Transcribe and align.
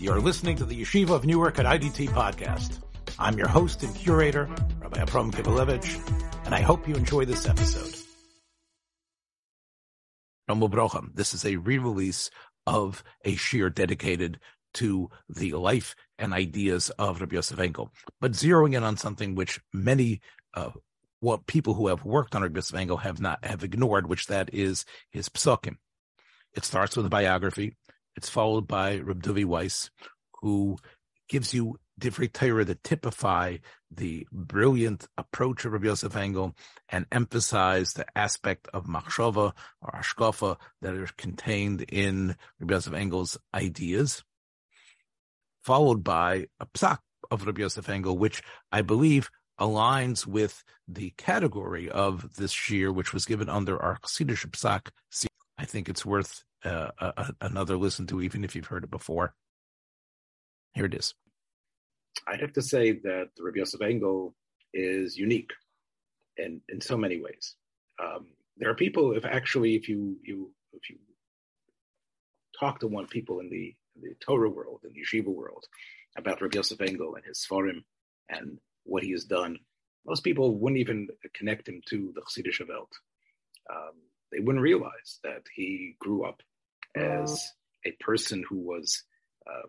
You're 0.00 0.20
listening 0.20 0.56
to 0.58 0.64
the 0.64 0.80
Yeshiva 0.80 1.10
of 1.10 1.24
Newark 1.26 1.58
at 1.58 1.66
IDT 1.66 2.10
podcast. 2.10 2.78
I'm 3.18 3.36
your 3.36 3.48
host 3.48 3.82
and 3.82 3.92
curator, 3.96 4.48
Rabbi 4.80 5.00
Abram 5.00 5.32
Kibalevich, 5.32 6.46
and 6.46 6.54
I 6.54 6.60
hope 6.60 6.86
you 6.86 6.94
enjoy 6.94 7.24
this 7.24 7.48
episode. 7.48 7.96
This 11.14 11.34
is 11.34 11.44
a 11.44 11.56
re-release 11.56 12.30
of 12.64 13.02
a 13.24 13.34
shir 13.34 13.70
dedicated 13.70 14.38
to 14.74 15.10
the 15.28 15.54
life 15.54 15.96
and 16.16 16.32
ideas 16.32 16.90
of 16.90 17.20
Rabbi 17.20 17.34
Yosef 17.34 17.58
Engel, 17.58 17.90
but 18.20 18.32
zeroing 18.32 18.76
in 18.76 18.84
on 18.84 18.96
something 18.96 19.34
which 19.34 19.60
many 19.72 20.20
uh, 20.54 20.70
what 21.18 21.48
people 21.48 21.74
who 21.74 21.88
have 21.88 22.04
worked 22.04 22.36
on 22.36 22.42
Rabbi 22.42 22.58
Yosef 22.58 22.76
Engel 22.76 22.98
have 22.98 23.20
not 23.20 23.44
have 23.44 23.64
ignored, 23.64 24.08
which 24.08 24.28
that 24.28 24.54
is 24.54 24.84
his 25.10 25.28
psukim. 25.28 25.78
It 26.54 26.64
starts 26.64 26.96
with 26.96 27.04
a 27.04 27.10
biography. 27.10 27.74
It's 28.18 28.28
followed 28.28 28.66
by 28.66 28.98
Reb 28.98 29.22
Dovi 29.22 29.44
Weiss, 29.44 29.90
who 30.40 30.78
gives 31.28 31.54
you 31.54 31.78
different 32.00 32.34
Torah 32.34 32.64
that 32.64 32.82
typify 32.82 33.58
the 33.92 34.26
brilliant 34.32 35.06
approach 35.16 35.64
of 35.64 35.70
Rabbi 35.70 35.86
Yosef 35.86 36.16
Engel 36.16 36.56
and 36.88 37.06
emphasize 37.12 37.92
the 37.92 38.06
aspect 38.18 38.66
of 38.74 38.86
machshava 38.86 39.52
or 39.80 39.90
ashkafa 39.92 40.56
that 40.82 40.94
are 40.94 41.08
contained 41.16 41.82
in 41.82 42.34
Rabbi 42.58 42.74
Yosef 42.74 42.92
Engel's 42.92 43.38
ideas, 43.54 44.24
followed 45.62 46.02
by 46.02 46.48
a 46.58 46.66
psak 46.66 46.98
of 47.30 47.46
Rabbi 47.46 47.60
Yosef 47.60 47.88
Engel, 47.88 48.18
which 48.18 48.42
I 48.72 48.82
believe 48.82 49.30
aligns 49.60 50.26
with 50.26 50.64
the 50.88 51.10
category 51.16 51.88
of 51.88 52.34
this 52.34 52.50
shir, 52.50 52.90
which 52.90 53.12
was 53.12 53.26
given 53.26 53.48
under 53.48 53.80
our 53.80 54.00
Chassidish 54.00 54.44
psak. 54.48 54.88
I 55.56 55.64
think 55.64 55.88
it's 55.88 56.04
worth 56.04 56.42
uh, 56.64 56.90
a, 56.98 57.34
another 57.40 57.76
listen 57.76 58.06
to, 58.08 58.20
even 58.22 58.44
if 58.44 58.54
you've 58.54 58.66
heard 58.66 58.84
it 58.84 58.90
before. 58.90 59.34
Here 60.74 60.84
it 60.84 60.94
is. 60.94 61.14
I'd 62.26 62.40
have 62.40 62.52
to 62.54 62.62
say 62.62 62.92
that 62.92 63.30
the 63.36 63.42
Rabbi 63.42 63.58
Yosef 63.58 63.80
Engel 63.80 64.34
is 64.74 65.16
unique 65.16 65.52
in, 66.36 66.60
in 66.68 66.80
so 66.80 66.96
many 66.96 67.20
ways. 67.20 67.54
Um, 68.02 68.26
there 68.56 68.70
are 68.70 68.74
people, 68.74 69.12
if 69.12 69.24
actually, 69.24 69.76
if 69.76 69.88
you, 69.88 70.16
you 70.22 70.50
if 70.72 70.90
you 70.90 70.96
talk 72.58 72.80
to 72.80 72.86
one 72.86 73.06
people 73.06 73.40
in 73.40 73.48
the, 73.50 73.74
in 73.96 74.02
the 74.02 74.14
Torah 74.20 74.50
world, 74.50 74.80
in 74.84 74.92
the 74.92 75.00
yeshiva 75.00 75.32
world, 75.32 75.64
about 76.16 76.40
Rabbi 76.40 76.56
Yosef 76.56 76.80
Engel 76.80 77.14
and 77.14 77.24
his 77.24 77.46
Sfarim 77.48 77.84
and 78.28 78.58
what 78.84 79.02
he 79.02 79.12
has 79.12 79.24
done, 79.24 79.58
most 80.06 80.24
people 80.24 80.56
wouldn't 80.56 80.80
even 80.80 81.08
connect 81.34 81.68
him 81.68 81.80
to 81.88 82.12
the 82.14 82.22
Chassidish 82.22 82.66
Welt. 82.68 82.90
Um, 83.70 83.94
they 84.32 84.40
wouldn't 84.40 84.62
realize 84.62 85.20
that 85.22 85.42
he 85.54 85.96
grew 85.98 86.24
up 86.24 86.42
as 86.96 87.52
a 87.84 87.92
person 88.00 88.44
who 88.48 88.58
was 88.58 89.02
uh, 89.46 89.68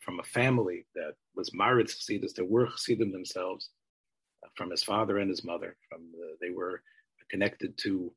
from 0.00 0.20
a 0.20 0.24
family 0.24 0.86
that 0.94 1.14
was 1.34 1.54
Maritz 1.54 1.94
Chassidus, 1.94 2.34
that 2.34 2.48
were 2.48 2.66
Chassidim 2.66 3.12
themselves, 3.12 3.70
uh, 4.44 4.48
from 4.56 4.70
his 4.70 4.82
father 4.82 5.18
and 5.18 5.30
his 5.30 5.44
mother. 5.44 5.76
From 5.88 6.10
the, 6.12 6.36
they 6.40 6.50
were 6.50 6.82
connected 7.30 7.78
to 7.78 8.12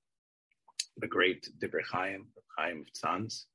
the 0.98 1.08
great 1.08 1.48
Divrei 1.60 1.84
Chaim, 1.92 2.28
Chaim 2.58 2.82
of 2.82 2.88
Tzanz, 2.94 3.46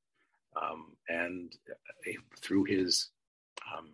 um, 0.61 0.97
and 1.09 1.53
uh, 1.71 2.13
through 2.41 2.65
his 2.65 3.09
um, 3.77 3.91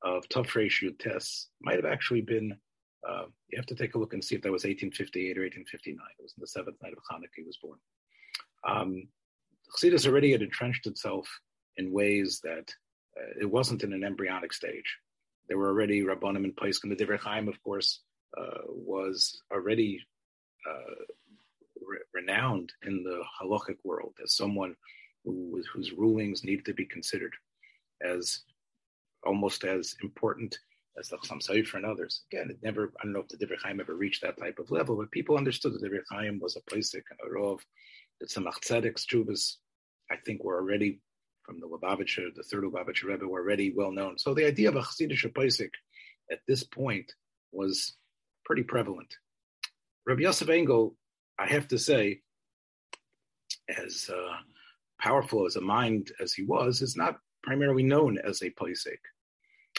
of 0.04 0.30
Tafresh 0.30 0.84
Yutes. 0.84 1.48
Might 1.62 1.78
have 1.78 1.86
actually 1.86 2.22
been, 2.22 2.56
uh, 3.08 3.26
you 3.50 3.58
have 3.58 3.66
to 3.68 3.76
take 3.76 3.96
a 3.96 3.98
look 3.98 4.14
and 4.14 4.24
see 4.24 4.36
if 4.36 4.42
that 4.42 4.52
was 4.52 4.66
1858 4.66 5.38
or 5.38 5.44
1859. 5.44 6.06
It 6.20 6.22
was 6.22 6.34
in 6.38 6.42
the 6.42 6.48
seventh 6.48 6.78
night 6.84 6.94
of 6.94 7.00
Hanukkah 7.10 7.38
he 7.38 7.44
was 7.44 7.58
born. 7.58 7.80
Um, 8.68 9.08
Chassidus 9.72 10.08
already 10.08 10.32
had 10.32 10.42
entrenched 10.42 10.88
itself 10.88 11.28
in 11.78 11.92
ways 11.92 12.40
that 12.44 12.74
it 13.40 13.50
wasn't 13.50 13.84
in 13.84 13.94
an 13.94 14.04
embryonic 14.04 14.54
stage. 14.54 14.98
There 15.48 15.58
were 15.58 15.70
already 15.70 16.02
Rabbanim 16.02 16.44
in 16.44 16.54
place. 16.54 16.80
And 16.84 16.92
the 16.92 16.96
Divrei 16.96 17.20
Chaim, 17.20 17.48
of 17.48 17.62
course, 17.64 18.02
uh, 18.38 18.62
was 18.68 19.42
already 19.52 20.06
uh, 20.70 21.04
re- 21.82 22.00
renowned 22.14 22.72
in 22.86 23.04
the 23.04 23.24
halachic 23.42 23.78
world 23.84 24.14
as 24.24 24.36
someone 24.36 24.76
who, 25.24 25.64
whose 25.74 25.94
rulings 25.94 26.44
needed 26.44 26.66
to 26.66 26.74
be 26.74 26.86
considered 26.86 27.34
as 28.02 28.44
almost 29.24 29.64
as 29.64 29.96
important 30.04 30.58
as 31.00 31.10
the 31.10 31.18
Chassam 31.18 31.42
Sofer 31.42 31.76
and 31.76 31.86
others. 31.86 32.24
Again, 32.32 32.50
it 32.50 32.58
never, 32.64 32.92
I 33.00 33.04
don't 33.04 33.14
know 33.14 33.20
if 33.20 33.28
the 33.28 33.38
Divrei 33.38 33.58
Chaim 33.64 33.80
ever 33.80 33.96
reached 33.96 34.22
that 34.24 34.38
type 34.38 34.60
of 34.60 34.72
level, 34.72 34.96
but 34.96 35.12
people 35.12 35.38
understood 35.38 35.74
that 35.74 35.82
the 35.82 35.90
Divrei 35.90 36.02
Chaim 36.10 36.40
was 36.40 36.56
a 36.56 36.62
Pesach 36.72 37.04
and 37.10 37.20
a 37.24 37.34
Rov, 37.34 37.60
that 38.20 38.30
Tzemach 38.30 38.60
Tzedek's 38.62 39.06
Chuvas, 39.06 39.58
I 40.12 40.16
think, 40.26 40.44
were 40.44 40.60
already 40.60 41.00
from 41.48 41.62
the 41.62 41.68
Lubavitcher, 41.68 42.36
the 42.36 42.44
third 42.44 42.66
Lubavitcher 42.66 43.06
Rebbe, 43.06 43.26
were 43.26 43.42
already 43.42 43.74
well 43.74 43.92
known. 43.92 44.18
So 44.18 44.34
the 44.34 44.46
idea 44.46 44.68
of 44.68 44.76
a 44.76 44.82
Chassidish 44.82 45.34
Pesach 45.34 45.72
at 46.30 46.40
this 46.48 46.64
point 46.64 47.14
was 47.54 47.96
pretty 48.46 48.64
prevalent. 48.64 49.16
Rabbi 50.06 50.24
Yosef 50.24 50.50
Engel, 50.50 50.96
I 51.40 51.48
have 51.48 51.70
to 51.70 51.80
say, 51.80 52.20
as 53.70 54.10
uh, 54.14 54.38
powerful 55.00 55.46
as 55.46 55.56
a 55.56 55.62
mind 55.62 56.12
as 56.20 56.34
he 56.34 56.44
was, 56.44 56.82
is 56.82 56.98
not 56.98 57.18
primarily 57.44 57.84
known 57.84 58.18
as 58.18 58.44
a 58.44 58.50
Pesach. 58.50 59.00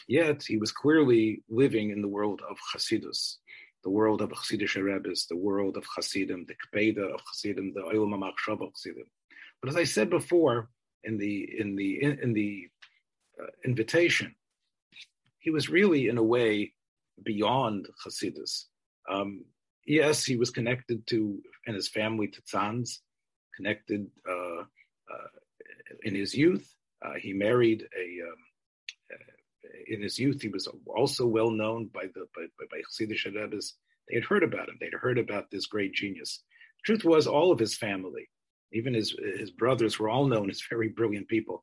Yet 0.07 0.43
he 0.43 0.57
was 0.57 0.73
clearly 0.73 1.43
living 1.51 1.91
in 1.91 2.01
the 2.01 2.09
world 2.09 2.41
of 2.49 2.57
Hasidus, 2.75 3.37
the 3.85 3.91
world 3.91 4.23
of 4.23 4.31
Chassidish 4.31 4.83
Rebbe's, 4.83 5.27
the 5.27 5.37
world 5.37 5.77
of 5.77 5.85
Hasidim, 5.95 6.47
the 6.47 6.55
Kpeda 6.55 7.13
of 7.13 7.21
Hasidim, 7.31 7.75
the 7.75 7.83
Olam 7.83 8.27
of 8.27 8.35
Hasidim. 8.47 9.05
But 9.61 9.69
as 9.69 9.77
I 9.77 9.85
said 9.85 10.09
before, 10.09 10.71
in 11.09 11.17
the 11.17 11.35
in 11.59 11.75
the 11.75 11.91
in, 12.03 12.33
the 12.35 12.69
uh, 13.41 13.47
invitation, 13.65 14.35
he 15.39 15.51
was 15.51 15.71
really 15.71 16.09
in 16.09 16.19
a 16.19 16.23
way 16.23 16.75
beyond 17.25 17.89
Hasidus. 18.05 18.67
Um, 19.11 19.45
yes, 19.87 20.25
he 20.25 20.37
was 20.37 20.51
connected 20.51 21.07
to 21.09 21.41
and 21.67 21.75
his 21.75 21.89
family 21.89 22.29
to 22.29 22.43
Tzanz, 22.43 22.99
connected 23.57 24.07
uh, 24.29 24.61
uh, 24.61 25.31
in 26.03 26.15
his 26.15 26.35
youth. 26.35 26.67
Uh, 27.05 27.15
he 27.19 27.33
married 27.33 27.83
a. 28.05 28.07
Um, 28.29 28.41
uh, 29.13 29.25
in 29.87 30.03
his 30.03 30.19
youth, 30.19 30.43
he 30.43 30.49
was 30.49 30.69
also 30.87 31.27
well 31.27 31.51
known 31.51 31.87
by 31.87 32.05
the 32.15 32.27
by, 32.37 32.45
by, 32.59 32.67
by 32.71 32.81
Chassidish 32.83 33.25
Rebbe's. 33.25 33.75
They 34.09 34.17
had 34.17 34.25
heard 34.25 34.43
about 34.43 34.69
him. 34.69 34.77
They'd 34.81 34.95
heard 34.95 35.19
about 35.19 35.51
this 35.51 35.67
great 35.67 35.95
genius. 35.95 36.43
Truth 36.85 37.05
was, 37.05 37.27
all 37.27 37.51
of 37.53 37.59
his 37.59 37.77
family 37.77 38.29
even 38.73 38.95
his 38.95 39.17
his 39.39 39.51
brothers 39.51 39.99
were 39.99 40.09
all 40.09 40.27
known 40.27 40.51
as 40.51 40.63
very 40.69 40.89
brilliant 40.89 41.29
people. 41.29 41.63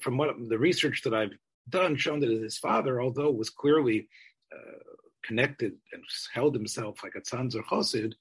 From 0.00 0.16
what 0.16 0.34
the 0.48 0.58
research 0.58 1.02
that 1.02 1.14
I've 1.14 1.32
done, 1.68 1.96
shown 1.96 2.20
that 2.20 2.30
his 2.30 2.58
father, 2.58 3.00
although 3.00 3.30
was 3.30 3.50
clearly 3.50 4.08
uh, 4.54 4.78
connected 5.24 5.72
and 5.92 6.02
held 6.32 6.54
himself 6.54 7.02
like 7.02 7.14
a 7.14 7.20
Tzanzer 7.20 7.64
chosid, 7.64 8.14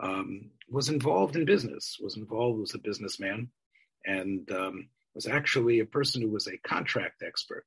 um, 0.00 0.50
was 0.68 0.88
involved 0.88 1.36
in 1.36 1.44
business. 1.44 1.98
Was 2.02 2.16
involved 2.16 2.58
was 2.58 2.74
a 2.74 2.78
businessman, 2.78 3.48
and 4.04 4.50
um, 4.52 4.88
was 5.14 5.26
actually 5.26 5.80
a 5.80 5.86
person 5.86 6.20
who 6.20 6.28
was 6.28 6.46
a 6.46 6.58
contract 6.58 7.22
expert. 7.22 7.64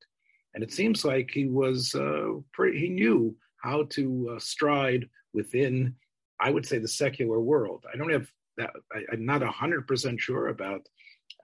And 0.53 0.63
it 0.63 0.71
seems 0.71 1.05
like 1.05 1.29
he 1.31 1.45
was 1.45 1.93
uh, 1.95 2.33
pretty, 2.53 2.79
he 2.79 2.89
knew 2.89 3.35
how 3.57 3.83
to 3.91 4.33
uh, 4.35 4.39
stride 4.39 5.07
within, 5.33 5.95
I 6.39 6.49
would 6.51 6.65
say, 6.65 6.77
the 6.79 6.87
secular 6.87 7.39
world. 7.39 7.85
I 7.91 7.97
don't 7.97 8.11
have 8.11 8.31
that 8.59 8.71
I, 8.93 9.13
am 9.13 9.25
not 9.25 9.41
hundred 9.41 9.87
percent 9.87 10.19
sure 10.19 10.49
about 10.49 10.87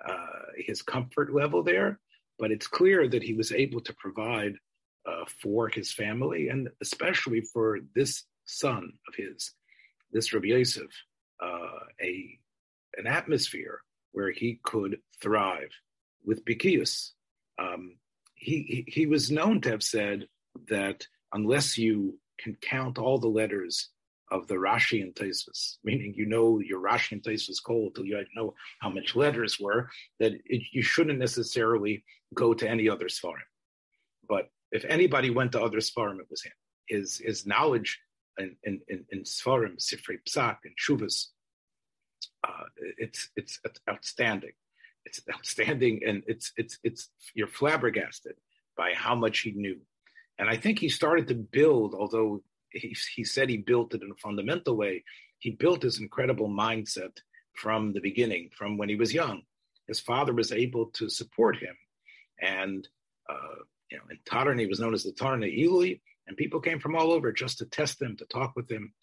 uh, 0.07 0.45
his 0.57 0.81
comfort 0.81 1.33
level 1.33 1.63
there, 1.63 1.99
but 2.37 2.51
it's 2.51 2.67
clear 2.67 3.07
that 3.07 3.23
he 3.23 3.33
was 3.33 3.51
able 3.51 3.81
to 3.81 3.93
provide 3.93 4.53
uh, 5.07 5.25
for 5.41 5.69
his 5.69 5.91
family 5.91 6.49
and 6.49 6.69
especially 6.81 7.41
for 7.41 7.79
this 7.95 8.23
son 8.45 8.91
of 9.07 9.15
his, 9.15 9.51
this 10.11 10.33
Rabbi 10.33 10.47
Yosef, 10.47 10.91
uh, 11.43 11.79
a 12.01 12.39
an 12.97 13.07
atmosphere 13.07 13.81
where 14.11 14.31
he 14.31 14.59
could 14.63 14.99
thrive 15.21 15.71
with 16.23 16.45
Bikius. 16.45 17.11
Um, 17.59 17.97
he, 18.35 18.85
he 18.85 18.85
he 18.87 19.05
was 19.05 19.31
known 19.31 19.61
to 19.61 19.71
have 19.71 19.83
said 19.83 20.27
that 20.69 21.05
unless 21.33 21.77
you 21.77 22.19
can 22.39 22.55
count 22.61 22.97
all 22.97 23.17
the 23.17 23.27
letters 23.27 23.89
of 24.31 24.47
the 24.47 24.55
Rashi 24.55 25.01
and 25.01 25.13
Tosfos, 25.13 25.77
meaning 25.83 26.13
you 26.15 26.25
know 26.25 26.59
your 26.59 26.81
Rashi 26.81 27.13
and 27.13 27.23
Tosfos 27.23 27.63
code 27.65 27.87
until 27.89 28.05
you 28.05 28.25
know 28.35 28.53
how 28.79 28.89
much 28.89 29.15
letters 29.15 29.59
were, 29.59 29.89
that 30.19 30.33
it, 30.45 30.63
you 30.71 30.81
shouldn't 30.81 31.19
necessarily 31.19 32.03
go 32.33 32.53
to 32.53 32.69
any 32.69 32.89
other 32.89 33.05
Sfarim. 33.05 33.49
But 34.27 34.49
if 34.71 34.83
anybody 34.85 35.29
went 35.29 35.51
to 35.53 35.61
other 35.61 35.77
Sfarim, 35.77 36.19
it 36.19 36.27
was 36.29 36.43
him. 36.43 36.53
his 36.87 37.17
his 37.17 37.45
knowledge 37.45 37.99
in 38.37 38.55
in 38.63 38.81
in, 38.87 39.05
in 39.11 39.23
Sfarim, 39.23 39.77
Sifrei 39.77 40.17
Psak, 40.27 40.57
and 40.65 40.75
Shuvas, 40.77 41.27
uh, 42.47 42.65
it's 42.97 43.29
it's 43.35 43.59
outstanding. 43.89 44.53
It's 45.05 45.21
outstanding, 45.33 46.01
and 46.07 46.23
it's 46.27 46.51
it's 46.57 46.79
it's 46.83 47.09
you're 47.35 47.47
flabbergasted 47.47 48.33
by 48.75 48.93
how 48.95 49.15
much 49.15 49.39
he 49.39 49.51
knew. 49.51 49.79
And 50.37 50.49
I 50.49 50.57
think 50.57 50.79
he 50.79 50.89
started 50.89 51.27
to 51.29 51.35
build, 51.35 51.93
although 51.93 52.41
he, 52.75 52.95
he 53.15 53.23
said 53.23 53.49
he 53.49 53.57
built 53.57 53.93
it 53.93 54.03
in 54.03 54.11
a 54.11 54.15
fundamental 54.15 54.75
way, 54.75 55.03
he 55.39 55.51
built 55.51 55.83
his 55.83 55.99
incredible 55.99 56.49
mindset 56.49 57.17
from 57.53 57.93
the 57.93 58.01
beginning, 58.01 58.49
from 58.57 58.77
when 58.77 58.89
he 58.89 58.95
was 58.95 59.13
young. 59.13 59.41
His 59.87 59.99
father 59.99 60.33
was 60.33 60.51
able 60.51 60.87
to 60.93 61.09
support 61.09 61.57
him. 61.57 61.75
And, 62.41 62.87
uh, 63.29 63.63
you 63.91 63.97
know, 63.97 64.03
in 64.09 64.19
Tarn, 64.25 64.57
he 64.57 64.65
was 64.65 64.79
known 64.79 64.93
as 64.93 65.03
the 65.03 65.11
Tarna 65.11 65.47
Ilui, 65.47 66.01
and 66.27 66.35
people 66.35 66.59
came 66.59 66.79
from 66.79 66.95
all 66.95 67.11
over 67.11 67.31
just 67.31 67.59
to 67.59 67.65
test 67.65 68.01
him, 68.01 68.17
to 68.17 68.25
talk 68.25 68.53
with 68.55 68.69
him, 68.69 68.93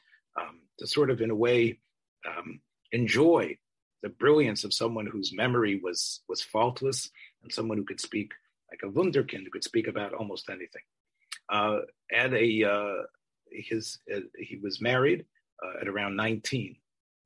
um, 0.40 0.60
to 0.78 0.86
sort 0.86 1.10
of, 1.10 1.20
in 1.20 1.30
a 1.30 1.36
way, 1.36 1.78
um, 2.26 2.60
enjoy 2.90 3.56
the 4.02 4.08
brilliance 4.08 4.64
of 4.64 4.74
someone 4.74 5.06
whose 5.06 5.32
memory 5.32 5.80
was 5.82 6.22
was 6.28 6.42
faultless 6.42 7.10
and 7.42 7.52
someone 7.52 7.78
who 7.78 7.84
could 7.84 8.00
speak 8.00 8.32
like 8.70 8.80
a 8.82 8.92
wunderkind 8.92 9.44
who 9.44 9.50
could 9.50 9.64
speak 9.64 9.86
about 9.86 10.14
almost 10.14 10.48
anything. 10.48 10.82
Uh, 11.48 11.78
at 12.12 12.32
a 12.32 12.64
uh, 12.64 13.02
his 13.54 13.98
uh, 14.14 14.20
he 14.38 14.56
was 14.56 14.80
married 14.80 15.24
uh, 15.64 15.80
at 15.80 15.88
around 15.88 16.16
19, 16.16 16.76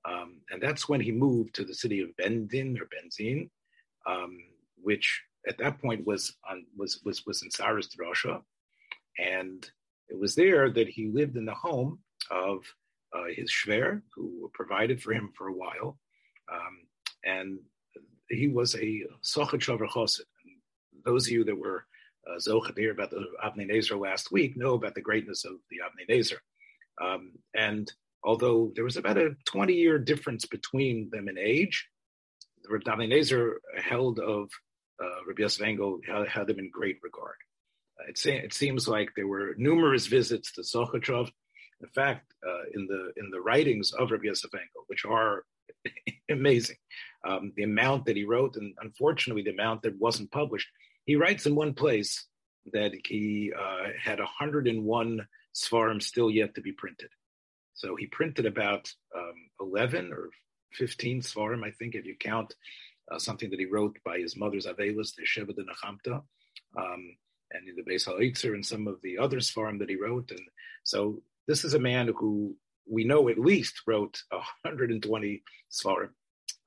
um, 0.09 0.41
and 0.51 0.63
that's 0.63 0.89
when 0.89 1.01
he 1.01 1.13
moved 1.13 1.55
to 1.55 1.65
the 1.65 1.75
city 1.75 2.01
of 2.01 2.17
Bendin 2.17 2.79
or 2.81 2.87
Benzin, 2.87 3.49
um, 4.07 4.39
which 4.83 5.23
at 5.49 5.59
that 5.59 5.81
point 5.81 6.07
was 6.07 6.37
on 6.49 6.65
was 6.77 7.01
was 7.05 7.25
was 7.27 7.43
in 7.43 7.51
Czarist 7.51 7.99
Russia, 7.99 8.41
and 9.19 9.69
it 10.09 10.19
was 10.19 10.35
there 10.35 10.71
that 10.71 10.89
he 10.89 11.09
lived 11.09 11.37
in 11.37 11.45
the 11.45 11.55
home 11.55 11.99
of 12.31 12.65
uh, 13.15 13.25
his 13.35 13.51
shver, 13.51 14.03
who 14.15 14.51
provided 14.55 15.03
for 15.03 15.13
him 15.13 15.31
for 15.37 15.49
a 15.49 15.53
while, 15.53 15.99
um, 16.53 16.87
and 17.25 17.59
he 18.29 18.49
was 18.49 18.75
a 18.77 19.05
Sochet 19.23 19.59
Chosid. 19.59 20.21
Those 21.05 21.27
of 21.27 21.33
you 21.33 21.45
that 21.45 21.57
were 21.57 21.87
uh, 22.29 22.91
about 22.91 23.11
the 23.11 23.25
Avnei 23.45 23.71
Nezer 23.71 24.01
last 24.01 24.33
week 24.33 24.57
know 24.57 24.75
about 24.75 24.95
the 24.95 25.01
greatness 25.01 25.45
of 25.45 25.53
the 25.71 25.79
Avnei 25.79 26.15
Nezer. 26.15 26.39
Um, 27.01 27.33
and 27.55 27.91
although 28.25 28.73
there 28.75 28.85
was 28.85 28.97
about 28.97 29.19
a 29.19 29.37
20 29.47 29.75
year 29.75 29.99
difference 29.99 30.47
between 30.47 31.11
them 31.11 31.29
in 31.29 31.39
age, 31.39 31.89
the 32.63 32.71
Avnei 32.71 33.13
Nezer 33.13 33.55
held 33.79 34.19
of 34.19 34.51
uh, 35.03 35.25
Rabbi 35.27 35.43
Yosef 35.43 35.65
Engel 35.65 36.01
had, 36.07 36.29
had, 36.29 36.47
them 36.47 36.59
in 36.59 36.71
great 36.71 36.99
regard. 37.03 37.37
Uh, 38.01 38.11
it, 38.11 38.45
it, 38.45 38.55
seems 38.55 38.89
like 38.89 39.11
there 39.15 39.27
were 39.27 39.55
numerous 39.59 40.07
visits 40.07 40.53
to 40.53 40.63
Sochachov. 40.63 41.31
In 41.83 41.89
fact, 41.89 42.33
uh, 42.47 42.65
in 42.75 42.87
the 42.87 43.13
in 43.17 43.31
the 43.31 43.41
writings 43.41 43.93
of 43.93 44.11
Rabbi 44.11 44.25
Yosef 44.25 44.55
Engel, 44.55 44.85
which 44.87 45.05
are 45.05 45.45
amazing, 46.31 46.77
um, 47.29 47.53
the 47.57 47.65
amount 47.65 48.07
that 48.07 48.17
he 48.17 48.25
wrote, 48.25 48.57
and 48.57 48.75
unfortunately 48.81 49.43
the 49.43 49.51
amount 49.51 49.83
that 49.83 49.99
wasn't 49.99 50.33
published, 50.33 50.69
he 51.07 51.17
writes 51.17 51.47
in 51.47 51.55
one 51.55 51.73
place 51.73 52.27
that 52.73 52.93
he 53.07 53.53
uh, 53.57 53.91
had 54.03 54.19
101 54.19 55.27
svarim 55.55 56.03
still 56.03 56.31
yet 56.31 56.55
to 56.55 56.61
be 56.61 56.73
printed. 56.73 57.09
So 57.75 57.95
he 57.95 58.07
printed 58.07 58.47
about 58.47 58.93
um, 59.17 59.35
11 59.61 60.13
or 60.13 60.31
15 60.73 61.23
svarim, 61.23 61.65
I 61.65 61.71
think, 61.71 61.95
if 61.95 62.05
you 62.05 62.17
count 62.19 62.55
uh, 63.11 63.19
something 63.19 63.51
that 63.51 63.61
he 63.61 63.67
wrote 63.67 63.97
by 64.05 64.19
his 64.19 64.37
mother's 64.37 64.67
Avelis, 64.67 65.15
the 65.15 65.25
Sheva 65.25 65.55
de 65.55 65.63
Nachamta, 65.63 66.23
um, 66.77 67.17
and 67.53 67.69
the 67.77 67.83
Beis 67.83 68.09
HaItzer 68.09 68.55
and 68.55 68.67
some 68.67 68.89
of 68.89 69.01
the 69.03 69.19
other 69.19 69.39
svarim 69.39 69.79
that 69.79 69.89
he 69.89 69.97
wrote. 69.97 70.31
And 70.31 70.41
so 70.83 71.23
this 71.47 71.65
is 71.65 71.75
a 71.75 71.79
man 71.79 72.11
who 72.17 72.57
we 72.89 73.05
know 73.05 73.29
at 73.29 73.39
least 73.39 73.83
wrote 73.87 74.21
120 74.31 75.43
svarim. 75.71 76.11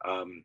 Um, 0.08 0.44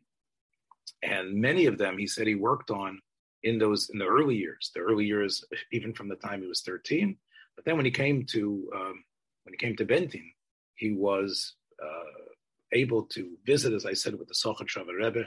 and 1.01 1.35
many 1.35 1.67
of 1.67 1.77
them, 1.77 1.97
he 1.97 2.07
said 2.07 2.27
he 2.27 2.35
worked 2.35 2.71
on 2.71 3.01
in 3.45 3.59
those 3.59 3.89
in 3.91 3.99
the 3.99 4.05
early 4.05 4.35
years, 4.35 4.71
the 4.73 4.81
early 4.81 5.05
years, 5.05 5.45
even 5.71 5.93
from 5.93 6.09
the 6.09 6.15
time 6.15 6.41
he 6.41 6.47
was 6.47 6.61
13. 6.61 7.15
But 7.55 7.63
then 7.63 7.77
when 7.77 7.85
he 7.85 7.91
came 7.91 8.25
to 8.31 8.69
um, 8.75 9.03
when 9.43 9.53
he 9.53 9.57
came 9.57 9.75
to 9.77 9.85
Bendin, 9.85 10.31
he 10.75 10.91
was 10.91 11.53
uh, 11.81 12.33
able 12.73 13.03
to 13.03 13.37
visit, 13.45 13.71
as 13.73 13.85
I 13.85 13.93
said, 13.93 14.17
with 14.17 14.27
the 14.27 14.33
Sochatchover 14.33 14.97
Rebbe. 14.97 15.25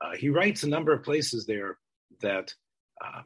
Uh, 0.00 0.14
he 0.16 0.28
writes 0.28 0.62
a 0.62 0.68
number 0.68 0.92
of 0.92 1.02
places 1.02 1.46
there 1.46 1.78
that 2.20 2.54
um, 3.04 3.24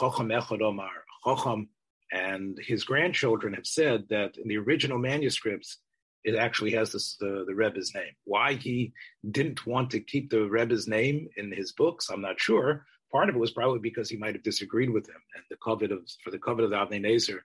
Chocham 0.00 0.32
Echad 0.32 0.62
Omar, 0.62 1.04
Chocham, 1.24 1.68
and 2.10 2.58
his 2.66 2.84
grandchildren 2.84 3.52
have 3.52 3.66
said 3.66 4.06
that 4.08 4.38
in 4.38 4.48
the 4.48 4.56
original 4.56 4.98
manuscripts, 4.98 5.78
it 6.24 6.34
actually 6.34 6.72
has 6.72 6.92
this, 6.92 7.16
the, 7.20 7.44
the 7.46 7.54
Rebbe's 7.54 7.94
name. 7.94 8.14
Why 8.24 8.54
he 8.54 8.92
didn't 9.30 9.66
want 9.66 9.90
to 9.90 10.00
keep 10.00 10.30
the 10.30 10.48
Rebbe's 10.48 10.88
name 10.88 11.28
in 11.36 11.52
his 11.52 11.72
books, 11.72 12.08
I'm 12.08 12.22
not 12.22 12.40
sure. 12.40 12.86
Part 13.10 13.28
of 13.28 13.36
it 13.36 13.38
was 13.38 13.50
probably 13.50 13.80
because 13.80 14.10
he 14.10 14.16
might 14.16 14.34
have 14.34 14.42
disagreed 14.42 14.90
with 14.90 15.08
him, 15.08 15.20
and 15.34 15.44
the 15.50 15.56
covet 15.64 15.92
of 15.92 16.00
for 16.22 16.30
the 16.30 16.38
covet 16.38 16.64
of 16.64 16.70
the 16.70 16.76
Avnei 16.76 17.00
Nezer, 17.00 17.40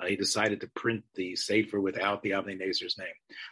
uh, 0.00 0.06
he 0.06 0.16
decided 0.16 0.60
to 0.60 0.70
print 0.76 1.02
the 1.16 1.34
Sefer 1.34 1.80
without 1.80 2.22
the 2.22 2.30
Avnei 2.30 2.60
Nezer's 2.60 2.96
name. 2.98 3.08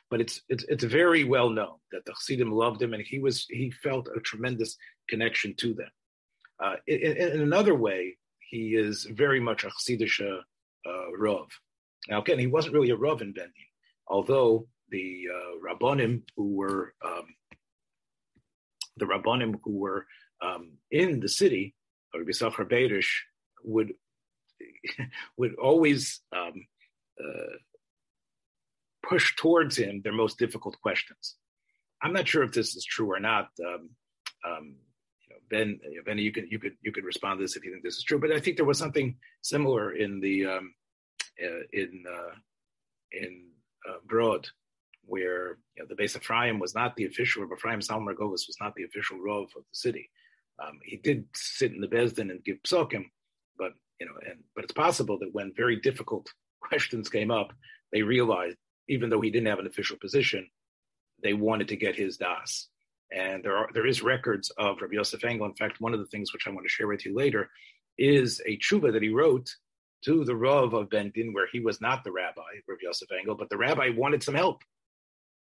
But 0.08 0.20
it's, 0.20 0.42
it's 0.48 0.64
it's 0.64 0.84
very 0.84 1.24
well 1.24 1.50
known 1.50 1.76
that 1.90 2.04
the 2.04 2.12
Chassidim 2.12 2.52
loved 2.52 2.80
him, 2.80 2.94
and 2.94 3.02
he 3.02 3.18
was 3.18 3.46
he 3.48 3.70
felt 3.70 4.08
a 4.14 4.20
tremendous 4.20 4.76
connection 5.08 5.54
to 5.56 5.74
them. 5.74 5.90
Uh, 6.62 6.76
in, 6.86 7.16
in, 7.16 7.40
another 7.40 7.74
way, 7.74 8.16
he 8.50 8.76
is 8.76 9.04
very 9.04 9.40
much 9.40 9.64
a 9.64 9.68
Chassidish 9.68 10.20
uh, 10.22 11.16
Rav. 11.18 11.48
Now, 12.08 12.20
again, 12.20 12.38
he 12.38 12.46
wasn't 12.46 12.74
really 12.74 12.90
a 12.90 12.96
Rav 12.96 13.20
in 13.22 13.32
Bendin, 13.32 13.52
although 14.06 14.68
the 14.90 15.24
uh, 15.34 15.74
Rabbanim 15.74 16.22
who 16.36 16.54
were 16.54 16.94
um, 17.04 17.26
the 18.96 19.06
Rabbanim 19.06 19.58
who 19.64 19.78
were 19.78 20.06
um, 20.42 20.72
in 20.90 21.20
the 21.20 21.28
city, 21.28 21.74
or 22.14 22.22
Yisachar 22.22 22.70
Beirish, 22.70 23.10
would 23.64 23.92
would 25.36 25.54
always 25.56 26.20
um, 26.34 26.66
uh, 27.20 27.56
push 29.02 29.34
towards 29.36 29.76
him 29.76 30.00
their 30.02 30.12
most 30.12 30.38
difficult 30.38 30.80
questions. 30.80 31.36
I'm 32.02 32.12
not 32.12 32.28
sure 32.28 32.42
if 32.42 32.52
this 32.52 32.76
is 32.76 32.84
true 32.84 33.10
or 33.10 33.20
not. 33.20 33.48
Um, 33.64 33.90
um, 34.46 34.74
you 35.20 35.34
know, 35.34 35.40
Ben, 35.50 35.80
Ben, 36.04 36.18
you 36.18 36.32
could 36.32 36.50
you 36.50 36.58
could 36.58 36.76
you 36.82 36.92
could 36.92 37.04
respond 37.04 37.38
to 37.38 37.44
this 37.44 37.56
if 37.56 37.64
you 37.64 37.72
think 37.72 37.82
this 37.82 37.96
is 37.96 38.04
true. 38.04 38.18
But 38.18 38.32
I 38.32 38.40
think 38.40 38.56
there 38.56 38.66
was 38.66 38.78
something 38.78 39.16
similar 39.42 39.92
in 39.92 40.20
the 40.20 40.46
um, 40.46 40.74
uh, 41.42 41.62
in 41.72 42.04
uh, 42.08 42.34
in 43.12 43.46
uh, 43.88 43.99
Brod, 44.06 44.49
where 45.04 45.58
you 45.76 45.82
know, 45.82 45.87
the 45.88 45.94
Beis 45.94 46.16
Ephraim 46.16 46.58
was 46.58 46.75
not 46.75 46.96
the 46.96 47.06
official, 47.06 47.42
of 47.42 47.52
Ephraim 47.52 47.80
Govis 47.80 48.46
was 48.46 48.56
not 48.61 48.75
the 48.75 48.84
official 48.84 49.18
Rav 49.18 49.44
of 49.56 49.62
the 49.62 49.75
city. 49.75 50.11
Um, 50.62 50.78
he 50.82 50.96
did 50.96 51.26
sit 51.34 51.72
in 51.72 51.80
the 51.80 51.88
Besdin 51.88 52.30
and 52.30 52.44
give 52.44 52.62
psokim, 52.62 53.04
but 53.58 53.72
you 54.00 54.06
know, 54.06 54.12
and 54.28 54.40
but 54.54 54.64
it's 54.64 54.72
possible 54.72 55.18
that 55.18 55.32
when 55.32 55.52
very 55.56 55.76
difficult 55.76 56.26
questions 56.60 57.08
came 57.08 57.30
up, 57.30 57.52
they 57.92 58.02
realized 58.02 58.56
even 58.88 59.10
though 59.10 59.20
he 59.20 59.30
didn't 59.30 59.48
have 59.48 59.58
an 59.58 59.66
official 59.66 59.96
position, 60.00 60.48
they 61.22 61.32
wanted 61.32 61.68
to 61.68 61.76
get 61.76 61.96
his 61.96 62.16
das. 62.16 62.68
And 63.12 63.44
there 63.44 63.56
are 63.56 63.68
there 63.72 63.86
is 63.86 64.02
records 64.02 64.50
of 64.58 64.80
Rabbi 64.80 64.94
Yosef 64.94 65.25
Engel. 65.25 65.46
In 65.46 65.54
fact, 65.54 65.80
one 65.80 65.94
of 65.94 66.00
the 66.00 66.06
things 66.06 66.32
which 66.32 66.46
I 66.46 66.50
want 66.50 66.64
to 66.64 66.72
share 66.72 66.88
with 66.88 67.06
you 67.06 67.14
later 67.14 67.50
is 67.98 68.40
a 68.46 68.58
tshuva 68.58 68.92
that 68.92 69.02
he 69.02 69.08
wrote 69.10 69.48
to 70.04 70.25
the 70.25 70.36
Rav 70.36 70.75
of 70.75 70.88
Bendin, 70.88 71.32
where 71.32 71.48
he 71.50 71.60
was 71.60 71.80
not 71.80 72.04
the 72.04 72.12
rabbi, 72.12 72.42
Rabbi 72.68 72.80
Yosef 72.82 73.08
Engel, 73.12 73.34
but 73.34 73.48
the 73.48 73.56
rabbi 73.56 73.90
wanted 73.96 74.22
some 74.22 74.34
help. 74.34 74.62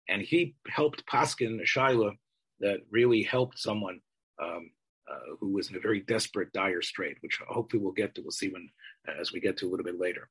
And 0.07 0.21
he 0.21 0.55
helped 0.67 1.05
Paskin 1.07 1.59
Shaila 1.63 2.11
that 2.59 2.79
really 2.89 3.23
helped 3.23 3.59
someone 3.59 3.99
um, 4.41 4.69
uh, 5.11 5.35
who 5.39 5.53
was 5.53 5.69
in 5.69 5.75
a 5.75 5.79
very 5.79 6.01
desperate, 6.01 6.51
dire 6.53 6.81
strait, 6.81 7.17
which 7.21 7.39
hopefully 7.47 7.81
we'll 7.81 7.91
get 7.91 8.15
to. 8.15 8.21
We'll 8.21 8.31
see 8.31 8.49
when 8.49 8.69
as 9.19 9.31
we 9.31 9.39
get 9.39 9.57
to 9.57 9.67
a 9.67 9.69
little 9.69 9.85
bit 9.85 9.99
later. 9.99 10.29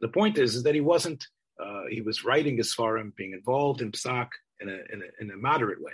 The 0.00 0.08
point 0.08 0.38
is, 0.38 0.54
is 0.54 0.62
that 0.62 0.74
he 0.74 0.80
wasn't. 0.80 1.26
Uh, 1.62 1.82
he 1.90 2.00
was 2.00 2.24
writing 2.24 2.56
his 2.56 2.74
svarim, 2.74 3.14
being 3.16 3.32
involved 3.34 3.82
in 3.82 3.92
psak 3.92 4.28
in 4.60 4.68
a, 4.68 4.72
in 4.72 5.02
a, 5.02 5.22
in 5.22 5.30
a 5.30 5.36
moderate 5.36 5.82
way. 5.82 5.92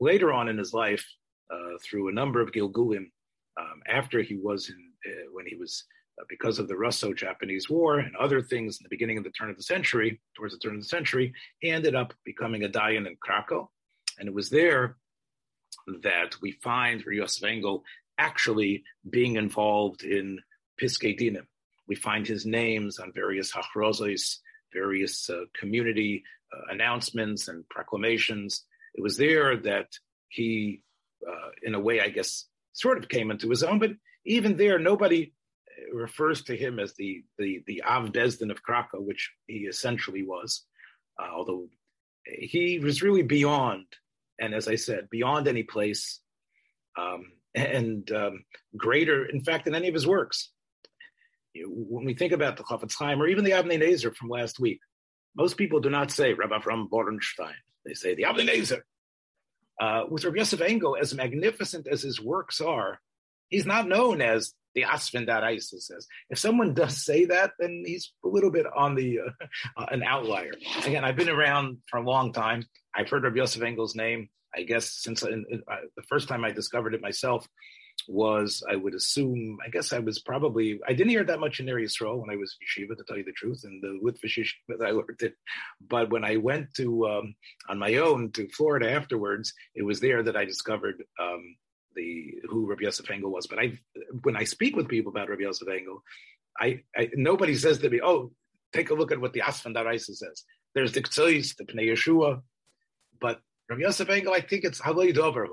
Later 0.00 0.32
on 0.32 0.48
in 0.48 0.56
his 0.56 0.72
life, 0.72 1.04
uh, 1.52 1.76
through 1.82 2.08
a 2.08 2.12
number 2.12 2.40
of 2.40 2.52
gilgulim, 2.52 3.10
um, 3.60 3.80
after 3.88 4.22
he 4.22 4.36
was 4.36 4.70
in 4.70 5.12
uh, 5.12 5.24
when 5.32 5.46
he 5.46 5.56
was 5.56 5.84
uh, 6.20 6.24
because 6.28 6.58
of 6.58 6.68
the 6.68 6.76
Russo-Japanese 6.76 7.68
War 7.68 7.98
and 7.98 8.14
other 8.16 8.40
things 8.40 8.78
in 8.78 8.84
the 8.84 8.94
beginning 8.94 9.18
of 9.18 9.24
the 9.24 9.30
turn 9.30 9.50
of 9.50 9.56
the 9.56 9.62
century, 9.62 10.20
towards 10.36 10.54
the 10.54 10.60
turn 10.60 10.76
of 10.76 10.82
the 10.82 10.88
century, 10.88 11.32
he 11.58 11.70
ended 11.70 11.94
up 11.94 12.12
becoming 12.24 12.64
a 12.64 12.68
dayan 12.68 13.06
in 13.06 13.16
Krakow, 13.20 13.68
and 14.18 14.28
it 14.28 14.34
was 14.34 14.50
there 14.50 14.96
that 16.02 16.40
we 16.40 16.52
find 16.52 17.02
Yosef 17.02 17.44
Engel 17.44 17.84
actually 18.18 18.84
being 19.08 19.36
involved 19.36 20.02
in 20.02 20.38
Piskei 20.80 21.18
Dinim. 21.18 21.46
We 21.88 21.94
find 21.94 22.26
his 22.26 22.46
names 22.46 22.98
on 22.98 23.12
various 23.12 23.52
hachrozos, 23.52 24.36
various 24.72 25.28
uh, 25.28 25.44
community 25.58 26.22
uh, 26.54 26.72
announcements 26.72 27.48
and 27.48 27.68
proclamations. 27.68 28.64
It 28.94 29.02
was 29.02 29.16
there 29.16 29.56
that 29.56 29.88
he, 30.28 30.82
uh, 31.28 31.50
in 31.62 31.74
a 31.74 31.80
way, 31.80 32.00
I 32.00 32.08
guess, 32.08 32.46
sort 32.72 32.98
of 32.98 33.08
came 33.08 33.30
into 33.30 33.50
his 33.50 33.62
own. 33.62 33.78
But 33.78 33.92
even 34.24 34.56
there, 34.56 34.78
nobody 34.78 35.32
refers 35.92 36.42
to 36.44 36.56
him 36.56 36.78
as 36.78 36.94
the 36.94 37.24
the 37.38 37.62
the 37.66 37.82
Av 37.82 38.12
Bezdin 38.12 38.50
of 38.50 38.62
Krakow, 38.62 39.00
which 39.00 39.30
he 39.46 39.60
essentially 39.60 40.22
was, 40.22 40.64
uh, 41.18 41.28
although 41.32 41.68
he 42.24 42.78
was 42.78 43.02
really 43.02 43.22
beyond, 43.22 43.86
and 44.40 44.54
as 44.54 44.66
I 44.66 44.76
said, 44.76 45.08
beyond 45.10 45.46
any 45.46 45.62
place, 45.62 46.20
um, 46.98 47.32
and 47.54 48.10
um, 48.12 48.44
greater, 48.76 49.26
in 49.26 49.42
fact, 49.42 49.64
than 49.64 49.74
any 49.74 49.88
of 49.88 49.94
his 49.94 50.06
works. 50.06 50.50
When 51.54 52.04
we 52.04 52.14
think 52.14 52.32
about 52.32 52.56
the 52.56 52.62
Chafetz 52.62 52.94
Chaim 52.98 53.20
or 53.20 53.26
even 53.26 53.44
the 53.44 53.50
Avnei 53.50 53.80
Nezer 53.80 54.14
from 54.14 54.28
last 54.28 54.60
week, 54.60 54.80
most 55.36 55.56
people 55.56 55.80
do 55.80 55.90
not 55.90 56.10
say 56.10 56.32
Rabbi 56.32 56.60
from 56.60 56.88
Borenstein. 56.88 57.54
They 57.84 57.94
say 57.94 58.14
the 58.14 58.24
Avnei 58.24 58.48
Nezer. 58.48 58.80
Uh, 59.80 60.04
with 60.08 60.24
Rabbi 60.24 60.38
Yosef 60.38 60.60
Engel, 60.60 60.96
as 61.00 61.14
magnificent 61.14 61.86
as 61.86 62.02
his 62.02 62.20
works 62.20 62.60
are, 62.60 63.00
he's 63.48 63.66
not 63.66 63.88
known 63.88 64.20
as 64.20 64.52
the 64.74 64.82
Asfin 64.82 65.28
Isis 65.28 65.86
says. 65.86 66.06
If 66.28 66.38
someone 66.38 66.74
does 66.74 67.04
say 67.04 67.24
that, 67.26 67.52
then 67.58 67.82
he's 67.84 68.12
a 68.24 68.28
little 68.28 68.50
bit 68.50 68.66
on 68.74 68.94
the 68.94 69.20
uh, 69.20 69.46
uh, 69.76 69.86
an 69.90 70.02
outlier. 70.02 70.52
Again, 70.84 71.04
I've 71.04 71.16
been 71.16 71.28
around 71.28 71.78
for 71.90 71.98
a 71.98 72.04
long 72.04 72.32
time. 72.32 72.64
I've 72.94 73.08
heard 73.08 73.24
of 73.24 73.36
Yosef 73.36 73.62
Engel's 73.62 73.94
name. 73.94 74.28
I 74.54 74.62
guess 74.62 74.90
since 74.90 75.22
uh, 75.22 75.28
the 75.28 76.02
first 76.08 76.28
time 76.28 76.44
I 76.44 76.50
discovered 76.50 76.94
it 76.94 77.00
myself 77.00 77.46
was, 78.08 78.62
I 78.68 78.76
would 78.76 78.94
assume, 78.94 79.58
I 79.64 79.68
guess 79.68 79.92
I 79.92 79.98
was 79.98 80.18
probably, 80.20 80.80
I 80.86 80.92
didn't 80.92 81.10
hear 81.10 81.24
that 81.24 81.40
much 81.40 81.60
in 81.60 81.66
Ner 81.66 81.80
Yisrael 81.80 82.18
when 82.18 82.30
I 82.30 82.36
was 82.36 82.56
yeshiva, 82.56 82.96
to 82.96 83.04
tell 83.06 83.16
you 83.16 83.24
the 83.24 83.32
truth, 83.32 83.62
and 83.64 83.82
the 83.82 83.98
with 84.00 84.20
that 84.68 84.84
I 84.84 84.90
learned 84.90 85.20
it. 85.20 85.34
But 85.86 86.10
when 86.10 86.24
I 86.24 86.36
went 86.36 86.74
to 86.74 87.08
um, 87.08 87.34
on 87.68 87.78
my 87.78 87.96
own 87.96 88.32
to 88.32 88.48
Florida 88.48 88.90
afterwards, 88.90 89.52
it 89.74 89.82
was 89.82 90.00
there 90.00 90.22
that 90.22 90.36
I 90.36 90.44
discovered 90.44 91.02
um, 91.20 91.56
the 91.94 92.34
who 92.48 92.66
Rabbi 92.66 92.84
Yosef 92.84 93.10
Engel 93.10 93.30
was. 93.30 93.46
But 93.46 93.58
I, 93.58 93.78
when 94.22 94.36
I 94.36 94.44
speak 94.44 94.76
with 94.76 94.88
people 94.88 95.10
about 95.10 95.28
Rabbi 95.28 95.42
Yosef 95.42 95.68
Engel, 95.68 96.02
I, 96.58 96.82
I 96.96 97.10
nobody 97.14 97.54
says 97.54 97.78
to 97.78 97.90
me, 97.90 98.00
"Oh, 98.02 98.32
take 98.72 98.90
a 98.90 98.94
look 98.94 99.12
at 99.12 99.20
what 99.20 99.32
the 99.32 99.40
Asfan 99.40 99.74
Daraisa 99.74 100.14
says." 100.14 100.44
There's 100.74 100.92
the 100.92 101.02
Ktsois, 101.02 101.56
the 101.56 101.64
Pnei 101.64 101.92
Yeshua, 101.92 102.42
but 103.20 103.40
Rabbi 103.68 103.82
Yosef 103.82 104.08
Engel, 104.08 104.32
I 104.32 104.40
think 104.40 104.64
it's 104.64 104.80
Halei 104.80 105.14
Dover 105.14 105.48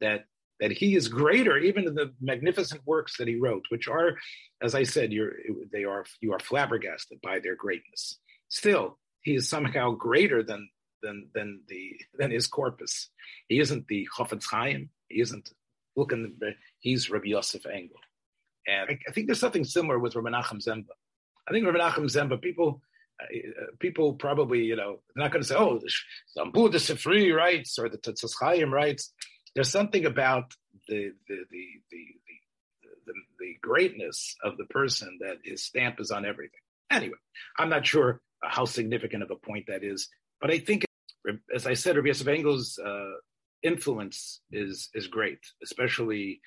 that 0.00 0.24
that 0.60 0.72
he 0.72 0.96
is 0.96 1.08
greater 1.08 1.58
even 1.58 1.86
in 1.86 1.94
the 1.94 2.12
magnificent 2.20 2.80
works 2.86 3.18
that 3.18 3.28
he 3.28 3.36
wrote, 3.36 3.64
which 3.68 3.88
are, 3.88 4.16
as 4.62 4.74
I 4.74 4.84
said, 4.84 5.12
you're 5.12 5.34
they 5.72 5.84
are 5.84 6.04
you 6.20 6.32
are 6.32 6.38
flabbergasted 6.38 7.20
by 7.22 7.40
their 7.40 7.56
greatness. 7.56 8.18
Still, 8.48 8.98
he 9.22 9.34
is 9.34 9.48
somehow 9.48 9.90
greater 9.92 10.42
than 10.42 10.68
than 11.02 11.28
than 11.34 11.62
the 11.68 12.00
than 12.18 12.30
his 12.30 12.46
corpus. 12.46 13.10
He 13.48 13.58
isn't 13.58 13.86
the 13.88 14.08
Chafetz 14.16 14.46
Chaim. 14.50 14.90
He 15.08 15.20
isn't 15.20 15.50
look 15.96 16.12
in 16.12 16.34
the, 16.38 16.52
he's 16.78 17.10
Rabbi 17.10 17.28
Yosef 17.28 17.66
Engel. 17.66 17.96
And 18.66 18.90
I, 18.90 18.98
I, 19.08 19.12
think 19.12 19.26
there's 19.26 19.40
something 19.40 19.64
similar 19.64 19.98
with 19.98 20.14
Rabbi 20.14 20.30
Nachum 20.30 20.62
Ziemba. 20.64 20.94
I 21.48 21.52
think 21.52 21.66
Rabbi 21.66 21.78
Nachum 21.78 22.04
Ziemba, 22.04 22.40
people, 22.40 22.82
uh, 23.20 23.26
people 23.78 24.14
probably, 24.14 24.64
you 24.64 24.76
know, 24.76 25.00
they're 25.14 25.24
not 25.24 25.32
going 25.32 25.42
to 25.42 25.48
say, 25.48 25.54
oh, 25.56 25.78
the 25.78 25.90
the 26.34 26.78
Sifri 26.78 27.34
writes 27.34 27.78
or 27.78 27.88
the 27.88 27.98
Tetzes 27.98 28.34
Chaim 28.40 28.72
writes. 28.72 29.12
There's 29.54 29.70
something 29.70 30.04
about 30.04 30.52
the, 30.88 31.12
the, 31.28 31.36
the, 31.50 31.66
the, 31.90 32.04
the, 33.06 33.12
the 33.38 33.56
greatness 33.62 34.36
of 34.44 34.58
the 34.58 34.66
person 34.66 35.18
that 35.20 35.38
his 35.44 35.64
stamp 35.64 36.00
is 36.00 36.10
on 36.10 36.26
everything. 36.26 36.60
Anyway, 36.90 37.16
I'm 37.58 37.70
not 37.70 37.86
sure 37.86 38.20
how 38.42 38.64
significant 38.64 39.22
of 39.22 39.30
a 39.30 39.36
point 39.36 39.66
that 39.68 39.82
is, 39.82 40.08
but 40.40 40.50
I 40.50 40.58
think, 40.58 40.84
as 41.54 41.66
I 41.66 41.74
said, 41.74 41.96
Rabbi 41.96 42.08
Yosef 42.08 42.28
Engel's 42.28 42.78
uh, 42.78 43.12
influence 43.66 44.40
is 44.50 44.88
is 44.94 45.06
great, 45.06 45.40
especially 45.62 46.40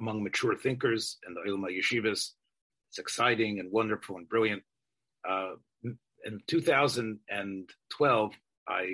among 0.00 0.22
mature 0.22 0.56
thinkers 0.56 1.18
and 1.26 1.36
the 1.36 1.50
Ilma 1.50 1.68
yeshivas. 1.68 2.30
It's 2.90 2.98
exciting 2.98 3.60
and 3.60 3.72
wonderful 3.72 4.16
and 4.16 4.28
brilliant. 4.28 4.62
Uh, 5.28 5.54
in 5.82 6.40
2012, 6.46 8.32
I 8.68 8.86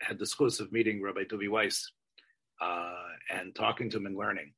had 0.00 0.18
the 0.18 0.22
exclusive 0.22 0.72
meeting 0.72 1.02
Rabbi 1.02 1.24
Tuvi 1.24 1.48
Weiss 1.48 1.90
uh, 2.60 2.92
and 3.30 3.54
talking 3.54 3.90
to 3.90 3.96
him 3.98 4.06
and 4.06 4.16
learning. 4.16 4.52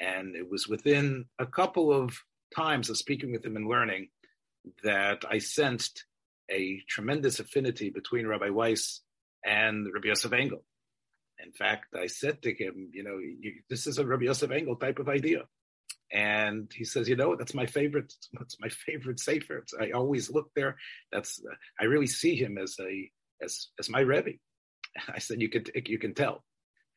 And 0.00 0.34
it 0.34 0.50
was 0.50 0.68
within 0.68 1.26
a 1.38 1.46
couple 1.46 1.92
of 1.92 2.18
times 2.54 2.90
of 2.90 2.96
speaking 2.96 3.32
with 3.32 3.44
him 3.44 3.56
and 3.56 3.68
learning 3.68 4.08
that 4.82 5.24
I 5.30 5.38
sensed 5.38 6.04
a 6.50 6.80
tremendous 6.88 7.40
affinity 7.40 7.90
between 7.90 8.26
Rabbi 8.26 8.50
Weiss 8.50 9.00
and 9.44 9.86
Rabbi 9.92 10.08
Yosef 10.08 10.32
Engel. 10.32 10.64
In 11.42 11.52
fact, 11.52 11.94
I 11.94 12.06
said 12.06 12.42
to 12.42 12.54
him, 12.54 12.90
you 12.92 13.02
know, 13.02 13.18
you, 13.18 13.54
this 13.68 13.86
is 13.86 13.98
a 13.98 14.06
Rabbi 14.06 14.24
Yosef 14.24 14.50
Engel 14.50 14.76
type 14.76 14.98
of 14.98 15.08
idea. 15.08 15.42
And 16.12 16.70
he 16.72 16.84
says, 16.84 17.08
you 17.08 17.16
know, 17.16 17.34
that's 17.34 17.54
my 17.54 17.66
favorite. 17.66 18.12
That's 18.32 18.56
my 18.60 18.68
favorite 18.68 19.20
sefer. 19.20 19.58
It's, 19.58 19.74
I 19.80 19.90
always 19.90 20.30
look 20.30 20.50
there. 20.54 20.76
That's 21.12 21.40
uh, 21.44 21.54
I 21.80 21.84
really 21.84 22.06
see 22.06 22.36
him 22.36 22.58
as 22.58 22.76
a 22.80 23.10
as 23.42 23.68
as 23.78 23.88
my 23.88 24.00
Rebbe. 24.00 24.32
I 25.08 25.18
said, 25.18 25.40
you 25.40 25.48
can 25.48 25.64
you 25.86 25.98
can 25.98 26.14
tell. 26.14 26.44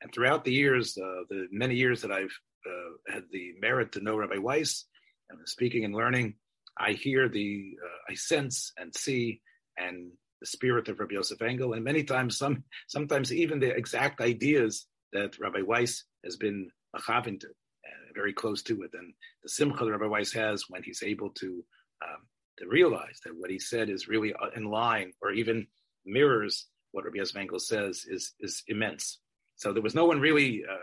And 0.01 0.13
throughout 0.13 0.43
the 0.43 0.53
years, 0.53 0.97
uh, 0.97 1.23
the 1.29 1.47
many 1.51 1.75
years 1.75 2.01
that 2.01 2.11
I've 2.11 2.37
uh, 2.65 3.13
had 3.13 3.23
the 3.31 3.53
merit 3.59 3.93
to 3.93 4.01
know 4.01 4.17
Rabbi 4.17 4.37
Weiss 4.37 4.85
and 5.29 5.39
speaking 5.47 5.85
and 5.85 5.95
learning, 5.95 6.35
I 6.77 6.91
hear 6.91 7.27
the, 7.27 7.71
uh, 7.83 8.11
I 8.11 8.13
sense 8.13 8.71
and 8.77 8.93
see 8.93 9.41
and 9.77 10.11
the 10.39 10.47
spirit 10.47 10.87
of 10.87 10.99
Rabbi 10.99 11.13
Yosef 11.13 11.41
Engel, 11.41 11.73
and 11.73 11.83
many 11.83 12.03
times, 12.03 12.37
some 12.37 12.63
sometimes 12.87 13.33
even 13.33 13.59
the 13.59 13.75
exact 13.75 14.21
ideas 14.21 14.85
that 15.13 15.39
Rabbi 15.39 15.61
Weiss 15.61 16.03
has 16.23 16.37
been 16.37 16.69
achavin 16.95 17.39
to, 17.39 17.47
uh, 17.47 18.13
very 18.13 18.33
close 18.33 18.61
to 18.63 18.83
it, 18.83 18.91
and 18.93 19.13
the 19.43 19.49
simcha 19.49 19.85
that 19.85 19.91
Rabbi 19.91 20.07
Weiss 20.07 20.33
has 20.33 20.65
when 20.69 20.83
he's 20.83 21.03
able 21.03 21.29
to 21.31 21.63
um, 22.03 22.27
to 22.59 22.67
realize 22.67 23.19
that 23.23 23.37
what 23.37 23.51
he 23.51 23.59
said 23.59 23.89
is 23.89 24.07
really 24.07 24.33
uh, 24.33 24.49
in 24.55 24.65
line, 24.65 25.13
or 25.21 25.31
even 25.31 25.67
mirrors 26.05 26.67
what 26.91 27.05
Rabbi 27.05 27.17
Yosef 27.17 27.37
Engel 27.37 27.59
says, 27.59 28.05
is 28.07 28.33
is 28.39 28.63
immense. 28.67 29.19
So 29.55 29.73
there 29.73 29.81
was 29.81 29.95
no 29.95 30.05
one 30.05 30.19
really 30.19 30.63
uh, 30.69 30.77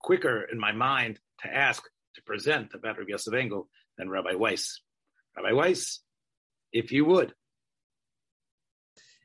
quicker 0.00 0.46
in 0.50 0.58
my 0.58 0.72
mind 0.72 1.18
to 1.42 1.54
ask 1.54 1.82
to 2.14 2.22
present 2.22 2.74
about 2.74 2.98
Rabbi 2.98 3.10
Yosef 3.10 3.34
Engel 3.34 3.68
than 3.96 4.08
Rabbi 4.08 4.34
Weiss. 4.34 4.80
Rabbi 5.36 5.52
Weiss, 5.52 6.00
if 6.72 6.90
you 6.90 7.04
would, 7.04 7.34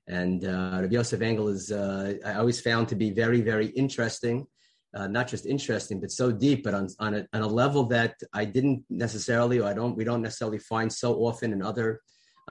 and 0.07 0.45
uh, 0.45 0.79
Rabbi 0.81 0.93
Yosef 0.93 1.21
Engel 1.21 1.47
is, 1.47 1.71
uh, 1.71 2.15
I 2.25 2.33
always 2.33 2.59
found 2.59 2.89
to 2.89 2.95
be 2.95 3.11
very, 3.11 3.41
very 3.41 3.67
interesting. 3.67 4.47
Uh, 4.95 5.07
not 5.07 5.27
just 5.27 5.47
interesting, 5.47 5.99
but 5.99 6.11
so 6.11 6.31
deep, 6.31 6.63
but 6.63 6.75
on, 6.75 6.87
on, 6.99 7.15
a, 7.15 7.27
on 7.33 7.41
a 7.41 7.47
level 7.47 7.85
that 7.85 8.13
I 8.31 8.45
didn't 8.45 8.83
necessarily, 8.91 9.59
or 9.59 9.67
I 9.67 9.73
don't, 9.73 9.95
we 9.95 10.03
don't 10.03 10.21
necessarily 10.21 10.59
find 10.59 10.91
so 10.93 11.15
often 11.15 11.51
in 11.51 11.63
other 11.63 11.99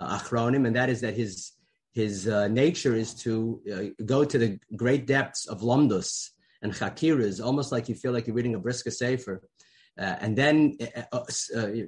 uh, 0.01 0.19
achronim, 0.19 0.67
and 0.67 0.75
that 0.75 0.89
is 0.89 1.01
that 1.03 1.15
his 1.15 1.53
his 1.93 2.27
uh, 2.27 2.49
nature 2.49 2.95
is 2.95 3.13
to 3.13 3.61
uh, 3.71 4.05
go 4.07 4.25
to 4.25 4.39
the 4.39 4.59
great 4.75 5.07
depths 5.07 5.47
of 5.47 5.61
lomdus 5.61 6.31
and 6.63 6.73
chakiras, 6.73 7.45
almost 7.45 7.71
like 7.71 7.87
you 7.87 7.95
feel 7.95 8.13
like 8.13 8.27
you're 8.27 8.35
reading 8.35 8.55
a 8.55 8.59
brisker 8.59 8.91
sefer, 8.91 9.43
uh, 10.01 10.17
and 10.21 10.35
then 10.35 10.79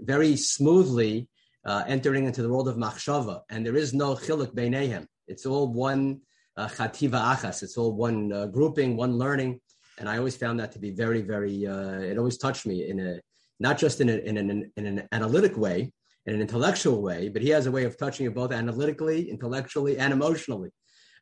very 0.02 0.36
smoothly 0.36 1.26
entering 1.66 2.26
into 2.26 2.42
the 2.42 2.50
world 2.50 2.68
of 2.68 2.76
machshava, 2.76 3.40
and 3.48 3.64
there 3.64 3.76
is 3.76 3.94
no 3.94 4.14
chiluk 4.14 4.54
beinehem. 4.54 5.06
It's 5.26 5.46
all 5.46 5.68
one 5.72 6.20
uh, 6.56 6.68
chativa 6.68 7.20
achas. 7.34 7.62
It's 7.62 7.76
all 7.76 7.92
one 7.92 8.32
uh, 8.32 8.46
grouping, 8.46 8.96
one 8.96 9.18
learning. 9.18 9.60
And 9.98 10.08
I 10.08 10.18
always 10.18 10.36
found 10.36 10.58
that 10.60 10.72
to 10.72 10.78
be 10.78 10.90
very, 10.90 11.22
very. 11.22 11.66
Uh, 11.66 12.00
it 12.00 12.18
always 12.18 12.38
touched 12.38 12.66
me 12.66 12.88
in 12.88 13.00
a 13.00 13.20
not 13.60 13.78
just 13.78 14.00
in, 14.00 14.08
a, 14.08 14.16
in, 14.16 14.36
an, 14.36 14.72
in 14.76 14.86
an 14.86 15.08
analytic 15.12 15.56
way, 15.56 15.92
in 16.26 16.34
an 16.34 16.40
intellectual 16.40 17.02
way, 17.02 17.28
but 17.28 17.42
he 17.42 17.50
has 17.50 17.66
a 17.66 17.70
way 17.70 17.84
of 17.84 17.96
touching 17.96 18.24
you 18.24 18.30
both 18.30 18.52
analytically, 18.52 19.30
intellectually, 19.30 19.96
and 19.98 20.12
emotionally. 20.12 20.70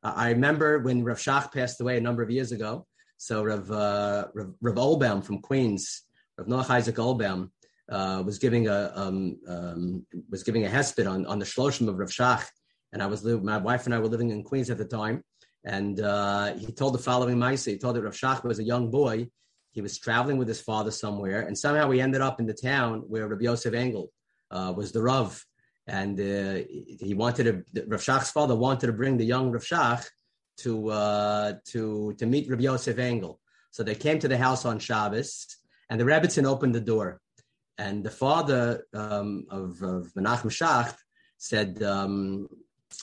Uh, 0.02 0.12
I 0.16 0.30
remember 0.30 0.78
when 0.80 1.04
Rav 1.04 1.18
Shach 1.18 1.52
passed 1.52 1.80
away 1.80 1.98
a 1.98 2.00
number 2.00 2.22
of 2.22 2.30
years 2.30 2.52
ago. 2.52 2.86
So 3.18 3.44
Rav, 3.44 3.70
uh, 3.70 4.28
Rav, 4.34 4.54
Rav 4.60 4.74
Oelbaum 4.76 5.22
from 5.22 5.40
Queens, 5.40 6.02
Rav 6.38 6.48
Noach 6.48 6.70
Isaac 6.70 6.96
Oelbaum, 6.96 7.50
uh, 7.90 8.22
was 8.24 8.38
giving 8.38 8.68
a 8.68 8.92
um, 8.94 9.38
um, 9.46 10.06
was 10.30 10.42
giving 10.42 10.64
a 10.64 10.68
hesped 10.68 11.08
on, 11.08 11.26
on 11.26 11.38
the 11.38 11.44
shloshim 11.44 11.88
of 11.88 11.98
Rav 11.98 12.08
Shach 12.08 12.46
and 12.92 13.02
I 13.02 13.06
was 13.06 13.24
living, 13.24 13.44
my 13.44 13.58
wife 13.58 13.86
and 13.86 13.94
I 13.94 13.98
were 13.98 14.08
living 14.08 14.30
in 14.30 14.42
Queens 14.42 14.70
at 14.70 14.78
the 14.78 14.84
time. 14.84 15.24
And 15.64 16.00
uh, 16.00 16.54
he 16.54 16.72
told 16.72 16.94
the 16.94 16.98
following 16.98 17.38
mice. 17.38 17.64
He 17.64 17.78
told 17.78 17.96
that 17.96 18.02
Rav 18.02 18.14
Shach 18.14 18.44
was 18.44 18.58
a 18.58 18.64
young 18.64 18.90
boy. 18.90 19.28
He 19.70 19.80
was 19.80 19.98
traveling 19.98 20.36
with 20.36 20.48
his 20.48 20.60
father 20.60 20.90
somewhere, 20.90 21.40
and 21.40 21.56
somehow 21.56 21.90
he 21.90 22.00
ended 22.00 22.20
up 22.20 22.40
in 22.40 22.46
the 22.46 22.52
town 22.52 23.04
where 23.08 23.26
Rabbi 23.26 23.44
Yosef 23.44 23.72
Engel 23.72 24.12
uh, 24.50 24.72
was 24.76 24.92
the 24.92 25.02
Rav. 25.02 25.42
And 25.86 26.20
uh, 26.20 26.64
he 26.68 27.14
wanted 27.14 27.64
to, 27.74 27.84
Rav 27.86 28.00
Shach's 28.00 28.30
father 28.30 28.54
wanted 28.54 28.86
to 28.88 28.92
bring 28.92 29.16
the 29.16 29.24
young 29.24 29.50
Rav 29.50 29.64
Shach 29.64 30.04
to, 30.58 30.90
uh, 30.90 31.54
to, 31.68 32.14
to 32.18 32.26
meet 32.26 32.50
Rabbi 32.50 32.64
Yosef 32.64 32.98
Engel. 32.98 33.40
So 33.70 33.82
they 33.82 33.94
came 33.94 34.18
to 34.18 34.28
the 34.28 34.36
house 34.36 34.66
on 34.66 34.78
Shabbos, 34.78 35.46
and 35.88 35.98
the 35.98 36.04
Rebbitzin 36.04 36.44
opened 36.44 36.74
the 36.74 36.80
door. 36.80 37.20
And 37.78 38.04
the 38.04 38.10
father 38.10 38.84
um, 38.92 39.46
of, 39.48 39.82
of 39.82 40.12
Menachem 40.14 40.50
Shach 40.50 40.94
said, 41.38 41.82
um, 41.82 42.46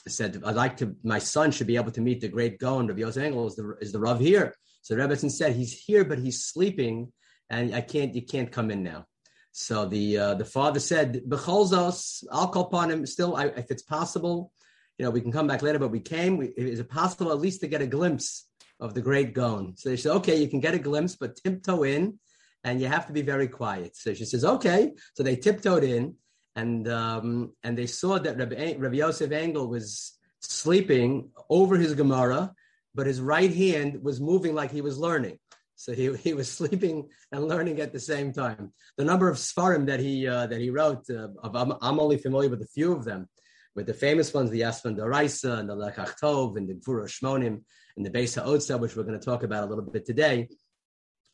said, 0.08 0.42
I'd 0.44 0.54
like 0.54 0.76
to, 0.78 0.94
my 1.02 1.18
son 1.18 1.50
should 1.50 1.66
be 1.66 1.76
able 1.76 1.92
to 1.92 2.00
meet 2.00 2.20
the 2.20 2.28
great 2.28 2.58
Gaon 2.58 2.90
of 2.90 2.98
Yosef 2.98 3.22
Engel 3.22 3.46
is 3.46 3.56
the, 3.56 3.76
is 3.80 3.92
the 3.92 4.00
Rav 4.00 4.20
here. 4.20 4.54
So 4.82 4.94
Rebbetzin 4.94 5.30
said, 5.30 5.54
he's 5.54 5.72
here, 5.72 6.04
but 6.04 6.18
he's 6.18 6.44
sleeping 6.44 7.12
and 7.48 7.74
I 7.74 7.80
can't, 7.80 8.14
you 8.14 8.22
can't 8.22 8.50
come 8.50 8.70
in 8.70 8.82
now. 8.82 9.06
So 9.52 9.84
the 9.84 10.16
uh, 10.16 10.34
the 10.34 10.44
father 10.44 10.78
said, 10.78 11.22
"Becholzos, 11.28 12.24
I'll 12.30 12.48
call 12.48 12.66
upon 12.66 12.90
him. 12.90 13.04
Still, 13.04 13.36
I, 13.36 13.46
if 13.46 13.70
it's 13.70 13.82
possible, 13.82 14.52
you 14.96 15.04
know, 15.04 15.10
we 15.10 15.20
can 15.20 15.32
come 15.32 15.46
back 15.46 15.62
later. 15.62 15.78
But 15.78 15.90
we 15.90 16.00
came. 16.00 16.36
We, 16.36 16.46
is 16.48 16.78
it 16.78 16.88
possible 16.88 17.32
at 17.32 17.40
least 17.40 17.60
to 17.62 17.66
get 17.66 17.82
a 17.82 17.86
glimpse 17.86 18.46
of 18.78 18.94
the 18.94 19.00
great 19.00 19.34
Gaon?" 19.34 19.74
So 19.76 19.88
they 19.88 19.96
said, 19.96 20.12
"Okay, 20.16 20.40
you 20.40 20.48
can 20.48 20.60
get 20.60 20.74
a 20.74 20.78
glimpse, 20.78 21.16
but 21.16 21.36
tiptoe 21.36 21.82
in, 21.82 22.18
and 22.62 22.80
you 22.80 22.86
have 22.86 23.06
to 23.08 23.12
be 23.12 23.22
very 23.22 23.48
quiet." 23.48 23.96
So 23.96 24.14
she 24.14 24.24
says, 24.24 24.44
"Okay." 24.44 24.92
So 25.14 25.24
they 25.24 25.36
tiptoed 25.36 25.82
in, 25.82 26.14
and 26.56 26.88
um, 26.88 27.52
and 27.62 27.76
they 27.76 27.86
saw 27.86 28.18
that 28.18 28.36
Rabbi, 28.36 28.74
Rabbi 28.78 28.96
Yosef 28.96 29.30
Engel 29.30 29.68
was 29.68 30.18
sleeping 30.40 31.30
over 31.48 31.76
his 31.76 31.94
Gemara, 31.94 32.52
but 32.94 33.06
his 33.06 33.20
right 33.20 33.54
hand 33.54 34.02
was 34.02 34.20
moving 34.20 34.54
like 34.54 34.70
he 34.70 34.80
was 34.80 34.98
learning. 34.98 35.38
So 35.76 35.92
he, 35.92 36.14
he 36.16 36.34
was 36.34 36.50
sleeping 36.58 37.08
and 37.32 37.48
learning 37.48 37.80
at 37.80 37.92
the 37.92 38.00
same 38.00 38.32
time. 38.32 38.72
The 38.96 39.04
number 39.04 39.28
of 39.28 39.36
svarim 39.36 39.86
that 39.86 40.00
he 40.00 40.26
uh, 40.26 40.46
that 40.48 40.60
he 40.60 40.70
wrote, 40.70 41.08
uh, 41.08 41.28
I'm, 41.42 41.72
I'm, 41.80 42.00
only 42.00 42.18
familiar 42.18 42.50
with 42.50 42.62
a 42.62 42.66
few 42.66 42.92
of 42.92 43.04
them, 43.04 43.28
with 43.74 43.86
the 43.86 43.94
famous 43.94 44.34
ones, 44.34 44.50
the 44.50 44.60
Yasvan 44.62 44.96
Doraisa 44.96 45.58
and 45.58 45.68
the 45.68 45.76
Lekach 45.76 46.18
Tov 46.20 46.56
and 46.56 46.68
the 46.68 46.74
Gvura 46.74 47.06
Shmonim 47.06 47.62
and 47.96 48.06
the 48.06 48.10
Beis 48.10 48.34
Ha'otza, 48.34 48.78
which 48.78 48.96
we're 48.96 49.04
going 49.04 49.18
to 49.18 49.24
talk 49.24 49.42
about 49.42 49.64
a 49.64 49.66
little 49.66 49.84
bit 49.84 50.04
today, 50.04 50.48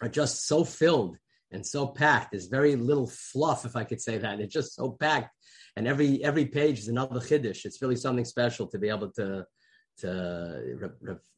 are 0.01 0.09
just 0.09 0.47
so 0.47 0.63
filled 0.63 1.17
and 1.53 1.65
so 1.65 1.87
packed. 1.87 2.33
There's 2.33 2.47
very 2.47 2.77
little 2.77 3.09
fluff, 3.09 3.65
if 3.65 3.77
I 3.77 3.85
could 3.85 4.01
say 4.01 4.19
that. 4.19 4.41
It's 4.41 4.53
just 4.53 4.75
so 4.75 4.97
packed, 4.99 5.31
and 5.77 5.87
every 5.87 6.23
every 6.25 6.47
page 6.47 6.79
is 6.81 6.89
another 6.89 7.21
chiddush. 7.21 7.65
It's 7.65 7.83
really 7.83 7.97
something 7.97 8.25
special 8.25 8.67
to 8.69 8.79
be 8.79 8.89
able 8.89 9.11
to. 9.13 9.47
To 10.01 10.61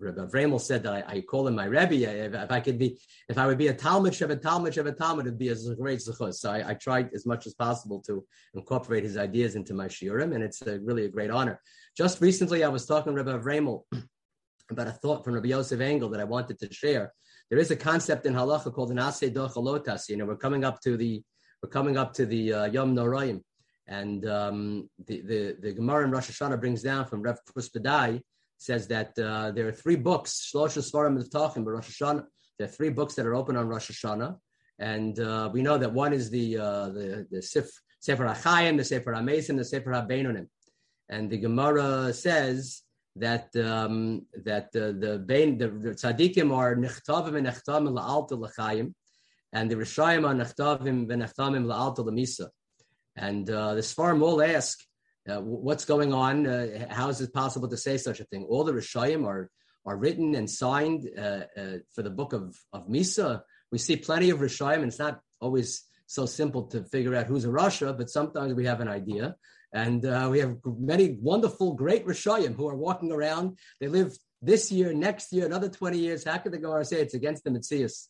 Rabbi 0.00 0.56
said 0.56 0.82
that 0.82 0.92
I, 0.92 1.04
I, 1.06 1.20
call 1.20 1.46
him 1.46 1.54
my 1.54 1.66
Rebbe. 1.66 2.02
If, 2.02 2.34
if, 2.34 2.50
I 2.50 2.58
could 2.58 2.76
be, 2.76 2.98
if 3.28 3.38
I 3.38 3.46
would 3.46 3.56
be 3.56 3.68
a 3.68 3.72
Talmud 3.72 4.12
Sheva 4.12 4.42
Talmud 4.42 4.72
Sheva 4.72 4.96
Talmud, 4.96 5.26
it'd 5.26 5.38
be 5.38 5.50
a 5.50 5.74
great 5.76 6.00
zechus. 6.00 6.34
So 6.34 6.50
I, 6.50 6.70
I, 6.70 6.74
tried 6.74 7.10
as 7.14 7.24
much 7.24 7.46
as 7.46 7.54
possible 7.54 8.02
to 8.08 8.26
incorporate 8.54 9.04
his 9.04 9.16
ideas 9.16 9.54
into 9.54 9.74
my 9.74 9.86
shiurim, 9.86 10.34
and 10.34 10.42
it's 10.42 10.60
a, 10.62 10.80
really 10.80 11.04
a 11.04 11.08
great 11.08 11.30
honor. 11.30 11.60
Just 11.96 12.20
recently, 12.20 12.64
I 12.64 12.68
was 12.68 12.84
talking 12.84 13.14
to 13.14 13.22
Rabbi 13.22 13.38
about 14.70 14.88
a 14.88 14.90
thought 14.90 15.24
from 15.24 15.34
Rabbi 15.34 15.50
Yosef 15.50 15.80
Engel 15.80 16.08
that 16.08 16.20
I 16.20 16.24
wanted 16.24 16.58
to 16.58 16.74
share 16.74 17.12
there 17.50 17.58
is 17.58 17.70
a 17.70 17.76
concept 17.76 18.26
in 18.26 18.34
halacha 18.34 18.72
called 18.72 18.90
an 18.90 18.98
asay 18.98 19.32
dochalotas. 19.32 20.08
You 20.08 20.16
know, 20.16 20.26
we're 20.26 20.36
coming 20.36 20.64
up 20.64 20.80
to 20.82 20.96
the 20.96 21.22
we're 21.62 21.70
coming 21.70 21.96
up 21.96 22.12
to 22.14 22.26
the 22.26 22.52
uh, 22.52 22.64
Yom 22.66 22.94
Noraim, 22.94 23.42
and 23.86 24.26
um, 24.28 24.88
the, 25.06 25.20
the 25.22 25.56
the 25.60 25.72
Gemara 25.72 26.04
in 26.04 26.10
Rosh 26.10 26.30
Hashanah 26.30 26.60
brings 26.60 26.82
down 26.82 27.06
from 27.06 27.22
Rev 27.22 27.38
Kruspedai 27.48 28.20
says 28.58 28.88
that 28.88 29.16
uh, 29.18 29.52
there 29.52 29.68
are 29.68 29.72
three 29.72 29.96
books, 29.96 30.50
Shlosh 30.52 30.76
Svarim 30.78 31.16
Tachim, 31.28 31.64
but 31.64 31.70
Rosh 31.70 32.02
Hashanah. 32.02 32.24
There 32.58 32.66
are 32.66 32.70
three 32.70 32.90
books 32.90 33.14
that 33.14 33.24
are 33.24 33.36
open 33.36 33.56
on 33.56 33.68
Rosh 33.68 33.90
Hashanah, 33.90 34.36
and 34.80 35.18
uh, 35.20 35.48
we 35.52 35.62
know 35.62 35.78
that 35.78 35.92
one 35.92 36.12
is 36.12 36.28
the 36.28 36.58
uh, 36.58 36.88
the 36.88 37.26
the 37.30 37.40
Sif, 37.40 37.70
Sefer 38.00 38.24
HaChaim, 38.26 38.76
the 38.76 38.84
Sefer 38.84 39.12
HaMesim, 39.12 39.56
the 39.56 39.64
Sefer 39.64 39.90
HaBeinonim, 39.90 40.48
and 41.08 41.30
the 41.30 41.38
Gemara 41.38 42.12
says 42.12 42.82
that 43.18 43.54
um, 43.56 44.26
that 44.44 44.68
uh, 44.74 44.92
the 45.02 45.22
bain 45.24 45.58
the, 45.58 45.68
the 45.68 45.90
tzaddikim 45.90 46.54
are 46.54 46.76
nechtavim 46.76 47.36
and 47.36 47.46
nechtamim 47.46 47.92
la'alta 47.98 48.32
l'chayim, 48.32 48.94
and 49.52 49.70
the 49.70 49.76
rishayim 49.76 50.26
are 50.28 50.34
nechtavim 50.34 51.10
and 51.12 51.22
nechtamim 51.22 51.64
la'alta 51.66 52.04
l'misa. 52.04 52.48
And 53.16 53.48
uh, 53.50 53.74
the 53.74 53.80
Sfarim 53.80 54.22
all 54.22 54.40
ask, 54.40 54.78
uh, 55.28 55.40
what's 55.40 55.84
going 55.84 56.12
on? 56.12 56.46
Uh, 56.46 56.86
how 56.90 57.08
is 57.08 57.20
it 57.20 57.32
possible 57.32 57.68
to 57.68 57.76
say 57.76 57.96
such 57.96 58.20
a 58.20 58.24
thing? 58.24 58.44
All 58.44 58.64
the 58.64 58.72
rishayim 58.72 59.26
are 59.26 59.50
are 59.84 59.96
written 59.96 60.34
and 60.34 60.48
signed 60.48 61.08
uh, 61.16 61.42
uh, 61.56 61.78
for 61.94 62.02
the 62.02 62.10
book 62.10 62.32
of 62.32 62.56
of 62.72 62.88
Misa. 62.88 63.42
We 63.72 63.78
see 63.78 63.96
plenty 63.96 64.30
of 64.30 64.38
rishayim, 64.38 64.76
and 64.76 64.86
it's 64.86 64.98
not 64.98 65.20
always 65.40 65.84
so 66.06 66.24
simple 66.24 66.62
to 66.68 66.84
figure 66.84 67.14
out 67.14 67.26
who's 67.26 67.44
a 67.44 67.48
Rasha, 67.48 67.96
but 67.96 68.08
sometimes 68.08 68.54
we 68.54 68.64
have 68.64 68.80
an 68.80 68.88
idea. 68.88 69.36
And 69.72 70.04
uh, 70.04 70.28
we 70.30 70.38
have 70.40 70.56
many 70.64 71.18
wonderful, 71.20 71.74
great 71.74 72.06
Rishayim 72.06 72.56
who 72.56 72.68
are 72.68 72.76
walking 72.76 73.12
around. 73.12 73.58
They 73.80 73.88
live 73.88 74.16
this 74.40 74.72
year, 74.72 74.94
next 74.94 75.32
year, 75.32 75.46
another 75.46 75.68
20 75.68 75.98
years. 75.98 76.24
How 76.24 76.38
could 76.38 76.52
the 76.52 76.58
Gemara 76.58 76.84
say 76.84 77.00
it's 77.00 77.14
against 77.14 77.44
the 77.44 77.50
Mitzias? 77.50 78.08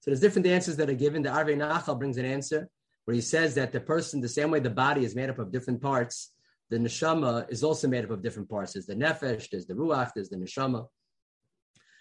So 0.00 0.10
there's 0.10 0.20
different 0.20 0.46
answers 0.46 0.76
that 0.76 0.90
are 0.90 0.94
given. 0.94 1.22
The 1.22 1.30
Arvei 1.30 1.56
Nachal 1.56 1.98
brings 1.98 2.18
an 2.18 2.24
answer 2.24 2.68
where 3.04 3.14
he 3.14 3.20
says 3.20 3.54
that 3.54 3.72
the 3.72 3.80
person, 3.80 4.20
the 4.20 4.28
same 4.28 4.50
way 4.50 4.60
the 4.60 4.70
body 4.70 5.04
is 5.04 5.16
made 5.16 5.30
up 5.30 5.38
of 5.38 5.50
different 5.50 5.80
parts, 5.80 6.34
the 6.70 6.76
neshama 6.76 7.50
is 7.50 7.64
also 7.64 7.88
made 7.88 8.04
up 8.04 8.10
of 8.10 8.22
different 8.22 8.50
parts. 8.50 8.74
There's 8.74 8.86
the 8.86 8.94
nefesh, 8.94 9.48
there's 9.50 9.66
the 9.66 9.74
ruach, 9.74 10.12
there's 10.14 10.28
the 10.28 10.36
neshama. 10.36 10.86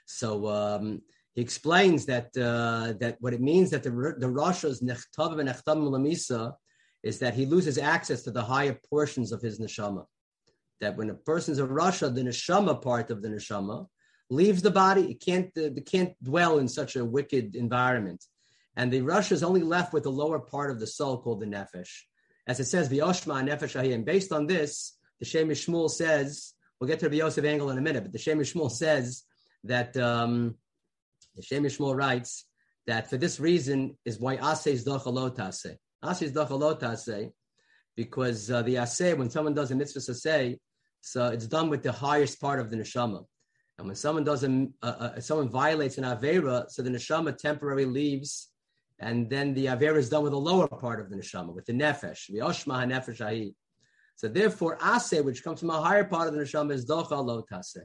So 0.05 0.47
um, 0.47 1.01
he 1.33 1.41
explains 1.41 2.05
that 2.07 2.35
uh, 2.37 2.93
that 2.99 3.17
what 3.19 3.33
it 3.33 3.41
means 3.41 3.69
that 3.71 3.83
the 3.83 3.91
the 3.91 4.27
Roshas 4.27 4.83
nechtavim 4.83 5.39
and 5.39 5.49
nechtam 5.49 5.89
lamisa 5.89 6.53
is 7.03 7.19
that 7.19 7.33
he 7.33 7.45
loses 7.45 7.77
access 7.77 8.23
to 8.23 8.31
the 8.31 8.43
higher 8.43 8.77
portions 8.89 9.31
of 9.31 9.41
his 9.41 9.59
neshama. 9.59 10.05
That 10.81 10.97
when 10.97 11.09
a 11.09 11.15
person's 11.15 11.59
a 11.59 11.63
rasha, 11.63 12.13
the 12.13 12.21
neshama 12.21 12.81
part 12.81 13.11
of 13.11 13.21
the 13.21 13.29
neshama 13.29 13.87
leaves 14.29 14.61
the 14.61 14.71
body. 14.71 15.11
It 15.11 15.21
can't, 15.21 15.51
it 15.55 15.85
can't 15.85 16.13
dwell 16.23 16.59
in 16.59 16.67
such 16.67 16.95
a 16.95 17.05
wicked 17.05 17.55
environment. 17.55 18.23
And 18.75 18.91
the 18.91 19.01
rasha 19.01 19.31
is 19.31 19.43
only 19.43 19.63
left 19.63 19.93
with 19.93 20.03
the 20.03 20.11
lower 20.11 20.39
part 20.39 20.69
of 20.69 20.79
the 20.79 20.87
soul 20.87 21.17
called 21.17 21.39
the 21.39 21.45
nefesh. 21.45 21.89
As 22.45 22.59
it 22.59 22.65
says, 22.65 22.89
the 22.89 22.99
oshma 22.99 23.47
nefesh 23.47 23.93
And 23.93 24.05
based 24.05 24.31
on 24.31 24.47
this, 24.47 24.97
the 25.19 25.25
Shem 25.25 25.49
Shmuel 25.49 25.89
says, 25.89 26.53
we'll 26.79 26.87
get 26.87 26.99
to 26.99 27.09
the 27.09 27.17
Yosef 27.17 27.43
Engel 27.43 27.71
in 27.71 27.77
a 27.77 27.81
minute, 27.81 28.03
but 28.03 28.11
the 28.11 28.19
Shem 28.19 28.39
Shmuel 28.39 28.71
says 28.71 29.23
that 29.63 29.97
um, 29.97 30.55
the 31.35 31.41
Shem 31.41 31.63
Shmuel 31.63 31.95
writes 31.95 32.45
that 32.85 33.09
for 33.09 33.17
this 33.17 33.39
reason 33.39 33.97
is 34.05 34.19
why 34.19 34.37
asay 34.37 34.73
is 34.73 34.85
dochalot 36.03 36.83
Asi 36.83 36.93
is 36.93 37.03
say 37.03 37.31
because 37.95 38.51
uh, 38.51 38.61
the 38.61 38.75
asay, 38.75 39.17
when 39.17 39.29
someone 39.29 39.53
does 39.53 39.71
a 39.71 39.75
mitzvah 39.75 39.99
asay, 39.99 40.57
so 41.01 41.27
it's 41.27 41.47
done 41.47 41.69
with 41.69 41.83
the 41.83 41.91
highest 41.91 42.39
part 42.39 42.59
of 42.59 42.69
the 42.69 42.77
neshama. 42.77 43.25
And 43.77 43.87
when 43.87 43.95
someone 43.95 44.23
does 44.23 44.43
a, 44.43 44.67
uh, 44.81 44.85
uh, 44.85 45.19
someone 45.19 45.49
violates 45.49 45.97
an 45.97 46.03
avera, 46.03 46.69
so 46.69 46.81
the 46.81 46.89
neshama 46.89 47.37
temporarily 47.37 47.85
leaves, 47.85 48.49
and 48.99 49.29
then 49.29 49.53
the 49.53 49.67
avera 49.67 49.97
is 49.97 50.09
done 50.09 50.23
with 50.23 50.31
the 50.31 50.39
lower 50.39 50.67
part 50.67 50.99
of 50.99 51.09
the 51.09 51.15
neshama, 51.15 51.53
with 51.53 51.65
the 51.65 51.73
nefesh, 51.73 52.27
the 52.27 52.39
oshma 52.39 52.85
nefesh. 52.85 53.53
So 54.15 54.27
therefore, 54.27 54.77
asay, 54.77 55.23
which 55.23 55.43
comes 55.43 55.59
from 55.59 55.69
a 55.69 55.81
higher 55.81 56.03
part 56.03 56.27
of 56.27 56.33
the 56.33 56.39
neshama, 56.39 56.73
is 56.73 56.87
docha 56.87 57.23
lo 57.23 57.43
taseh. 57.51 57.83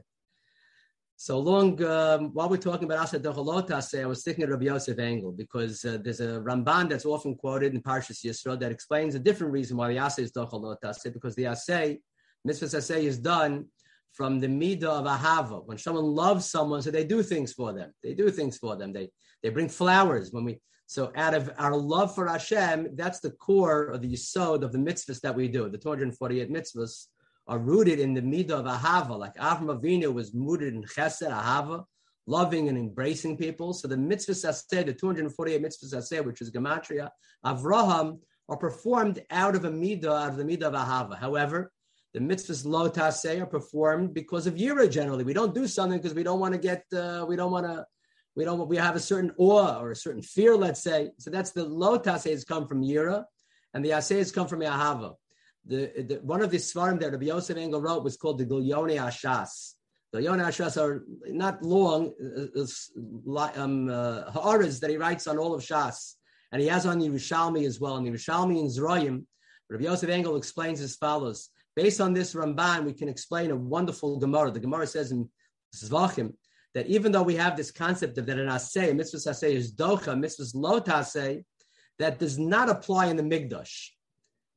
So 1.15 1.39
long, 1.39 1.81
um, 1.83 2.33
while 2.33 2.49
we're 2.49 2.57
talking 2.57 2.85
about 2.85 2.97
Asa 2.97 3.19
Decholotase, 3.19 4.01
I 4.01 4.05
was 4.05 4.23
thinking 4.23 4.43
of 4.43 4.49
Rabbi 4.49 4.65
Yosef 4.65 4.99
Engel 4.99 5.31
because 5.31 5.85
uh, 5.85 5.99
there's 6.03 6.19
a 6.19 6.41
Ramban 6.41 6.89
that's 6.89 7.05
often 7.05 7.35
quoted 7.35 7.73
in 7.73 7.81
Parshas 7.81 8.25
Yisro 8.25 8.59
that 8.59 8.71
explains 8.71 9.15
a 9.15 9.19
different 9.19 9.53
reason 9.53 9.77
why 9.77 9.89
the 9.89 9.99
Asa 9.99 10.21
is 10.21 10.31
Decholotase, 10.31 11.13
because 11.13 11.35
the 11.35 11.47
Asa, 11.47 11.95
Mitzvah 12.43 12.77
Asa 12.77 12.97
is 12.97 13.19
done 13.19 13.65
from 14.11 14.39
the 14.39 14.47
Midah 14.47 14.83
of 14.83 15.05
Ahava. 15.05 15.65
When 15.65 15.77
someone 15.77 16.05
loves 16.05 16.49
someone, 16.49 16.81
so 16.81 16.91
they 16.91 17.05
do 17.05 17.23
things 17.23 17.53
for 17.53 17.73
them. 17.73 17.93
They 18.03 18.13
do 18.13 18.29
things 18.29 18.57
for 18.57 18.75
them. 18.75 18.91
They 18.91 19.09
they 19.41 19.49
bring 19.49 19.69
flowers 19.69 20.31
when 20.31 20.45
we. 20.45 20.59
So 20.85 21.11
out 21.15 21.33
of 21.33 21.49
our 21.57 21.75
love 21.75 22.13
for 22.13 22.27
Hashem, 22.27 22.95
that's 22.95 23.19
the 23.19 23.31
core 23.31 23.85
of 23.85 24.01
the 24.01 24.11
yisod 24.11 24.63
of 24.63 24.71
the 24.71 24.77
mitzvahs 24.77 25.21
that 25.21 25.33
we 25.33 25.47
do, 25.47 25.69
the 25.69 25.77
248 25.77 26.51
mitzvahs 26.51 27.07
are 27.47 27.59
rooted 27.59 27.99
in 27.99 28.13
the 28.13 28.21
midah 28.21 28.51
of 28.51 28.65
ahava, 28.65 29.17
like 29.17 29.35
Avram 29.35 29.79
Avinu 29.79 30.13
was 30.13 30.31
rooted 30.33 30.73
in 30.73 30.83
chesed 30.83 31.29
ahava, 31.29 31.83
loving 32.25 32.69
and 32.69 32.77
embracing 32.77 33.37
people. 33.37 33.73
So 33.73 33.87
the 33.87 33.95
mitzvahs 33.95 34.63
say 34.69 34.83
the 34.83 34.93
248 34.93 35.61
mitzvahs 35.61 36.03
say, 36.03 36.21
which 36.21 36.41
is 36.41 36.51
gematria, 36.51 37.09
Avraham, 37.45 38.19
are 38.49 38.57
performed 38.57 39.23
out 39.29 39.55
of 39.55 39.65
a 39.65 39.71
midah, 39.71 40.05
out 40.05 40.29
of 40.29 40.37
the 40.37 40.43
midah 40.43 40.63
of 40.63 40.73
ahava. 40.73 41.17
However, 41.17 41.71
the 42.13 42.19
mitzvahs 42.19 42.65
lo 42.65 42.89
taseh 42.89 43.41
are 43.41 43.45
performed 43.45 44.13
because 44.13 44.47
of 44.47 44.55
yira. 44.55 44.89
Generally, 44.89 45.23
we 45.23 45.33
don't 45.33 45.55
do 45.55 45.67
something 45.67 45.99
because 45.99 46.13
we 46.13 46.23
don't 46.23 46.39
want 46.39 46.53
to 46.53 46.59
get, 46.59 46.83
uh, 46.95 47.25
we 47.27 47.35
don't 47.35 47.51
want 47.51 47.65
to, 47.65 47.85
we 48.35 48.45
don't, 48.45 48.67
we 48.67 48.77
have 48.77 48.95
a 48.95 48.99
certain 48.99 49.31
awe 49.37 49.79
or 49.79 49.91
a 49.91 49.95
certain 49.95 50.21
fear. 50.21 50.55
Let's 50.55 50.83
say. 50.83 51.09
So 51.19 51.31
that's 51.31 51.51
the 51.51 51.63
lo 51.65 51.97
taseh 51.97 52.31
has 52.31 52.45
come 52.45 52.67
from 52.67 52.83
yira, 52.83 53.23
and 53.73 53.83
the 53.83 53.91
aseh 53.91 54.17
has 54.17 54.31
come 54.31 54.47
from 54.47 54.59
ahava 54.59 55.15
the, 55.65 56.05
the, 56.07 56.19
one 56.23 56.41
of 56.41 56.51
the 56.51 56.57
svarim 56.57 56.99
that 56.99 57.11
Rabbi 57.11 57.25
Yosef 57.25 57.57
Engel 57.57 57.81
wrote 57.81 58.03
was 58.03 58.17
called 58.17 58.37
the 58.37 58.45
Gilyonei 58.45 58.97
Ashas. 58.97 59.73
The 60.11 60.19
Gilyonei 60.19 60.47
Ashas 60.47 60.81
are 60.81 61.05
not 61.27 61.63
long 61.63 62.13
uh, 62.21 62.61
uh 62.61 63.51
um, 63.55 63.89
uh, 63.89 64.57
that 64.57 64.89
he 64.89 64.97
writes 64.97 65.27
on 65.27 65.37
all 65.37 65.53
of 65.53 65.61
Shas, 65.61 66.15
and 66.51 66.61
he 66.61 66.67
has 66.67 66.85
on 66.85 66.99
the 66.99 67.07
Yerushalmi 67.07 67.65
as 67.65 67.79
well. 67.79 67.95
And 67.95 68.05
the 68.05 68.11
Yerushalmi 68.11 68.59
and 68.59 68.69
Zroyim, 68.69 69.25
Rabbi 69.69 69.85
Yosef 69.85 70.09
Engel 70.09 70.35
explains 70.35 70.81
as 70.81 70.95
follows: 70.95 71.49
Based 71.75 72.01
on 72.01 72.13
this 72.13 72.33
Ramban, 72.33 72.83
we 72.83 72.93
can 72.93 73.07
explain 73.07 73.51
a 73.51 73.55
wonderful 73.55 74.19
Gemara. 74.19 74.51
The 74.51 74.59
Gemara 74.59 74.85
says 74.85 75.11
in 75.11 75.29
Zvachim 75.73 76.33
that 76.73 76.87
even 76.87 77.11
though 77.11 77.23
we 77.23 77.35
have 77.35 77.55
this 77.55 77.71
concept 77.71 78.17
of 78.17 78.25
that 78.25 78.37
an 78.37 78.49
asay, 78.49 78.93
mitzvah 78.95 79.47
is 79.47 79.73
docha, 79.73 80.19
mitzvah 80.19 80.57
lo 80.57 80.81
tasay, 80.81 81.43
that 81.99 82.19
does 82.19 82.37
not 82.37 82.69
apply 82.69 83.05
in 83.05 83.15
the 83.15 83.23
Mikdash 83.23 83.91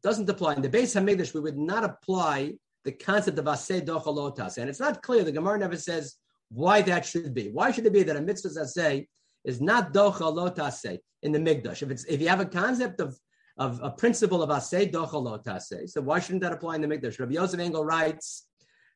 doesn't 0.06 0.30
apply. 0.30 0.54
In 0.54 0.62
the 0.62 0.68
Beis 0.68 0.94
Hamikdash, 0.94 1.34
we 1.34 1.40
would 1.40 1.58
not 1.58 1.82
apply 1.82 2.52
the 2.84 2.92
concept 2.92 3.40
of 3.40 3.46
aseh 3.46 3.84
dochalotas. 3.84 4.56
And 4.56 4.70
it's 4.70 4.78
not 4.78 5.02
clear. 5.02 5.24
The 5.24 5.32
Gemara 5.32 5.58
never 5.58 5.76
says 5.76 6.14
why 6.48 6.80
that 6.82 7.04
should 7.04 7.34
be. 7.34 7.50
Why 7.50 7.72
should 7.72 7.86
it 7.86 7.92
be 7.92 8.04
that 8.04 8.16
a 8.16 8.20
mitzvah 8.20 8.60
aseh 8.66 9.08
is 9.44 9.60
not 9.60 9.92
dochalotas 9.92 10.98
in 11.24 11.32
the 11.32 11.40
Mikdash? 11.40 11.82
If 11.82 11.90
it's 11.90 12.04
if 12.04 12.20
you 12.20 12.28
have 12.28 12.38
a 12.38 12.46
concept 12.46 13.00
of 13.00 13.18
of 13.58 13.80
a 13.82 13.90
principle 13.90 14.42
of 14.44 14.50
asay 14.50 14.84
dochalot 14.92 15.44
asay. 15.44 15.88
So 15.88 16.00
why 16.02 16.20
shouldn't 16.20 16.42
that 16.44 16.52
apply 16.52 16.76
in 16.76 16.82
the 16.82 16.90
mikdash? 16.92 17.18
Rabbi 17.18 17.32
Yosef 17.32 17.58
Engel 17.58 17.84
writes 17.84 18.46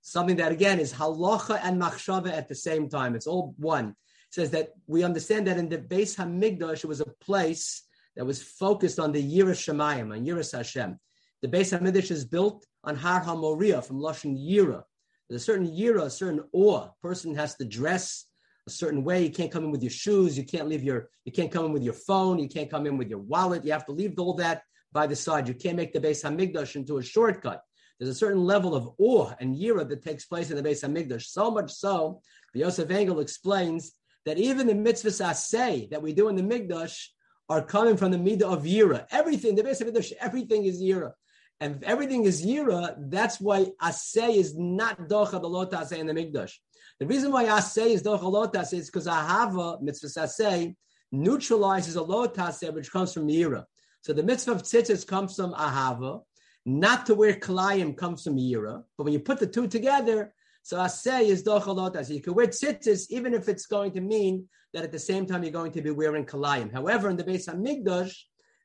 something 0.03 0.37
that 0.37 0.53
again 0.53 0.79
is 0.79 0.93
halacha 0.93 1.59
and 1.65 1.81
machshava 1.83 2.31
at 2.41 2.49
the 2.49 2.55
same 2.55 2.89
time. 2.89 3.17
It's 3.17 3.27
all 3.27 3.55
one. 3.59 3.87
It 3.89 4.35
says 4.39 4.51
that 4.51 4.69
we 4.87 5.03
understand 5.03 5.47
that 5.49 5.59
in 5.59 5.69
the 5.69 5.79
Beis 5.79 6.13
Hamikdash 6.21 6.85
it 6.85 6.91
was 6.95 7.01
a 7.01 7.13
place 7.29 7.83
that 8.17 8.27
was 8.27 8.43
focused 8.43 8.99
on 8.99 9.13
the 9.13 9.23
Yira 9.23 9.53
Shemayim, 9.53 10.13
on 10.13 10.25
Yiras 10.25 10.57
Hashem. 10.57 10.99
The 11.43 11.49
Beis 11.49 11.79
Hamikdash 11.79 12.11
is 12.11 12.25
built 12.25 12.67
on 12.85 12.97
Har 12.97 13.23
HaMoriah 13.23 13.85
from 13.85 14.01
Lashon 14.01 14.37
Yira. 14.37 14.83
There's 15.29 15.43
a 15.43 15.45
certain 15.45 15.67
Yira, 15.67 16.03
a 16.03 16.11
certain 16.11 16.43
awe. 16.53 16.85
A 16.85 16.93
person 17.03 17.35
has 17.35 17.55
to 17.57 17.65
dress 17.65 18.27
a 18.67 18.71
certain 18.71 19.05
way. 19.05 19.25
You 19.25 19.31
can't 19.31 19.51
come 19.51 19.65
in 19.65 19.71
with 19.71 19.83
your 19.83 19.91
shoes. 19.91 20.37
You 20.37 20.45
can't 20.45 20.69
leave 20.69 20.83
your. 20.83 21.09
You 21.25 21.33
can't 21.33 21.53
come 21.53 21.67
in 21.67 21.73
with 21.73 21.83
your 21.83 21.95
phone. 21.95 22.39
You 22.39 22.49
can't 22.49 22.71
come 22.71 22.87
in 22.87 22.99
with 22.99 23.09
your 23.09 23.21
wallet. 23.21 23.65
You 23.65 23.73
have 23.73 23.87
to 23.87 23.93
leave 23.93 24.19
all 24.19 24.35
that 24.35 24.63
by 24.93 25.07
the 25.07 25.17
side. 25.17 25.49
You 25.49 25.55
can't 25.55 25.77
make 25.77 25.93
the 25.93 26.01
Beis 26.01 26.25
Hamikdash 26.25 26.77
into 26.77 26.99
a 26.99 27.03
shortcut. 27.03 27.63
There's 27.99 28.11
a 28.11 28.15
certain 28.15 28.43
level 28.43 28.75
of 28.75 28.89
awe 28.99 29.33
and 29.41 29.55
yira 29.55 29.87
that 29.89 30.03
takes 30.03 30.25
place 30.25 30.51
in 30.51 30.57
the 30.57 30.63
Beis 30.63 30.83
Hamikdash. 30.83 31.25
So 31.25 31.51
much 31.51 31.71
so, 31.71 32.23
Yosef 32.55 32.91
Engel 32.91 33.21
explains 33.21 33.93
that 34.27 34.39
even 34.39 34.67
the 34.67 34.73
mitzvahs 34.73 35.37
say 35.37 35.87
that 35.91 36.03
we 36.03 36.13
do 36.13 36.29
in 36.29 36.37
the 36.37 36.43
Mikdash 36.43 37.09
are 37.51 37.61
coming 37.61 37.97
from 37.97 38.13
the 38.13 38.17
midah 38.17 38.43
of 38.43 38.63
yira. 38.63 39.07
Everything, 39.11 39.57
the 39.57 39.63
Beis 39.63 39.83
Hamikdash, 39.83 40.13
everything 40.21 40.65
is 40.65 40.81
yira. 40.81 41.13
And 41.59 41.77
if 41.77 41.83
everything 41.83 42.25
is 42.25 42.47
yira, 42.47 42.95
that's 43.11 43.41
why 43.41 43.67
asay 43.83 44.37
is 44.37 44.57
not 44.57 45.09
docha 45.09 45.43
the 45.43 45.49
lot 45.49 45.73
asay 45.73 45.99
in 45.99 46.07
the 46.07 46.15
Mikdash. 46.15 46.53
The 47.01 47.07
reason 47.07 47.33
why 47.33 47.47
asay 47.47 47.89
is 47.89 48.05
docha 48.05 48.23
lot 48.23 48.55
asay 48.55 48.75
is 48.75 48.87
because 48.87 49.09
ahava 49.09 49.83
mitzvah 49.83 50.27
asay 50.27 50.77
neutralizes 51.11 51.97
a 51.97 52.03
lot 52.03 52.35
asay 52.37 52.73
which 52.73 52.93
comes 52.93 53.13
from 53.13 53.27
yira. 53.27 53.65
So 54.03 54.13
the 54.13 54.23
mitzvah 54.23 54.53
of 54.53 54.63
tzitzis 54.63 55.05
comes 55.05 55.35
from 55.35 55.53
ahava, 55.53 56.23
not 56.65 57.05
to 57.07 57.17
wear 57.17 57.35
kalayim 57.35 57.97
comes 57.97 58.23
from 58.23 58.37
yira, 58.37 58.85
but 58.97 59.05
when 59.05 59.13
you 59.13 59.21
put 59.21 59.41
the 59.41 59.47
two 59.49 59.67
together, 59.67 60.33
so 60.63 60.77
asay 60.77 61.23
is 61.23 61.43
docha 61.43 62.07
So 62.07 62.13
you 62.13 62.21
can 62.21 62.35
wear 62.35 62.47
tzitzis 62.47 63.07
even 63.11 63.35
if 63.35 63.49
it's 63.49 63.67
going 63.67 63.93
to 63.93 64.01
mean 64.01 64.49
that 64.73 64.85
at 64.85 64.93
the 64.93 64.99
same 64.99 65.27
time 65.27 65.43
you're 65.43 65.53
going 65.53 65.73
to 65.73 65.83
be 65.83 65.91
wearing 65.91 66.25
kalayim. 66.25 66.73
However, 66.73 67.09
in 67.11 67.17
the 67.17 67.25
Beis 67.25 67.49
Hamikdash, 67.49 68.15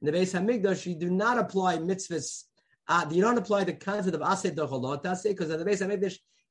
in 0.01 0.05
the 0.05 0.11
Beis 0.11 0.33
Hamikdash, 0.33 0.85
you 0.85 0.95
do 0.95 1.09
not 1.09 1.37
apply 1.37 1.77
mitzvahs 1.77 2.43
uh, 2.87 3.05
you 3.11 3.21
don't 3.21 3.37
apply 3.37 3.63
the 3.63 3.73
concept 3.73 4.15
of 4.15 4.21
asay 4.21 4.53
docholot 4.53 5.03
asay 5.03 5.29
because 5.29 5.49
in 5.49 5.59
the 5.59 5.65
base 5.65 5.81
of 5.81 5.91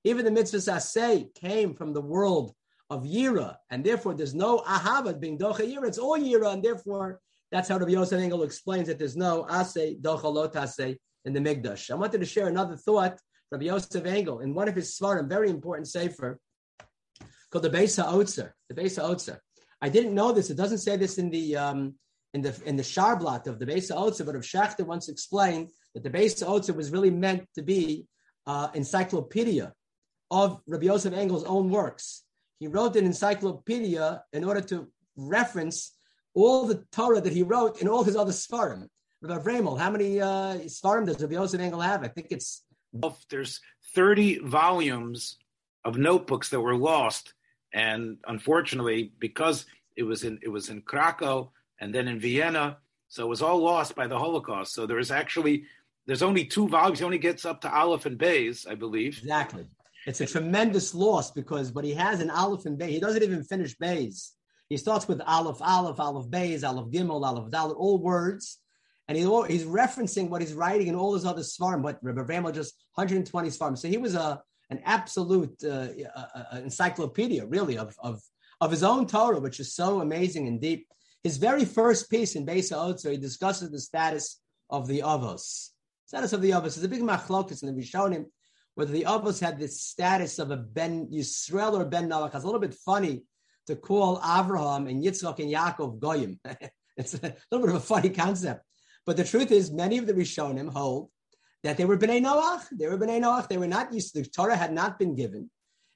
even 0.04 0.24
the 0.24 0.30
mitzvahs 0.30 0.72
asay 0.72 1.32
came 1.34 1.74
from 1.74 1.92
the 1.92 2.00
world 2.00 2.54
of 2.90 3.04
yira, 3.04 3.56
and 3.70 3.84
therefore 3.84 4.14
there's 4.14 4.34
no 4.34 4.58
ahava 4.58 5.18
being 5.18 5.38
docha 5.38 5.60
yira. 5.60 5.86
It's 5.86 5.98
all 5.98 6.18
yira, 6.18 6.52
and 6.52 6.62
therefore 6.62 7.20
that's 7.50 7.68
how 7.68 7.78
Rabbi 7.78 7.92
Yosef 7.92 8.20
Engel 8.20 8.42
explains 8.42 8.88
that 8.88 8.98
there's 8.98 9.16
no 9.16 9.46
asay 9.48 10.00
docholot 10.00 10.54
asay 10.54 10.96
in 11.24 11.32
the 11.32 11.40
mikdash. 11.40 11.90
I 11.90 11.94
wanted 11.94 12.20
to 12.20 12.26
share 12.26 12.48
another 12.48 12.76
thought. 12.76 13.18
Rabbi 13.50 13.66
Yosef 13.66 14.04
Engel 14.04 14.40
in 14.40 14.54
one 14.54 14.68
of 14.68 14.74
his 14.74 14.98
svarim, 14.98 15.28
very 15.28 15.50
important 15.50 15.88
sefer 15.88 16.38
called 17.50 17.64
the 17.64 17.70
Beis 17.70 18.02
Ha'otzer. 18.02 18.52
The 18.68 18.74
Beis 18.74 19.00
Ha'otzer. 19.00 19.38
I 19.80 19.88
didn't 19.88 20.14
know 20.14 20.32
this. 20.32 20.50
It 20.50 20.56
doesn't 20.56 20.78
say 20.78 20.96
this 20.96 21.18
in 21.18 21.30
the 21.30 21.56
um, 21.56 21.94
in 22.32 22.42
the 22.42 22.60
in 22.64 22.76
the 22.76 22.82
sharblat 22.82 23.46
of 23.46 23.58
the 23.58 23.66
Beis 23.66 23.92
Ha'otzer, 23.92 24.26
but 24.26 24.34
of 24.34 24.42
Schachter 24.42 24.84
once 24.86 25.08
explained 25.08 25.70
that 25.94 26.02
the 26.02 26.10
Beis 26.10 26.44
Ha'otzer 26.44 26.74
was 26.74 26.90
really 26.90 27.10
meant 27.10 27.46
to 27.54 27.62
be 27.62 28.06
uh, 28.46 28.68
encyclopedia 28.74 29.72
of 30.30 30.60
Rabbi 30.66 30.86
Yosef 30.86 31.12
Engel's 31.12 31.44
own 31.44 31.70
works. 31.70 32.24
He 32.58 32.66
wrote 32.66 32.96
an 32.96 33.04
encyclopedia 33.04 34.22
in 34.32 34.44
order 34.44 34.60
to 34.62 34.88
reference 35.16 35.92
all 36.34 36.66
the 36.66 36.84
Torah 36.90 37.20
that 37.20 37.32
he 37.32 37.42
wrote 37.42 37.80
in 37.80 37.88
all 37.88 38.02
his 38.02 38.16
other 38.16 38.32
Svarim. 38.32 38.88
Rabbi 39.22 39.42
Vremel, 39.42 39.78
how 39.78 39.90
many 39.90 40.20
uh, 40.20 40.56
Sfarim 40.66 41.06
does 41.06 41.20
Rabbi 41.20 41.34
Yosef 41.34 41.60
Engel 41.60 41.80
have? 41.80 42.02
I 42.02 42.08
think 42.08 42.28
it's. 42.30 42.64
There's 43.28 43.60
30 43.94 44.40
volumes 44.40 45.36
of 45.84 45.98
notebooks 45.98 46.48
that 46.50 46.60
were 46.60 46.76
lost. 46.76 47.34
And 47.72 48.18
unfortunately, 48.26 49.12
because 49.18 49.66
it 49.96 50.02
was 50.02 50.24
in 50.24 50.38
it 50.42 50.48
was 50.48 50.68
in 50.68 50.82
Krakow 50.82 51.50
and 51.80 51.94
then 51.94 52.08
in 52.08 52.18
Vienna, 52.18 52.78
so 53.08 53.24
it 53.24 53.28
was 53.28 53.42
all 53.42 53.58
lost 53.58 53.94
by 53.94 54.06
the 54.06 54.18
Holocaust. 54.18 54.74
So 54.74 54.86
there 54.86 54.98
is 54.98 55.10
actually 55.10 55.64
there's 56.06 56.22
only 56.22 56.44
two 56.44 56.68
volumes. 56.68 56.98
He 57.00 57.04
only 57.04 57.18
gets 57.18 57.44
up 57.44 57.60
to 57.62 57.72
Aleph 57.72 58.06
and 58.06 58.18
Bays, 58.18 58.66
I 58.68 58.74
believe. 58.74 59.18
Exactly. 59.18 59.66
It's 60.06 60.20
a 60.20 60.26
tremendous 60.26 60.94
loss 60.94 61.30
because 61.30 61.70
but 61.70 61.84
he 61.84 61.94
has 61.94 62.20
an 62.20 62.30
Aleph 62.30 62.66
and 62.66 62.78
Bays, 62.78 62.94
he 62.94 63.00
doesn't 63.00 63.22
even 63.22 63.42
finish 63.42 63.74
Bays. 63.76 64.32
He 64.68 64.76
starts 64.76 65.06
with 65.06 65.20
Aleph, 65.20 65.60
Aleph, 65.60 66.00
Aleph 66.00 66.30
Bays, 66.30 66.64
Aleph 66.64 66.90
Gimel, 66.90 67.24
Aleph 67.24 67.50
Dalet, 67.50 67.76
all 67.76 67.98
words. 67.98 68.58
And 69.08 69.18
he, 69.18 69.24
he's 69.48 69.64
referencing 69.64 70.30
what 70.30 70.40
he's 70.40 70.54
writing 70.54 70.86
in 70.86 70.94
all 70.94 71.14
his 71.14 71.24
other 71.24 71.42
svarim, 71.42 71.82
but 71.82 71.98
Rabbi 72.02 72.22
Vremel 72.22 72.54
just 72.54 72.74
120 72.94 73.48
svarim. 73.50 73.76
So 73.76 73.88
he 73.88 73.98
was 73.98 74.14
a 74.14 74.42
an 74.70 74.80
absolute 74.84 75.62
uh, 75.62 75.88
uh, 76.16 76.58
encyclopedia, 76.58 77.44
really, 77.46 77.76
of, 77.76 77.94
of, 77.98 78.22
of 78.60 78.70
his 78.70 78.82
own 78.82 79.06
Torah, 79.06 79.38
which 79.38 79.60
is 79.60 79.74
so 79.74 80.00
amazing 80.00 80.48
and 80.48 80.60
deep. 80.60 80.88
His 81.22 81.36
very 81.36 81.64
first 81.64 82.10
piece 82.10 82.34
in 82.34 82.46
Beis 82.46 82.70
Ha'otzer, 82.70 83.12
he 83.12 83.18
discusses 83.18 83.70
the 83.70 83.78
status 83.78 84.40
of 84.70 84.86
the 84.86 85.00
Avos. 85.00 85.70
Status 86.06 86.32
of 86.32 86.42
the 86.42 86.50
Avos 86.50 86.78
is 86.78 86.84
a 86.84 86.88
big 86.88 87.02
machlokus 87.02 87.62
in 87.62 87.74
the 87.74 88.14
him 88.14 88.26
whether 88.74 88.92
the 88.92 89.04
Avos 89.04 89.40
had 89.40 89.58
the 89.58 89.68
status 89.68 90.38
of 90.38 90.50
a 90.50 90.56
Ben 90.56 91.06
Yisrael 91.06 91.78
or 91.78 91.84
Ben 91.84 92.08
Noach. 92.08 92.34
It's 92.34 92.42
a 92.42 92.46
little 92.46 92.60
bit 92.60 92.74
funny 92.74 93.22
to 93.66 93.76
call 93.76 94.18
Avraham 94.20 94.90
and 94.90 95.02
Yitzchak 95.02 95.38
and 95.38 95.52
Yaakov 95.52 96.00
Goyim. 96.00 96.40
it's 96.96 97.14
a 97.14 97.34
little 97.50 97.66
bit 97.66 97.74
of 97.74 97.76
a 97.76 97.86
funny 97.86 98.10
concept. 98.10 98.64
But 99.06 99.16
the 99.16 99.24
truth 99.24 99.50
is, 99.52 99.70
many 99.70 99.98
of 99.98 100.06
the 100.06 100.14
Rishonim 100.14 100.72
hold 100.72 101.10
that 101.62 101.76
they 101.76 101.84
were 101.84 101.98
Bnei 101.98 102.22
Noach. 102.22 102.64
They 102.72 102.88
were 102.88 102.98
Bnei 102.98 103.20
Noach. 103.20 103.48
They 103.48 103.58
were 103.58 103.66
not 103.66 103.92
used 103.92 104.14
to, 104.14 104.22
the 104.22 104.28
Torah 104.28 104.56
had 104.56 104.72
not 104.72 104.98
been 104.98 105.14
given. 105.14 105.50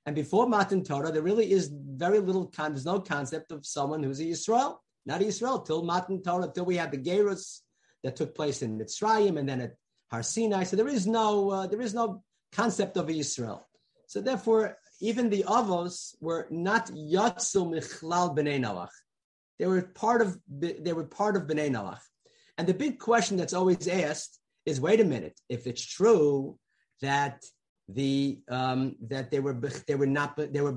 And 0.07 0.15
before 0.15 0.49
Matan 0.49 0.85
Torah, 0.85 1.13
there 1.13 1.23
really 1.23 1.51
is 1.53 1.71
very 1.73 2.19
little, 2.19 2.51
there's 2.57 2.87
no 2.87 3.01
concept 3.01 3.53
of 3.53 3.67
someone 3.67 4.03
who's 4.03 4.21
a 4.21 4.25
Yisrael, 4.25 4.77
not 5.05 5.21
a 5.21 5.25
Yisrael, 5.25 5.65
till 5.65 5.85
Matan 5.85 6.23
Torah, 6.23 6.51
till 6.55 6.65
we 6.65 6.77
had 6.77 6.91
the 6.91 6.99
Gerus 6.99 7.61
that 8.03 8.17
took 8.17 8.35
place 8.35 8.63
in 8.63 8.79
Mitzrayim 8.79 9.39
and 9.39 9.49
then 9.49 9.61
at 9.61 9.75
Har 10.11 10.23
Sinai. 10.23 10.65
So 10.65 10.77
there 10.77 10.89
is 10.89 11.07
no 11.07 11.51
uh, 11.51 11.67
there 11.67 11.81
is 11.81 11.95
no 11.95 12.23
concept 12.53 12.97
of 12.97 13.11
Israel. 13.11 13.69
So 14.07 14.21
therefore, 14.21 14.77
even 15.01 15.29
the 15.29 15.45
Avos 15.45 16.15
were 16.21 16.47
not 16.51 16.87
Yatsu 16.89 17.69
Michlal 17.69 18.35
Bnei 18.37 18.59
Noach. 18.61 18.89
They 19.59 19.67
were 19.67 19.83
part 19.83 20.23
of 20.23 20.39
they 20.49 20.93
were 20.93 21.05
part 21.05 21.37
of 21.37 21.43
Bnei 21.43 21.71
Noach. 21.71 22.01
And 22.59 22.67
the 22.67 22.75
big 22.75 22.99
question 22.99 23.37
that's 23.37 23.55
always 23.55 23.87
asked 23.89 24.39
is: 24.67 24.81
Wait 24.81 25.01
a 25.01 25.05
minute, 25.05 25.41
if 25.49 25.67
it's 25.67 25.85
true 25.85 26.59
that 27.01 27.45
the 27.89 28.41
um, 28.51 28.97
that 29.09 29.31
they 29.31 29.41
were 29.41 29.55
they 29.87 29.95
were 29.95 30.07
not 30.07 30.37
they 30.37 30.61
were 30.61 30.77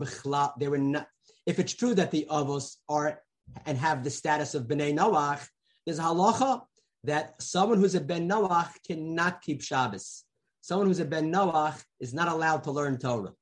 they 0.60 0.68
were 0.68 0.78
not 0.78 1.08
if 1.46 1.60
it's 1.60 1.74
true 1.74 1.96
that 1.96 2.12
the 2.12 2.28
Avos 2.30 2.76
are 2.88 3.22
and 3.66 3.78
have 3.78 4.04
the 4.04 4.10
status 4.10 4.54
of 4.54 4.68
Bnei 4.68 4.94
Noach, 4.94 5.46
there's 5.86 6.00
a 6.00 6.04
halacha 6.04 6.62
that 7.04 7.42
someone 7.42 7.80
who's 7.80 7.96
a 7.96 8.02
ben 8.02 8.30
Noach 8.30 8.70
cannot 8.88 9.42
keep 9.42 9.62
Shabbos. 9.62 10.24
Someone 10.62 10.88
who's 10.88 11.00
a 11.00 11.06
ben 11.06 11.32
Noach 11.34 11.84
is 12.00 12.14
not 12.14 12.28
allowed 12.28 12.64
to 12.66 12.72
learn 12.72 13.00
Torah. 13.00 13.34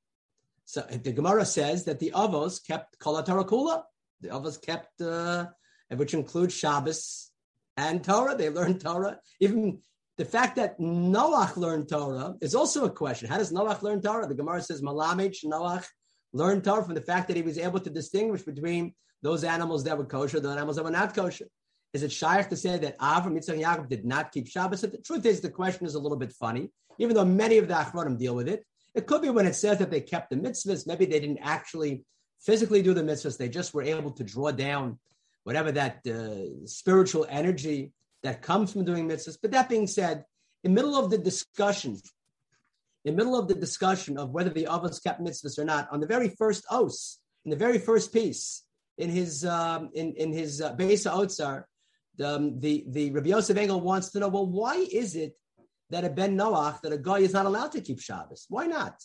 So 0.63 0.85
if 0.89 1.03
the 1.03 1.11
Gemara 1.11 1.45
says 1.45 1.83
that 1.85 1.99
the 1.99 2.11
Avos 2.15 2.65
kept 2.65 2.97
Kol 2.99 3.21
Torah 3.23 3.43
Kula. 3.43 3.83
The 4.21 4.29
Avos 4.29 4.61
kept, 4.61 5.01
uh, 5.01 5.47
which 5.95 6.13
includes 6.13 6.53
Shabbos 6.53 7.28
and 7.79 8.03
Torah. 8.03 8.35
They 8.35 8.49
learned 8.49 8.81
Torah. 8.81 9.17
Even 9.39 9.79
the 10.17 10.25
fact 10.25 10.57
that 10.57 10.77
Noach 10.79 11.55
learned 11.55 11.87
Torah 11.87 12.35
is 12.41 12.53
also 12.53 12.85
a 12.85 12.89
question. 12.89 13.29
How 13.29 13.37
does 13.37 13.53
Noach 13.53 13.81
learn 13.81 14.01
Torah? 14.01 14.27
The 14.27 14.35
Gemara 14.35 14.61
says 14.61 14.81
Malamich 14.81 15.45
Noach 15.45 15.85
learned 16.33 16.63
Torah 16.63 16.83
from 16.83 16.95
the 16.95 17.01
fact 17.01 17.27
that 17.27 17.37
he 17.37 17.41
was 17.41 17.57
able 17.57 17.79
to 17.79 17.89
distinguish 17.89 18.41
between 18.41 18.93
those 19.21 19.43
animals 19.43 19.83
that 19.85 19.97
were 19.97 20.05
kosher, 20.05 20.39
the 20.39 20.49
animals 20.49 20.75
that 20.75 20.83
were 20.83 20.91
not 20.91 21.15
kosher. 21.15 21.47
Is 21.93 22.03
it 22.03 22.11
shaykh 22.11 22.49
to 22.49 22.55
say 22.55 22.77
that 22.77 22.99
Avram, 22.99 23.33
Yitzchak, 23.35 23.53
and 23.53 23.63
Yaakov 23.63 23.89
did 23.89 24.05
not 24.05 24.31
keep 24.31 24.47
Shabbos? 24.47 24.81
The 24.81 24.97
truth 24.97 25.25
is, 25.25 25.41
the 25.41 25.49
question 25.49 25.85
is 25.87 25.95
a 25.95 25.99
little 25.99 26.17
bit 26.17 26.33
funny, 26.33 26.69
even 26.99 27.15
though 27.15 27.25
many 27.25 27.57
of 27.57 27.67
the 27.67 27.73
Achronim 27.73 28.17
deal 28.17 28.35
with 28.35 28.47
it. 28.47 28.63
It 28.93 29.07
could 29.07 29.21
be 29.21 29.29
when 29.29 29.47
it 29.47 29.55
says 29.55 29.79
that 29.79 29.89
they 29.89 30.01
kept 30.01 30.29
the 30.29 30.35
mitzvahs, 30.35 30.85
maybe 30.85 31.05
they 31.05 31.19
didn't 31.19 31.39
actually 31.41 32.03
physically 32.41 32.81
do 32.81 32.93
the 32.93 33.01
mitzvahs, 33.01 33.37
they 33.37 33.49
just 33.49 33.73
were 33.73 33.81
able 33.81 34.11
to 34.11 34.23
draw 34.23 34.51
down 34.51 34.99
whatever 35.43 35.71
that 35.71 36.05
uh, 36.07 36.65
spiritual 36.65 37.25
energy 37.29 37.91
that 38.23 38.41
comes 38.41 38.73
from 38.73 38.85
doing 38.85 39.07
mitzvahs. 39.07 39.37
But 39.41 39.51
that 39.51 39.69
being 39.69 39.87
said, 39.87 40.25
in 40.63 40.73
middle 40.73 40.97
of 40.97 41.09
the 41.09 41.17
discussion, 41.17 41.97
in 43.05 43.15
middle 43.15 43.39
of 43.39 43.47
the 43.47 43.55
discussion 43.55 44.17
of 44.17 44.31
whether 44.31 44.49
the 44.49 44.65
Avos 44.65 45.01
kept 45.01 45.21
mitzvahs 45.21 45.57
or 45.57 45.65
not, 45.65 45.87
on 45.91 45.99
the 45.99 46.07
very 46.07 46.29
first 46.29 46.65
os, 46.69 47.19
in 47.45 47.51
the 47.51 47.57
very 47.57 47.79
first 47.79 48.11
piece, 48.13 48.63
in 48.97 49.09
his 49.09 49.45
um, 49.45 49.89
in 49.93 50.13
in 50.15 50.33
his 50.33 50.61
uh, 50.61 50.75
Beis 50.75 51.09
Otzar, 51.09 51.63
um, 52.23 52.59
the 52.59 52.85
the 52.89 53.11
Rabbi 53.11 53.29
Yosef 53.29 53.57
Engel 53.57 53.79
wants 53.79 54.11
to 54.11 54.19
know, 54.19 54.27
well, 54.27 54.45
why 54.45 54.75
is 54.75 55.15
it 55.15 55.33
that 55.89 56.03
a 56.03 56.09
Ben 56.09 56.37
Noach, 56.37 56.81
that 56.81 56.91
a 56.91 56.97
guy 56.97 57.19
is 57.19 57.33
not 57.33 57.45
allowed 57.45 57.71
to 57.71 57.81
keep 57.81 58.01
Shabbos? 58.01 58.45
Why 58.49 58.67
not? 58.67 59.01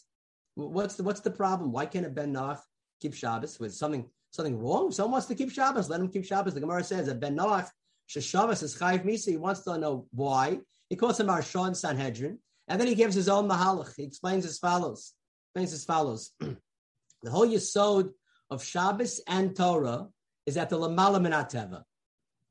What's 0.56 0.96
the 0.96 1.04
what's 1.04 1.20
the 1.20 1.30
problem? 1.30 1.72
Why 1.72 1.86
can't 1.86 2.06
a 2.06 2.10
Ben 2.10 2.34
Noach 2.34 2.60
keep 3.00 3.14
Shabbos? 3.14 3.60
with 3.60 3.72
something 3.72 4.10
something 4.34 4.58
wrong? 4.58 4.88
If 4.88 4.94
someone 4.94 5.12
wants 5.12 5.26
to 5.28 5.34
keep 5.34 5.50
Shabbos, 5.50 5.88
let 5.88 6.00
him 6.00 6.08
keep 6.08 6.24
Shabbos. 6.24 6.54
The 6.54 6.60
Gemara 6.60 6.84
says 6.84 7.06
that 7.06 7.20
Ben 7.20 7.36
Noach 7.36 7.68
Sheshavas 8.08 8.62
is 8.62 8.76
Chayiv 8.76 9.04
Misa. 9.04 9.30
He 9.30 9.36
wants 9.36 9.60
to 9.62 9.78
know 9.78 10.06
why. 10.12 10.60
He 10.90 10.96
calls 10.96 11.18
him 11.18 11.28
Arshon 11.28 11.74
Sanhedrin. 11.74 12.38
And 12.68 12.80
then 12.80 12.88
he 12.88 12.94
gives 12.94 13.14
his 13.14 13.28
own 13.28 13.48
Mahalach. 13.48 13.94
He 13.96 14.04
explains 14.04 14.44
as 14.44 14.58
follows. 14.58 15.12
Explains 15.48 15.72
as 15.72 15.84
follows. 15.84 16.32
the 16.40 17.30
whole 17.30 17.46
Yisod 17.46 18.10
of 18.50 18.64
Shabbos 18.64 19.20
and 19.26 19.54
Torah 19.54 20.08
is 20.46 20.56
at 20.56 20.70
the 20.70 20.78
Lamala 20.78 21.20
Minateva. 21.20 21.82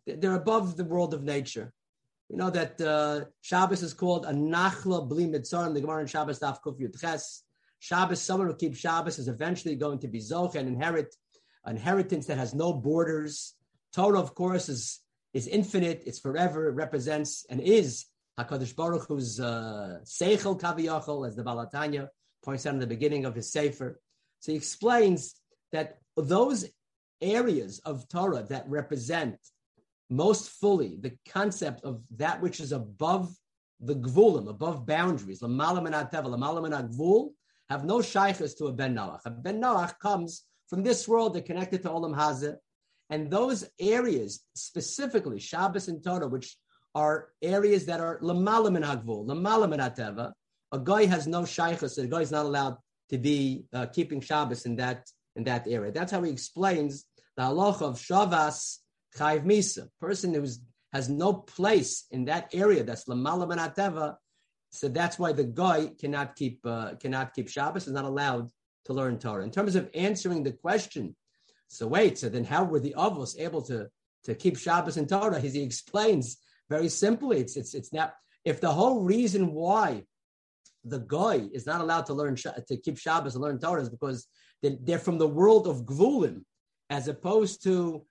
They're 0.05 0.35
above 0.35 0.75
the 0.75 0.83
world 0.83 1.13
of 1.13 1.23
nature. 1.23 1.73
We 2.29 2.37
know 2.37 2.49
that 2.49 2.81
uh, 2.81 3.25
Shabbos 3.41 3.83
is 3.83 3.93
called 3.93 4.25
a 4.25 4.31
Nachla 4.31 5.07
Bli 5.07 5.27
Mitzarim. 5.27 5.73
The 5.73 5.81
Gemara 5.81 6.01
in 6.01 6.07
Shabbos 6.07 6.39
Daf 6.39 6.57
Kuf 6.65 6.79
Yud 6.79 6.99
Ches. 6.99 7.43
Shabbos, 7.79 8.21
someone 8.21 8.47
who 8.47 8.55
keeps 8.55 8.77
Shabbos 8.77 9.19
is 9.19 9.27
eventually 9.27 9.75
going 9.75 9.99
to 9.99 10.07
be 10.07 10.19
Zoch 10.19 10.55
and 10.55 10.67
inherit 10.69 11.13
an 11.65 11.77
inheritance 11.77 12.25
that 12.27 12.37
has 12.37 12.53
no 12.53 12.73
borders. 12.73 13.55
Torah, 13.93 14.19
of 14.19 14.35
course, 14.35 14.69
is 14.69 14.99
is 15.33 15.47
infinite. 15.47 16.03
It's 16.05 16.19
forever. 16.19 16.69
It 16.69 16.75
represents 16.75 17.45
and 17.49 17.59
is 17.59 18.05
Hakadosh 18.39 18.75
Baruch 18.75 19.07
Hu's 19.07 19.39
uh, 19.39 19.99
Seichel 20.03 20.59
Kaviyachol, 20.59 21.27
as 21.27 21.35
the 21.35 21.43
Balatanya 21.43 22.07
points 22.43 22.65
out 22.65 22.73
in 22.73 22.79
the 22.79 22.87
beginning 22.87 23.25
of 23.25 23.35
his 23.35 23.51
Sefer. 23.51 23.99
So 24.39 24.51
he 24.51 24.57
explains 24.57 25.35
that 25.71 25.97
those 26.17 26.65
areas 27.21 27.79
of 27.79 28.07
Torah 28.09 28.43
that 28.49 28.67
represent 28.67 29.37
most 30.09 30.49
fully 30.49 30.97
the 30.99 31.13
concept 31.29 31.83
of 31.83 32.03
that 32.17 32.41
which 32.41 32.59
is 32.59 32.71
above 32.71 33.33
the 33.79 33.95
gvulim, 33.95 34.49
above 34.49 34.85
boundaries, 34.85 35.41
gvul, 35.41 37.31
have 37.69 37.85
no 37.85 38.01
shaykhs 38.01 38.53
to 38.55 38.67
a 38.67 38.71
ben 38.71 38.95
Noach. 38.95 39.21
A 39.25 39.29
ben 39.31 39.61
Noach 39.61 39.97
comes 39.99 40.43
from 40.73 40.81
this 40.81 41.07
world, 41.07 41.35
they're 41.35 41.43
connected 41.43 41.83
to 41.83 41.89
Olam 41.89 42.15
Hazeh. 42.15 42.55
And 43.11 43.29
those 43.29 43.63
areas, 43.79 44.43
specifically 44.55 45.39
Shabbos 45.39 45.87
and 45.87 46.03
Torah, 46.03 46.27
which 46.27 46.57
are 46.95 47.27
areas 47.43 47.85
that 47.85 47.99
are 47.99 48.19
lamala 48.21 48.71
min 48.71 48.81
hagvul, 48.81 49.27
lamala 49.27 49.69
min 49.69 49.79
ateva, 49.79 50.31
a 50.71 50.79
guy 50.79 51.05
has 51.05 51.27
no 51.27 51.43
shaykhs, 51.43 51.99
a 51.99 52.07
guy 52.07 52.21
is 52.21 52.31
not 52.31 52.47
allowed 52.47 52.77
to 53.11 53.19
be 53.19 53.65
uh, 53.71 53.85
keeping 53.85 54.19
Shabbos 54.19 54.65
in 54.65 54.75
that 54.77 55.07
in 55.35 55.43
that 55.43 55.67
area. 55.67 55.91
That's 55.91 56.11
how 56.11 56.23
he 56.23 56.31
explains 56.31 57.05
the 57.37 57.43
halacha 57.43 57.83
of 57.83 57.99
Shavas 57.99 58.79
Chayv 59.15 59.45
Misa. 59.45 59.89
Person 60.01 60.33
who 60.33 60.43
has 60.91 61.07
no 61.07 61.33
place 61.33 62.07
in 62.09 62.25
that 62.25 62.49
area 62.51 62.83
that's 62.83 63.05
Lamala 63.05 63.45
Manateva. 63.47 64.15
So 64.71 64.87
that's 64.87 65.19
why 65.19 65.33
the 65.33 65.43
guy 65.43 65.91
cannot 65.99 66.35
keep 66.35 66.65
uh, 66.65 66.95
cannot 66.95 67.35
keep 67.35 67.47
Shabbos, 67.47 67.85
is 67.85 67.93
not 67.93 68.05
allowed 68.05 68.49
to 68.85 68.93
learn 68.93 69.19
Torah. 69.19 69.43
In 69.43 69.51
terms 69.51 69.75
of 69.75 69.89
answering 69.93 70.43
the 70.43 70.51
question, 70.51 71.15
so 71.67 71.87
wait, 71.87 72.17
so 72.17 72.29
then 72.29 72.43
how 72.43 72.63
were 72.63 72.79
the 72.79 72.95
Avos 72.97 73.39
able 73.39 73.61
to, 73.63 73.89
to 74.25 74.35
keep 74.35 74.57
Shabbos 74.57 74.97
and 74.97 75.07
Torah? 75.09 75.39
He 75.39 75.61
explains 75.61 76.37
very 76.69 76.89
simply, 76.89 77.39
it's 77.39 77.57
it's 77.57 77.73
it's 77.73 77.93
not 77.93 78.13
if 78.45 78.59
the 78.61 78.71
whole 78.71 79.03
reason 79.03 79.53
why 79.53 80.03
the 80.83 80.99
guy 80.99 81.47
is 81.53 81.65
not 81.65 81.81
allowed 81.81 82.05
to 82.07 82.13
learn 82.13 82.35
to 82.35 82.77
keep 82.77 82.97
Shabbos 82.97 83.35
and 83.35 83.43
learn 83.43 83.59
Torah 83.59 83.81
is 83.81 83.89
because 83.89 84.27
they're 84.61 84.99
from 84.99 85.17
the 85.17 85.27
world 85.27 85.67
of 85.67 85.85
Gvulim, 85.85 86.43
as 86.89 87.07
opposed 87.07 87.63
to 87.63 88.05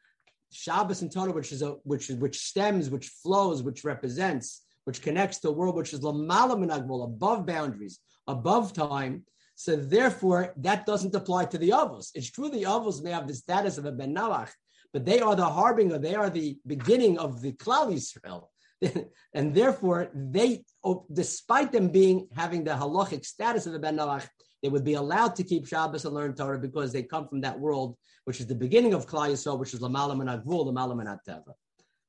Shabbos 0.50 1.02
and 1.02 1.12
Torah, 1.12 1.32
which 1.32 1.52
is 1.52 1.62
a 1.62 1.72
which 1.84 2.08
which 2.08 2.38
stems, 2.38 2.90
which 2.90 3.08
flows, 3.08 3.62
which 3.62 3.84
represents, 3.84 4.62
which 4.84 5.02
connects 5.02 5.38
to 5.40 5.48
a 5.48 5.52
world 5.52 5.76
which 5.76 5.92
is 5.92 6.00
lamala 6.00 6.56
minagmul, 6.56 7.04
above 7.04 7.46
boundaries, 7.46 8.00
above 8.26 8.72
time. 8.72 9.24
So 9.54 9.76
therefore, 9.76 10.54
that 10.58 10.86
doesn't 10.86 11.14
apply 11.14 11.46
to 11.46 11.58
the 11.58 11.70
avos. 11.70 12.10
It's 12.14 12.30
true 12.30 12.48
the 12.48 12.64
avos 12.64 13.02
may 13.02 13.10
have 13.10 13.28
the 13.28 13.34
status 13.34 13.78
of 13.78 13.84
a 13.84 13.92
ben 13.92 14.14
Noach, 14.14 14.50
but 14.92 15.04
they 15.04 15.20
are 15.20 15.36
the 15.36 15.44
harbinger, 15.44 15.98
they 15.98 16.14
are 16.14 16.30
the 16.30 16.58
beginning 16.66 17.18
of 17.18 17.40
the 17.40 17.52
Klal 17.52 17.92
Yisrael. 17.92 18.46
and 19.34 19.54
therefore, 19.54 20.10
they, 20.14 20.64
oh, 20.82 21.06
despite 21.12 21.70
them 21.70 21.88
being 21.88 22.28
having 22.34 22.64
the 22.64 22.72
halachic 22.72 23.24
status 23.24 23.66
of 23.66 23.74
a 23.74 23.78
ben 23.78 23.96
Noach, 23.96 24.26
they 24.62 24.68
would 24.68 24.84
be 24.84 24.94
allowed 24.94 25.36
to 25.36 25.44
keep 25.44 25.66
Shabbos 25.66 26.04
and 26.04 26.14
learn 26.14 26.34
Torah 26.34 26.58
because 26.58 26.92
they 26.92 27.02
come 27.02 27.28
from 27.28 27.40
that 27.42 27.58
world, 27.58 27.96
which 28.24 28.40
is 28.40 28.46
the 28.46 28.54
beginning 28.54 28.94
of 28.94 29.06
Klal 29.06 29.30
Yisrael, 29.30 29.58
which 29.58 29.74
is 29.74 29.80
Lamalam 29.80 30.20
and 30.20 30.30
Agvul, 30.30 30.66
Lamalam 30.66 31.00
and 31.00 31.18
Teva. 31.26 31.52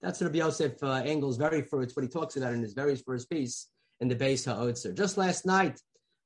That's 0.02 0.22
Rabbi 0.22 0.40
Yosef 0.40 0.84
uh, 0.84 1.02
Engel's 1.06 1.38
very 1.38 1.62
first, 1.62 1.96
what 1.96 2.04
he 2.04 2.10
talks 2.10 2.36
about 2.36 2.54
in 2.54 2.62
his 2.62 2.74
very 2.74 2.96
first 2.96 3.30
piece 3.30 3.68
in 4.02 4.08
the 4.08 4.16
Beis 4.16 4.46
Ha'otzer. 4.46 4.94
Just 4.94 5.18
last 5.18 5.46
night, 5.46 5.80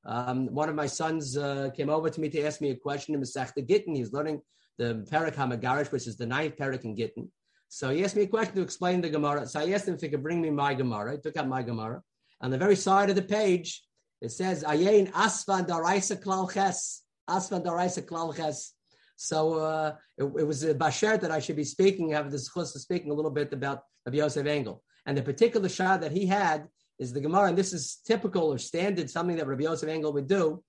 um, 0.04 0.46
one 0.46 0.68
of 0.68 0.74
my 0.74 0.86
sons 0.86 1.36
uh, 1.36 1.70
came 1.76 1.90
over 1.90 2.08
to 2.08 2.20
me 2.20 2.28
to 2.30 2.42
ask 2.44 2.60
me 2.60 2.70
a 2.70 2.76
question 2.76 3.14
in 3.14 3.20
Masechta 3.20 3.66
Gittin. 3.66 3.94
He's 3.94 4.12
learning 4.12 4.40
the 4.78 5.06
Perak 5.10 5.34
Hamagarish, 5.34 5.90
which 5.92 6.06
is 6.06 6.16
the 6.16 6.26
ninth 6.26 6.56
Perak 6.56 6.84
in 6.84 6.96
Gittin. 6.96 7.30
So 7.68 7.90
he 7.90 8.02
asked 8.04 8.16
me 8.16 8.22
a 8.22 8.26
question 8.26 8.54
to 8.56 8.62
explain 8.62 9.00
the 9.00 9.10
Gemara. 9.10 9.46
So 9.46 9.60
I 9.60 9.70
asked 9.70 9.86
him 9.86 9.94
if 9.94 10.00
he 10.00 10.08
could 10.08 10.22
bring 10.22 10.40
me 10.40 10.50
my 10.50 10.74
Gemara. 10.74 11.12
He 11.12 11.18
took 11.18 11.36
out 11.36 11.48
my 11.48 11.62
Gemara. 11.62 12.02
On 12.40 12.50
the 12.50 12.58
very 12.58 12.76
side 12.76 13.10
of 13.10 13.16
the 13.16 13.22
page, 13.22 13.82
it 14.20 14.30
says 14.30 14.64
Ayin 14.64 15.10
Asvan 15.12 15.66
Daraisa 15.66 16.22
Klal 16.22 16.52
Ches. 16.52 17.02
Asvan 17.28 17.64
Daraisa 17.64 18.02
Klal 18.02 18.34
Ches. 18.34 18.72
So 19.16 19.54
uh, 19.58 19.96
it, 20.16 20.24
it, 20.24 20.46
was 20.46 20.62
a 20.62 20.74
basher 20.74 21.16
that 21.16 21.30
I 21.30 21.40
should 21.40 21.56
be 21.56 21.64
speaking, 21.64 22.10
have 22.10 22.30
this 22.30 22.48
chus 22.48 22.72
speaking 22.74 23.10
a 23.10 23.14
little 23.14 23.32
bit 23.32 23.52
about 23.52 23.82
Rabbi 24.06 24.18
Yosef 24.18 24.46
Engel. 24.46 24.82
And 25.06 25.18
the 25.18 25.22
particular 25.22 25.68
shah 25.68 25.96
that 25.96 26.12
he 26.12 26.26
had 26.26 26.68
is 26.98 27.12
the 27.12 27.20
Gemara, 27.20 27.48
and 27.48 27.58
this 27.58 27.72
is 27.72 28.00
typical 28.04 28.52
or 28.52 28.58
standard, 28.58 29.08
something 29.08 29.36
that 29.36 29.46
Rabbi 29.46 29.64
Yosef 29.64 29.88
Engel 29.88 30.12
would 30.12 30.26
do. 30.26 30.62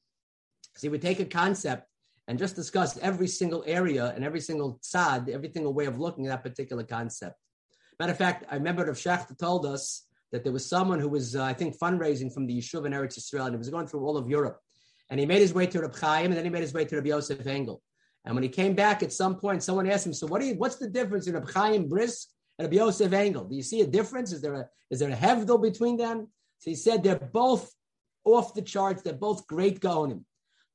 So 0.75 0.81
he 0.81 0.89
would 0.89 1.01
take 1.01 1.19
a 1.19 1.25
concept 1.25 1.87
and 2.27 2.37
just 2.37 2.55
discuss 2.55 2.97
every 2.99 3.27
single 3.27 3.63
area 3.65 4.13
and 4.15 4.23
every 4.23 4.39
single 4.39 4.79
tzad, 4.83 5.29
every 5.29 5.51
single 5.51 5.73
way 5.73 5.85
of 5.85 5.99
looking 5.99 6.27
at 6.27 6.29
that 6.29 6.43
particular 6.43 6.83
concept. 6.83 7.35
Matter 7.99 8.11
of 8.11 8.17
fact, 8.17 8.45
I 8.49 8.55
remember 8.55 8.85
Rav 8.85 8.95
Schachter 8.95 9.37
told 9.37 9.65
us 9.65 10.05
that 10.31 10.43
there 10.43 10.53
was 10.53 10.65
someone 10.65 10.99
who 10.99 11.09
was, 11.09 11.35
uh, 11.35 11.43
I 11.43 11.53
think, 11.53 11.77
fundraising 11.77 12.31
from 12.31 12.45
the 12.45 12.57
Yishuv 12.57 12.85
in 12.85 12.93
Eretz 12.93 13.17
Yisrael, 13.17 13.45
and 13.45 13.55
he 13.55 13.57
was 13.57 13.69
going 13.69 13.87
through 13.87 14.05
all 14.05 14.15
of 14.15 14.29
Europe. 14.29 14.59
And 15.09 15.19
he 15.19 15.25
made 15.25 15.41
his 15.41 15.55
way 15.55 15.65
to 15.65 15.81
Reb 15.81 15.95
Chaim, 15.95 16.25
and 16.25 16.35
then 16.35 16.45
he 16.45 16.51
made 16.51 16.61
his 16.61 16.73
way 16.73 16.85
to 16.85 16.95
Rabbi 16.95 17.09
Yosef 17.09 17.45
Engel. 17.47 17.81
And 18.25 18.35
when 18.35 18.43
he 18.43 18.49
came 18.49 18.75
back 18.75 19.01
at 19.01 19.11
some 19.11 19.37
point, 19.37 19.63
someone 19.63 19.89
asked 19.89 20.05
him, 20.05 20.13
"So 20.13 20.27
what 20.27 20.39
do 20.39 20.47
you? 20.47 20.53
What's 20.53 20.75
the 20.75 20.87
difference 20.87 21.25
in 21.25 21.33
Reb 21.33 21.49
Chaim 21.49 21.89
Brisk 21.89 22.27
Rabbi 22.59 22.75
Yosef 22.75 23.13
Engel? 23.13 23.45
Do 23.45 23.55
you 23.55 23.63
see 23.63 23.81
a 23.81 23.87
difference? 23.87 24.31
Is 24.31 24.41
there 24.41 24.53
a 24.53 24.69
is 24.89 24.99
there 24.99 25.09
a 25.09 25.15
hevdel 25.15 25.61
between 25.61 25.97
them?" 25.97 26.27
So 26.59 26.71
he 26.71 26.75
said 26.75 27.03
they're 27.03 27.15
both 27.15 27.73
off 28.25 28.53
the 28.53 28.61
charts. 28.61 29.01
They're 29.01 29.13
both 29.13 29.47
great 29.47 29.79
Gaonim. 29.79 30.23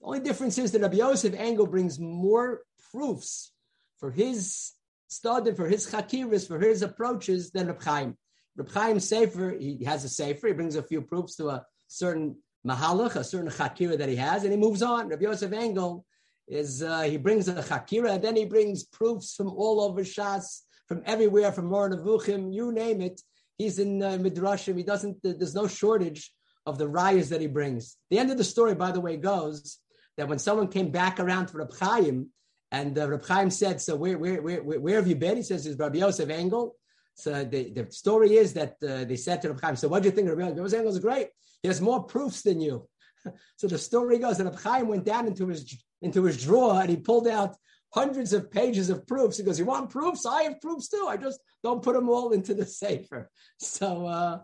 The 0.01 0.07
only 0.07 0.21
difference 0.21 0.59
is 0.59 0.73
that 0.73 0.83
Rabbi 0.83 0.97
Yosef 0.97 1.35
Engel 1.35 1.67
brings 1.67 1.99
more 1.99 2.63
proofs 2.91 3.53
for 3.99 4.11
his 4.11 4.73
study, 5.09 5.53
for 5.53 5.67
his 5.67 5.87
chakiris, 5.87 6.49
for 6.49 6.59
his 6.59 6.83
approaches 6.83 7.51
than 7.51 7.69
Reb 7.69 7.83
Chaim. 7.83 8.17
Reb 8.57 8.71
Chaim 8.71 9.01
Sefer, 9.01 9.57
he 9.59 9.85
has 9.85 10.05
a 10.05 10.09
Sefer, 10.09 10.49
he 10.49 10.53
brings 10.53 10.77
a 10.77 10.83
few 10.83 11.03
proofs 11.03 11.37
to 11.37 11.49
a 11.49 11.65
certain 11.89 12.37
mahalach, 12.67 13.17
a 13.17 13.25
certain 13.25 13.51
chakira 13.51 13.97
that 13.99 14.09
he 14.09 14.17
has, 14.17 14.43
and 14.43 14.53
he 14.53 14.59
moves 14.59 14.83
on. 14.83 15.09
Rabbi 15.09 15.23
Yosef 15.23 15.53
Engel 15.53 16.05
is, 16.49 16.83
uh, 16.83 17.03
he 17.03 17.17
brings 17.17 17.49
a 17.49 17.55
chakira, 17.55 18.13
and 18.15 18.25
then 18.25 18.37
he 18.37 18.45
brings 18.45 18.85
proofs 18.85 19.35
from 19.35 19.49
all 19.49 19.81
over 19.81 20.03
Shas, 20.03 20.63
from 20.87 21.03
everywhere, 21.07 21.53
from 21.53 21.67
Mor 21.67 21.91
Nevuchim, 21.91 22.53
you 22.53 22.73
name 22.73 23.01
it. 23.01 23.21
He's 23.59 23.79
in 23.79 24.03
uh, 24.03 24.19
Midrashim. 24.21 24.77
He 24.77 24.83
doesn't, 24.83 25.19
there's 25.23 25.55
no 25.55 25.67
shortage 25.67 26.33
of 26.67 26.79
the 26.79 26.89
rayas 26.89 27.29
that 27.29 27.41
he 27.41 27.47
brings. 27.47 27.97
The 28.11 28.19
end 28.19 28.31
of 28.31 28.39
the 28.39 28.45
story, 28.45 28.75
by 28.75 28.91
the 28.91 29.01
way, 29.01 29.17
goes 29.17 29.79
that 30.17 30.29
when 30.29 30.39
someone 30.39 30.69
came 30.69 30.91
back 30.91 31.21
around 31.21 31.47
to 31.47 31.59
Reb 31.59 31.75
Chaim, 31.79 32.31
and 32.73 32.99
uh, 32.99 33.09
Reb 33.09 33.25
Chaim 33.25 33.51
said, 33.51 33.81
so 33.81 33.95
where, 33.97 34.19
where, 34.19 34.43
where, 34.43 34.63
where 34.63 34.97
have 34.97 35.07
you 35.07 35.17
been? 35.17 35.37
He 35.37 35.43
says, 35.43 35.67
is 35.67 35.79
Rabbi 35.79 35.99
Yosef 35.99 36.29
Engel. 36.29 36.77
So 37.15 37.45
the, 37.45 37.71
the 37.71 37.93
story 37.93 38.35
is 38.35 38.55
that 38.55 38.75
uh, 38.83 39.05
they 39.05 39.17
said 39.17 39.43
to 39.43 39.51
Reb 39.51 39.61
Chaim, 39.61 39.77
so 39.77 39.89
what 39.89 40.03
do 40.03 40.09
you 40.09 40.15
think? 40.15 40.29
Rabbi 40.29 40.57
Yosef 40.57 40.79
Engel 40.79 40.93
is 40.93 40.99
great. 40.99 41.29
He 41.63 41.69
has 41.69 41.81
more 41.81 42.03
proofs 42.03 42.43
than 42.43 42.61
you. 42.61 42.89
so 43.57 43.69
the 43.69 43.79
story 43.79 44.19
goes 44.19 44.39
that 44.39 44.45
Reb 44.45 44.59
Chaim 44.59 44.89
went 44.89 45.05
down 45.05 45.27
into 45.27 45.47
his, 45.47 45.81
into 46.03 46.25
his 46.25 46.43
drawer 46.43 46.81
and 46.81 46.91
he 46.91 46.97
pulled 46.97 47.29
out 47.29 47.57
hundreds 47.95 48.33
of 48.33 48.51
pages 48.51 48.91
of 48.91 49.07
proofs. 49.07 49.37
He 49.37 49.45
goes, 49.45 49.59
you 49.59 49.65
want 49.65 49.89
proofs? 49.89 50.27
I 50.27 50.43
have 50.43 50.61
proofs 50.61 50.89
too. 50.89 51.07
I 51.09 51.17
just 51.17 51.39
don't 51.63 51.83
put 51.83 51.95
them 51.95 52.09
all 52.09 52.33
into 52.33 52.53
the 52.53 52.67
sefer. 52.83 53.31
So 53.59 54.07
uh, 54.07 54.41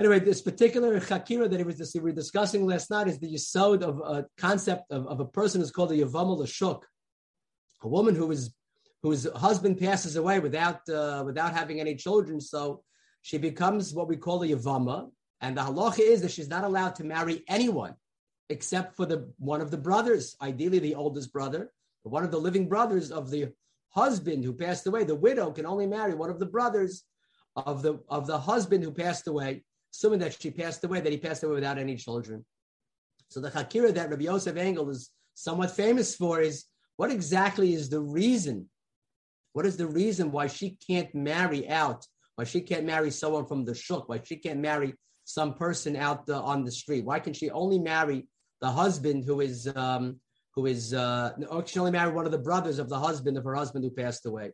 anyway, 0.00 0.20
this 0.20 0.40
particular 0.40 0.98
chakira 0.98 1.50
that 1.50 1.66
was 1.66 1.92
we 1.94 2.00
were 2.00 2.12
discussing 2.12 2.66
last 2.66 2.90
night 2.90 3.06
is 3.06 3.18
the 3.18 3.34
yisod 3.34 3.82
of 3.82 4.00
a 4.00 4.26
concept 4.38 4.90
of, 4.90 5.06
of 5.06 5.20
a 5.20 5.26
person 5.26 5.60
who's 5.60 5.70
called 5.70 5.92
a 5.92 5.96
yavam 5.96 6.48
shuk, 6.48 6.86
a 7.82 7.88
woman 7.88 8.14
who 8.14 8.30
is 8.30 8.54
whose 9.02 9.28
husband 9.36 9.78
passes 9.78 10.16
away 10.16 10.40
without 10.40 10.80
uh, 10.88 11.22
without 11.26 11.52
having 11.52 11.80
any 11.80 11.94
children. 11.96 12.40
So 12.40 12.82
she 13.20 13.36
becomes 13.36 13.92
what 13.92 14.08
we 14.08 14.16
call 14.16 14.42
a 14.42 14.48
yavama, 14.48 15.10
and 15.42 15.54
the 15.54 15.60
halacha 15.60 16.00
is 16.00 16.22
that 16.22 16.30
she's 16.30 16.48
not 16.48 16.64
allowed 16.64 16.94
to 16.94 17.04
marry 17.04 17.44
anyone 17.46 17.94
except 18.48 18.96
for 18.96 19.04
the 19.04 19.30
one 19.38 19.60
of 19.60 19.70
the 19.70 19.76
brothers, 19.76 20.34
ideally 20.40 20.78
the 20.78 20.94
oldest 20.94 21.30
brother, 21.30 21.70
one 22.08 22.24
of 22.24 22.30
the 22.30 22.40
living 22.40 22.68
brothers 22.68 23.10
of 23.10 23.30
the 23.30 23.52
husband 23.90 24.44
who 24.44 24.52
passed 24.52 24.86
away. 24.86 25.04
The 25.04 25.14
widow 25.14 25.50
can 25.50 25.66
only 25.66 25.86
marry 25.86 26.14
one 26.14 26.30
of 26.30 26.38
the 26.38 26.46
brothers 26.46 27.04
of 27.56 27.82
the 27.82 28.00
of 28.08 28.26
the 28.26 28.38
husband 28.38 28.84
who 28.84 28.92
passed 28.92 29.26
away, 29.28 29.64
assuming 29.94 30.20
that 30.20 30.40
she 30.40 30.50
passed 30.50 30.84
away, 30.84 31.00
that 31.00 31.12
he 31.12 31.18
passed 31.18 31.42
away 31.42 31.54
without 31.54 31.78
any 31.78 31.96
children. 31.96 32.44
So 33.28 33.40
the 33.40 33.50
Hakira 33.50 33.92
that 33.94 34.10
Rabbi 34.10 34.24
Yosef 34.24 34.56
Engel 34.56 34.90
is 34.90 35.10
somewhat 35.34 35.70
famous 35.70 36.14
for 36.14 36.40
is 36.40 36.64
what 36.96 37.10
exactly 37.10 37.72
is 37.74 37.88
the 37.88 38.00
reason 38.00 38.68
What 39.52 39.66
is 39.66 39.76
the 39.76 39.86
reason 39.86 40.30
why 40.30 40.46
she 40.46 40.78
can't 40.86 41.12
marry 41.14 41.68
out? 41.68 42.06
Why 42.36 42.44
she 42.44 42.60
can't 42.60 42.84
marry 42.84 43.10
someone 43.10 43.46
from 43.46 43.64
the 43.64 43.74
shuk? 43.74 44.08
Why 44.08 44.20
she 44.22 44.36
can't 44.36 44.60
marry 44.60 44.94
some 45.24 45.54
person 45.54 45.96
out 45.96 46.26
the, 46.26 46.36
on 46.36 46.64
the 46.64 46.70
street? 46.70 47.04
Why 47.04 47.18
can 47.20 47.32
she 47.32 47.50
only 47.50 47.78
marry 47.78 48.28
the 48.60 48.70
husband 48.70 49.24
who 49.24 49.40
is 49.40 49.68
um, 49.74 50.20
who 50.58 50.66
is 50.66 50.92
uh, 50.92 51.32
or 51.48 51.64
she 51.64 51.78
only 51.78 51.92
marry 51.92 52.12
one 52.12 52.26
of 52.26 52.32
the 52.32 52.38
brothers 52.38 52.78
of 52.78 52.88
the 52.88 52.98
husband 52.98 53.36
of 53.36 53.44
her 53.44 53.54
husband 53.54 53.84
who 53.84 53.90
passed 53.90 54.26
away? 54.26 54.50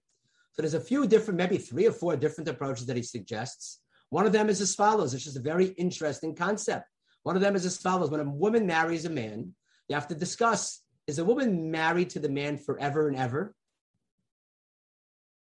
So 0.53 0.63
there's 0.63 0.75
a 0.75 0.81
few 0.81 1.07
different, 1.07 1.39
maybe 1.39 1.57
three 1.57 1.87
or 1.87 1.93
four 1.93 2.15
different 2.17 2.49
approaches 2.49 2.87
that 2.87 2.97
he 2.97 3.03
suggests. 3.03 3.81
One 4.11 4.27
of 4.27 4.33
them 4.33 4.49
is 4.49 4.61
as 4.61 4.75
follows. 4.75 5.15
It's 5.15 5.25
just 5.25 5.39
a 5.39 5.41
very 5.41 5.67
interesting 5.67 6.35
concept. 6.35 6.87
One 7.23 7.37
of 7.37 7.43
them 7.43 7.57
is 7.57 7.65
as 7.65 7.79
follows. 7.79 8.11
When 8.11 8.21
a 8.21 8.25
woman 8.25 8.67
marries 8.67 9.07
a 9.07 9.11
man, 9.11 9.55
you 9.89 9.95
have 9.95 10.09
to 10.09 10.15
discuss, 10.15 10.83
is 11.07 11.19
a 11.19 11.25
woman 11.25 11.71
married 11.71 12.11
to 12.11 12.21
the 12.21 12.29
man 12.29 12.59
forever 12.59 13.09
and 13.09 13.17
ever? 13.17 13.55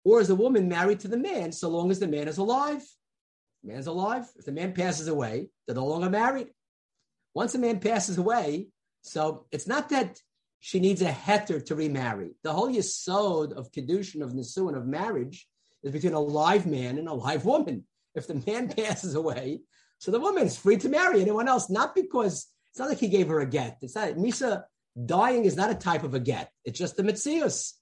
Or 0.06 0.22
is 0.22 0.30
a 0.30 0.36
woman 0.36 0.70
married 0.70 1.02
to 1.02 1.08
the 1.08 1.18
man 1.18 1.52
so 1.52 1.70
long 1.70 1.92
as 1.92 2.00
the 2.00 2.08
man 2.08 2.28
is 2.28 2.38
alive? 2.38 2.82
The 3.64 3.74
man's 3.74 3.88
alive. 3.88 4.26
If 4.38 4.46
the 4.46 4.52
man 4.54 4.74
passes 4.74 5.08
away, 5.08 5.50
they're 5.68 5.76
no 5.76 5.86
longer 5.86 6.10
married. 6.10 6.48
Once 7.34 7.54
a 7.56 7.60
man 7.60 7.80
passes 7.80 8.18
away, 8.18 8.70
so 9.02 9.46
it's 9.52 9.68
not 9.68 9.90
that 9.90 10.20
she 10.66 10.80
needs 10.80 11.04
a 11.04 11.12
heter 11.12 11.64
to 11.64 11.76
remarry. 11.76 12.32
The 12.42 12.52
whole 12.52 12.70
yisod 12.70 13.52
of 13.54 13.72
kedushin, 13.72 14.24
of 14.24 14.32
nisuin, 14.32 14.76
of 14.76 14.88
marriage 14.88 15.48
is 15.84 15.92
between 15.92 16.14
a 16.14 16.20
live 16.20 16.66
man 16.66 16.98
and 16.98 17.08
a 17.08 17.14
live 17.14 17.46
woman. 17.46 17.86
If 18.16 18.26
the 18.26 18.42
man 18.48 18.70
passes 18.76 19.14
away, 19.14 19.62
so 20.00 20.10
the 20.10 20.20
woman 20.20 20.48
is 20.48 20.58
free 20.58 20.78
to 20.78 20.90
marry 20.90 21.22
anyone 21.22 21.48
else, 21.48 21.70
not 21.70 21.94
because 21.94 22.48
it's 22.72 22.80
not 22.80 22.90
like 22.90 22.98
he 22.98 23.10
gave 23.10 23.28
her 23.28 23.42
a 23.42 23.46
get. 23.46 23.78
It's 23.84 23.94
not 23.94 24.16
Misa 24.16 24.64
dying 25.06 25.46
is 25.46 25.56
not 25.56 25.70
a 25.70 25.76
type 25.76 26.04
of 26.04 26.16
a 26.16 26.20
get. 26.20 26.50
It's 26.64 26.80
just 26.80 26.98
the 26.98 27.04
mitzius. 27.04 27.74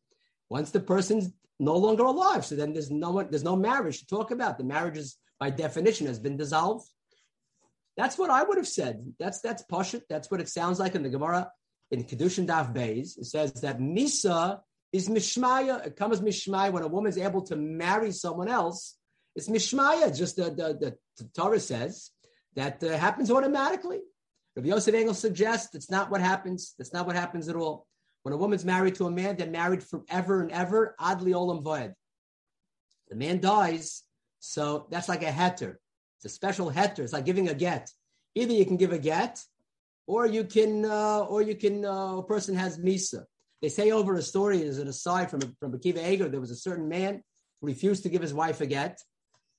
Once 0.49 0.71
the 0.71 0.81
person's 0.81 1.31
no 1.61 1.77
longer 1.77 2.03
alive, 2.03 2.43
so 2.43 2.55
then 2.57 2.73
there's 2.73 2.91
no 2.91 3.11
one, 3.11 3.27
there's 3.29 3.45
no 3.45 3.55
marriage 3.55 3.99
to 3.99 4.07
talk 4.07 4.31
about. 4.31 4.57
The 4.57 4.65
marriage 4.65 4.97
is 4.97 5.15
by 5.39 5.51
definition 5.51 6.07
has 6.07 6.19
been 6.19 6.35
dissolved. 6.35 6.85
That's 7.95 8.17
what 8.17 8.29
I 8.29 8.43
would 8.43 8.57
have 8.57 8.67
said. 8.67 9.13
That's 9.19 9.39
that's 9.39 9.63
pashut. 9.71 10.01
That's 10.09 10.29
what 10.29 10.41
it 10.41 10.49
sounds 10.49 10.81
like 10.81 10.95
in 10.95 11.03
the 11.03 11.09
Gemara 11.09 11.49
in 11.93 12.03
Kedushin 12.05 12.47
Daf 12.47 12.73
Beis, 12.73 13.19
it 13.19 13.25
says 13.25 13.53
that 13.61 13.79
Misa 13.79 14.61
is 14.91 15.09
Mishmaya. 15.09 15.85
It 15.85 15.95
comes 15.95 16.21
Mishmaya 16.21 16.71
when 16.71 16.81
a 16.81 16.87
woman 16.87 17.11
is 17.11 17.19
able 17.19 17.43
to 17.43 17.55
marry 17.55 18.11
someone 18.11 18.47
else. 18.47 18.97
It's 19.35 19.47
Mishmaya. 19.47 20.15
Just 20.15 20.35
the, 20.35 20.45
the, 20.45 20.97
the 21.19 21.29
Torah 21.35 21.59
says 21.59 22.09
that 22.55 22.83
uh, 22.83 22.97
happens 22.97 23.29
automatically. 23.29 24.01
Rabbi 24.55 24.69
Yosef 24.69 24.95
Engel 24.95 25.13
suggests 25.13 25.69
that's 25.71 25.91
not 25.91 26.09
what 26.09 26.19
happens. 26.19 26.73
That's 26.79 26.93
not 26.93 27.05
what 27.05 27.15
happens 27.15 27.47
at 27.47 27.55
all. 27.55 27.85
When 28.23 28.33
a 28.33 28.37
woman's 28.37 28.65
married 28.65 28.95
to 28.95 29.05
a 29.05 29.11
man, 29.11 29.35
they're 29.35 29.47
married 29.47 29.83
forever 29.83 30.41
and 30.41 30.51
ever. 30.51 30.95
Adli 30.99 31.33
olam 31.33 31.63
voed. 31.63 31.93
The 33.09 33.15
man 33.15 33.39
dies, 33.39 34.01
so 34.39 34.87
that's 34.89 35.09
like 35.09 35.21
a 35.21 35.31
heter. 35.31 35.75
It's 36.17 36.25
a 36.25 36.29
special 36.29 36.71
heter. 36.71 36.99
It's 36.99 37.13
like 37.13 37.25
giving 37.25 37.49
a 37.49 37.53
get. 37.53 37.91
Either 38.33 38.53
you 38.53 38.65
can 38.65 38.77
give 38.77 38.93
a 38.93 38.97
get, 38.97 39.43
or 40.07 40.25
you 40.25 40.43
can, 40.43 40.85
uh, 40.85 41.19
or 41.21 41.41
you 41.41 41.55
can, 41.55 41.85
uh, 41.85 42.17
a 42.17 42.23
person 42.23 42.55
has 42.55 42.77
misa. 42.77 43.23
They 43.61 43.69
say 43.69 43.91
over 43.91 44.15
a 44.15 44.21
story 44.21 44.61
as 44.63 44.77
an 44.77 44.89
aside 44.89 45.31
from 45.31 45.41
from 45.59 45.71
Akiva 45.71 46.05
Eger, 46.05 46.27
there 46.27 46.41
was 46.41 46.51
a 46.51 46.55
certain 46.55 46.89
man 46.89 47.23
who 47.61 47.67
refused 47.67 48.03
to 48.03 48.09
give 48.09 48.21
his 48.21 48.33
wife 48.33 48.59
a 48.59 48.65
get, 48.65 48.99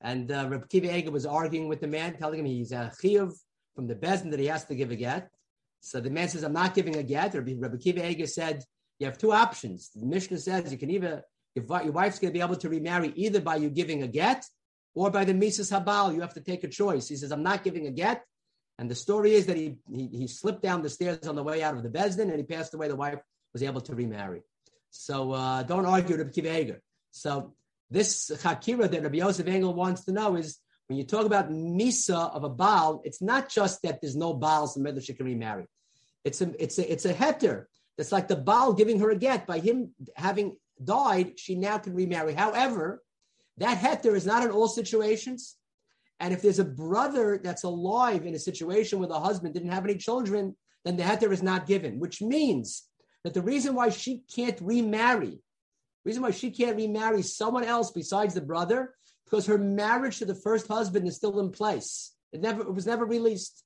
and 0.03 0.31
uh, 0.31 0.47
Rabbi 0.51 0.67
Akiva 0.67 0.95
Eger 0.95 1.11
was 1.11 1.25
arguing 1.25 1.69
with 1.69 1.81
the 1.81 1.89
man, 1.89 2.17
telling 2.17 2.41
him 2.41 2.45
he's 2.45 2.73
a 2.73 2.93
chiyuv 3.03 3.33
from 3.75 3.87
the 3.87 3.95
beis 3.95 4.21
din 4.21 4.31
that 4.31 4.41
he 4.41 4.47
has 4.47 4.65
to 4.67 4.75
give 4.75 4.91
a 4.91 4.97
get. 4.97 5.31
So 5.81 6.01
the 6.01 6.11
man 6.11 6.29
says, 6.29 6.43
"I'm 6.43 6.53
not 6.53 6.75
giving 6.75 6.97
a 6.97 7.03
get." 7.03 7.35
Rabbi, 7.35 7.55
Rabbi 7.59 7.77
Akiva 7.77 8.11
Eger 8.11 8.27
said, 8.27 8.63
"You 8.99 9.07
have 9.07 9.17
two 9.17 9.33
options." 9.33 9.91
The 9.95 10.07
Mishnah 10.07 10.39
says 10.39 10.71
you 10.71 10.79
can 10.79 10.91
either 10.91 11.23
your, 11.55 11.65
your 11.83 11.93
wife's 11.93 12.19
going 12.19 12.33
to 12.33 12.39
be 12.39 12.45
able 12.45 12.57
to 12.57 12.69
remarry 12.69 13.11
either 13.17 13.41
by 13.41 13.57
you 13.57 13.71
giving 13.71 14.03
a 14.03 14.07
get 14.07 14.45
or 14.95 15.11
by 15.11 15.25
the 15.25 15.33
mises 15.33 15.71
habal. 15.71 16.15
You 16.15 16.21
have 16.21 16.35
to 16.35 16.41
take 16.41 16.63
a 16.65 16.69
choice. 16.69 17.09
He 17.09 17.17
says, 17.17 17.31
"I'm 17.33 17.43
not 17.43 17.65
giving 17.65 17.87
a 17.87 17.91
get." 17.91 18.23
And 18.79 18.91
the 18.91 18.95
story 18.95 19.35
is 19.35 19.47
that 19.47 19.57
he, 19.57 19.77
he, 19.93 20.09
he 20.09 20.27
slipped 20.27 20.63
down 20.63 20.83
the 20.83 20.91
stairs 20.91 21.27
on 21.27 21.37
the 21.37 21.43
way 21.43 21.63
out 21.63 21.77
of 21.77 21.83
the 21.83 21.89
Beis 21.89 22.17
Din 22.17 22.31
and 22.31 22.39
he 22.39 22.45
passed 22.45 22.75
away. 22.75 22.89
The 22.89 22.97
wife 22.97 23.21
was 23.53 23.63
able 23.63 23.81
to 23.83 23.95
remarry. 23.95 24.43
So 24.91 25.33
uh, 25.33 25.63
don't 25.63 25.87
argue 25.87 26.17
with 26.17 26.35
Akiva 26.35 26.61
Eger. 26.61 26.83
So 27.11 27.55
this 27.91 28.31
Chakira 28.31 28.91
that 28.91 29.03
Rabbi 29.03 29.19
Yosef 29.19 29.47
Engel 29.47 29.75
wants 29.75 30.05
to 30.05 30.13
know 30.13 30.37
is 30.37 30.59
when 30.89 30.99
you 30.99 31.05
talk 31.05 31.25
about 31.25 31.51
Misa 31.51 32.35
of 32.35 32.45
a 32.45 32.49
Baal, 32.49 33.01
it's 33.05 33.23
not 33.23 33.49
just 33.49 33.83
that 33.83 34.01
there's 34.01 34.17
no 34.17 34.35
Baals 34.35 34.77
in 34.77 34.83
Medler 34.83 35.01
she 35.01 35.15
can 35.15 35.27
remarry. 35.27 35.67
It's 36.25 36.41
a, 36.41 36.63
it's 36.63 36.79
a, 36.79 36.93
it's 36.93 37.05
a 37.05 37.15
heter. 37.15 37.67
That's 37.97 38.13
like 38.13 38.29
the 38.29 38.37
Baal 38.37 38.73
giving 38.73 39.01
her 39.01 39.11
a 39.11 39.17
get. 39.17 39.47
By 39.47 39.61
him 39.61 39.95
having 40.17 40.57
died, 40.83 41.39
she 41.39 41.55
now 41.55 41.79
can 41.79 41.95
remarry. 41.95 42.35
However, 42.35 43.03
that 43.59 43.79
heter 43.79 44.15
is 44.15 44.27
not 44.27 44.45
in 44.45 44.51
all 44.51 44.69
situations. 44.69 45.57
And 46.21 46.33
if 46.33 46.43
there's 46.43 46.59
a 46.59 46.65
brother 46.65 47.41
that's 47.43 47.65
alive 47.65 48.25
in 48.25 48.35
a 48.35 48.39
situation 48.39 48.99
where 48.99 49.09
the 49.09 49.21
husband 49.21 49.55
didn't 49.55 49.73
have 49.73 49.85
any 49.85 49.97
children, 49.97 50.57
then 50.85 50.97
the 50.97 51.03
heter 51.03 51.33
is 51.33 51.43
not 51.43 51.67
given, 51.67 51.99
which 51.99 52.23
means 52.23 52.85
that 53.25 53.35
the 53.35 53.43
reason 53.43 53.75
why 53.75 53.89
she 53.89 54.23
can't 54.35 54.61
remarry, 54.61 55.41
reason 56.05 56.23
why 56.23 56.31
she 56.31 56.51
can't 56.51 56.77
remarry 56.77 57.23
someone 57.23 57.65
else 57.65 57.91
besides 57.91 58.35
the 58.35 58.41
brother, 58.41 58.95
because 59.25 59.47
her 59.47 59.59
marriage 59.59 60.19
to 60.19 60.25
the 60.25 60.35
first 60.35 60.69
husband 60.69 61.09
is 61.09 61.17
still 61.17 61.41
in 61.41 61.51
place. 61.51 62.15
It 62.33 62.41
never 62.41 62.63
it 62.63 62.75
was 62.75 62.87
never 62.87 63.05
released. 63.05 63.65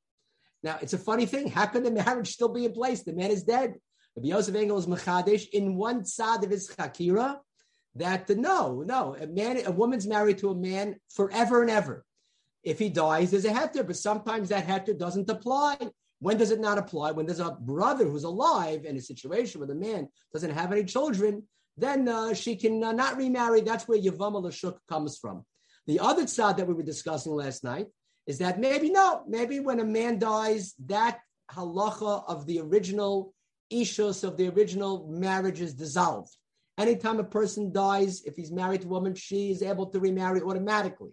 Now 0.62 0.78
it's 0.80 0.92
a 0.92 0.98
funny 0.98 1.26
thing. 1.26 1.50
How 1.50 1.66
can 1.66 1.82
the 1.82 1.90
marriage 1.90 2.28
still 2.28 2.48
be 2.48 2.64
in 2.64 2.72
place? 2.72 3.02
The 3.02 3.12
man 3.12 3.30
is 3.30 3.42
dead. 3.42 3.74
Rabbi 4.16 4.28
Yosef 4.28 4.54
Engel 4.54 4.78
is 4.78 4.86
machadish 4.86 5.48
in 5.52 5.76
one 5.76 6.04
side 6.04 6.44
of 6.44 6.50
his 6.50 6.68
chakira 6.68 7.38
that 7.96 8.28
no, 8.28 8.82
no, 8.86 9.16
a 9.20 9.26
man, 9.26 9.60
a 9.66 9.70
woman's 9.70 10.06
married 10.06 10.38
to 10.38 10.50
a 10.50 10.54
man 10.54 10.96
forever 11.10 11.62
and 11.62 11.70
ever. 11.70 12.04
If 12.68 12.78
he 12.78 12.90
dies, 12.90 13.30
there's 13.30 13.46
a 13.46 13.50
heter, 13.50 13.86
but 13.86 13.96
sometimes 13.96 14.50
that 14.50 14.66
heter 14.66 14.96
doesn't 14.98 15.30
apply. 15.30 15.78
When 16.20 16.36
does 16.36 16.50
it 16.50 16.60
not 16.60 16.76
apply? 16.76 17.12
When 17.12 17.24
there's 17.24 17.40
a 17.40 17.56
brother 17.58 18.04
who's 18.04 18.24
alive 18.24 18.84
in 18.84 18.94
a 18.94 19.00
situation 19.00 19.58
where 19.58 19.66
the 19.66 19.74
man 19.74 20.08
doesn't 20.34 20.50
have 20.50 20.70
any 20.70 20.84
children, 20.84 21.44
then 21.78 22.06
uh, 22.08 22.34
she 22.34 22.56
can 22.56 22.84
uh, 22.84 22.92
not 22.92 23.16
remarry. 23.16 23.62
That's 23.62 23.88
where 23.88 23.98
Yavam 23.98 24.34
Lashuk 24.42 24.76
comes 24.86 25.16
from. 25.16 25.46
The 25.86 25.98
other 25.98 26.26
side 26.26 26.58
that 26.58 26.68
we 26.68 26.74
were 26.74 26.82
discussing 26.82 27.32
last 27.32 27.64
night 27.64 27.86
is 28.26 28.36
that 28.40 28.60
maybe 28.60 28.90
no, 28.90 29.22
maybe 29.26 29.60
when 29.60 29.80
a 29.80 29.84
man 29.86 30.18
dies, 30.18 30.74
that 30.94 31.20
halacha 31.50 32.24
of 32.28 32.44
the 32.44 32.60
original 32.60 33.32
ishus 33.72 34.24
of 34.24 34.36
the 34.36 34.48
original 34.48 35.08
marriage 35.08 35.62
is 35.62 35.72
dissolved. 35.72 36.36
Anytime 36.76 37.18
a 37.18 37.24
person 37.24 37.72
dies, 37.72 38.22
if 38.26 38.36
he's 38.36 38.52
married 38.52 38.82
to 38.82 38.88
a 38.88 38.90
woman, 38.90 39.14
she 39.14 39.52
is 39.52 39.62
able 39.62 39.86
to 39.86 39.98
remarry 40.00 40.42
automatically. 40.42 41.12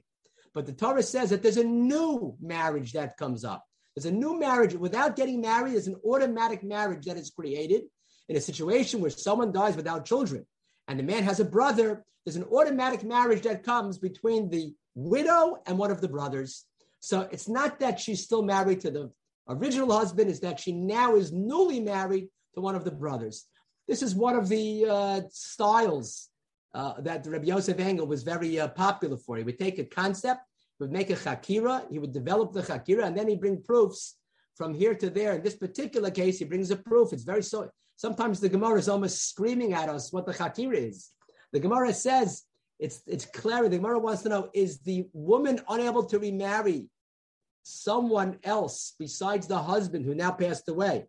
But 0.55 0.65
the 0.65 0.73
Torah 0.73 1.03
says 1.03 1.29
that 1.29 1.43
there's 1.43 1.57
a 1.57 1.63
new 1.65 2.35
marriage 2.41 2.93
that 2.93 3.17
comes 3.17 3.43
up. 3.43 3.65
There's 3.93 4.05
a 4.05 4.11
new 4.11 4.39
marriage. 4.39 4.73
Without 4.73 5.17
getting 5.17 5.41
married, 5.41 5.73
there's 5.73 5.87
an 5.87 5.99
automatic 6.05 6.63
marriage 6.63 7.05
that 7.05 7.17
is 7.17 7.29
created 7.29 7.83
in 8.29 8.37
a 8.37 8.41
situation 8.41 9.01
where 9.01 9.11
someone 9.11 9.51
dies 9.51 9.75
without 9.75 10.05
children 10.05 10.45
and 10.87 10.97
the 10.97 11.03
man 11.03 11.23
has 11.23 11.41
a 11.41 11.45
brother. 11.45 12.05
There's 12.25 12.37
an 12.37 12.45
automatic 12.45 13.03
marriage 13.03 13.43
that 13.43 13.63
comes 13.63 13.97
between 13.97 14.49
the 14.49 14.73
widow 14.95 15.57
and 15.67 15.77
one 15.77 15.91
of 15.91 15.99
the 15.99 16.07
brothers. 16.07 16.63
So 17.01 17.27
it's 17.31 17.49
not 17.49 17.79
that 17.81 17.99
she's 17.99 18.23
still 18.23 18.41
married 18.41 18.79
to 18.81 18.91
the 18.91 19.11
original 19.47 19.91
husband, 19.91 20.29
it's 20.29 20.39
that 20.39 20.59
she 20.59 20.71
now 20.71 21.17
is 21.17 21.31
newly 21.31 21.81
married 21.81 22.29
to 22.55 22.61
one 22.61 22.75
of 22.75 22.85
the 22.85 22.91
brothers. 22.91 23.45
This 23.87 24.01
is 24.01 24.15
one 24.15 24.35
of 24.35 24.49
the 24.49 24.85
uh, 24.89 25.21
styles 25.29 26.29
uh, 26.75 26.99
that 26.99 27.25
Rabbi 27.25 27.47
Yosef 27.47 27.79
Engel 27.79 28.05
was 28.05 28.23
very 28.23 28.59
uh, 28.59 28.67
popular 28.67 29.15
for. 29.17 29.37
He 29.37 29.43
would 29.43 29.57
take 29.57 29.79
a 29.79 29.85
concept, 29.85 30.41
would 30.79 30.91
make 30.91 31.09
a 31.09 31.15
chakira, 31.15 31.89
he 31.89 31.99
would 31.99 32.11
develop 32.11 32.51
the 32.51 32.61
chakira, 32.61 33.05
and 33.05 33.17
then 33.17 33.29
he'd 33.29 33.39
bring 33.39 33.63
proofs 33.63 34.17
from 34.55 34.73
here 34.73 34.93
to 34.93 35.09
there. 35.09 35.35
In 35.35 35.41
this 35.41 35.55
particular 35.55 36.11
case, 36.11 36.37
he 36.37 36.45
brings 36.45 36.71
a 36.71 36.75
proof. 36.75 37.13
It's 37.13 37.23
very 37.23 37.43
so. 37.43 37.69
Sometimes 37.95 38.41
the 38.41 38.49
Gemara 38.49 38.77
is 38.77 38.89
almost 38.89 39.29
screaming 39.29 39.71
at 39.73 39.87
us 39.87 40.11
what 40.11 40.25
the 40.25 40.33
chakira 40.33 40.75
is. 40.75 41.11
The 41.53 41.61
Gemara 41.61 41.93
says 41.93 42.43
it's 42.77 43.01
it's 43.07 43.25
clear. 43.25 43.69
The 43.69 43.77
Gemara 43.77 43.99
wants 43.99 44.23
to 44.23 44.29
know: 44.29 44.49
Is 44.53 44.79
the 44.79 45.07
woman 45.13 45.61
unable 45.69 46.03
to 46.07 46.19
remarry 46.19 46.89
someone 47.63 48.37
else 48.43 48.93
besides 48.99 49.47
the 49.47 49.57
husband 49.57 50.05
who 50.05 50.13
now 50.13 50.31
passed 50.31 50.67
away, 50.67 51.05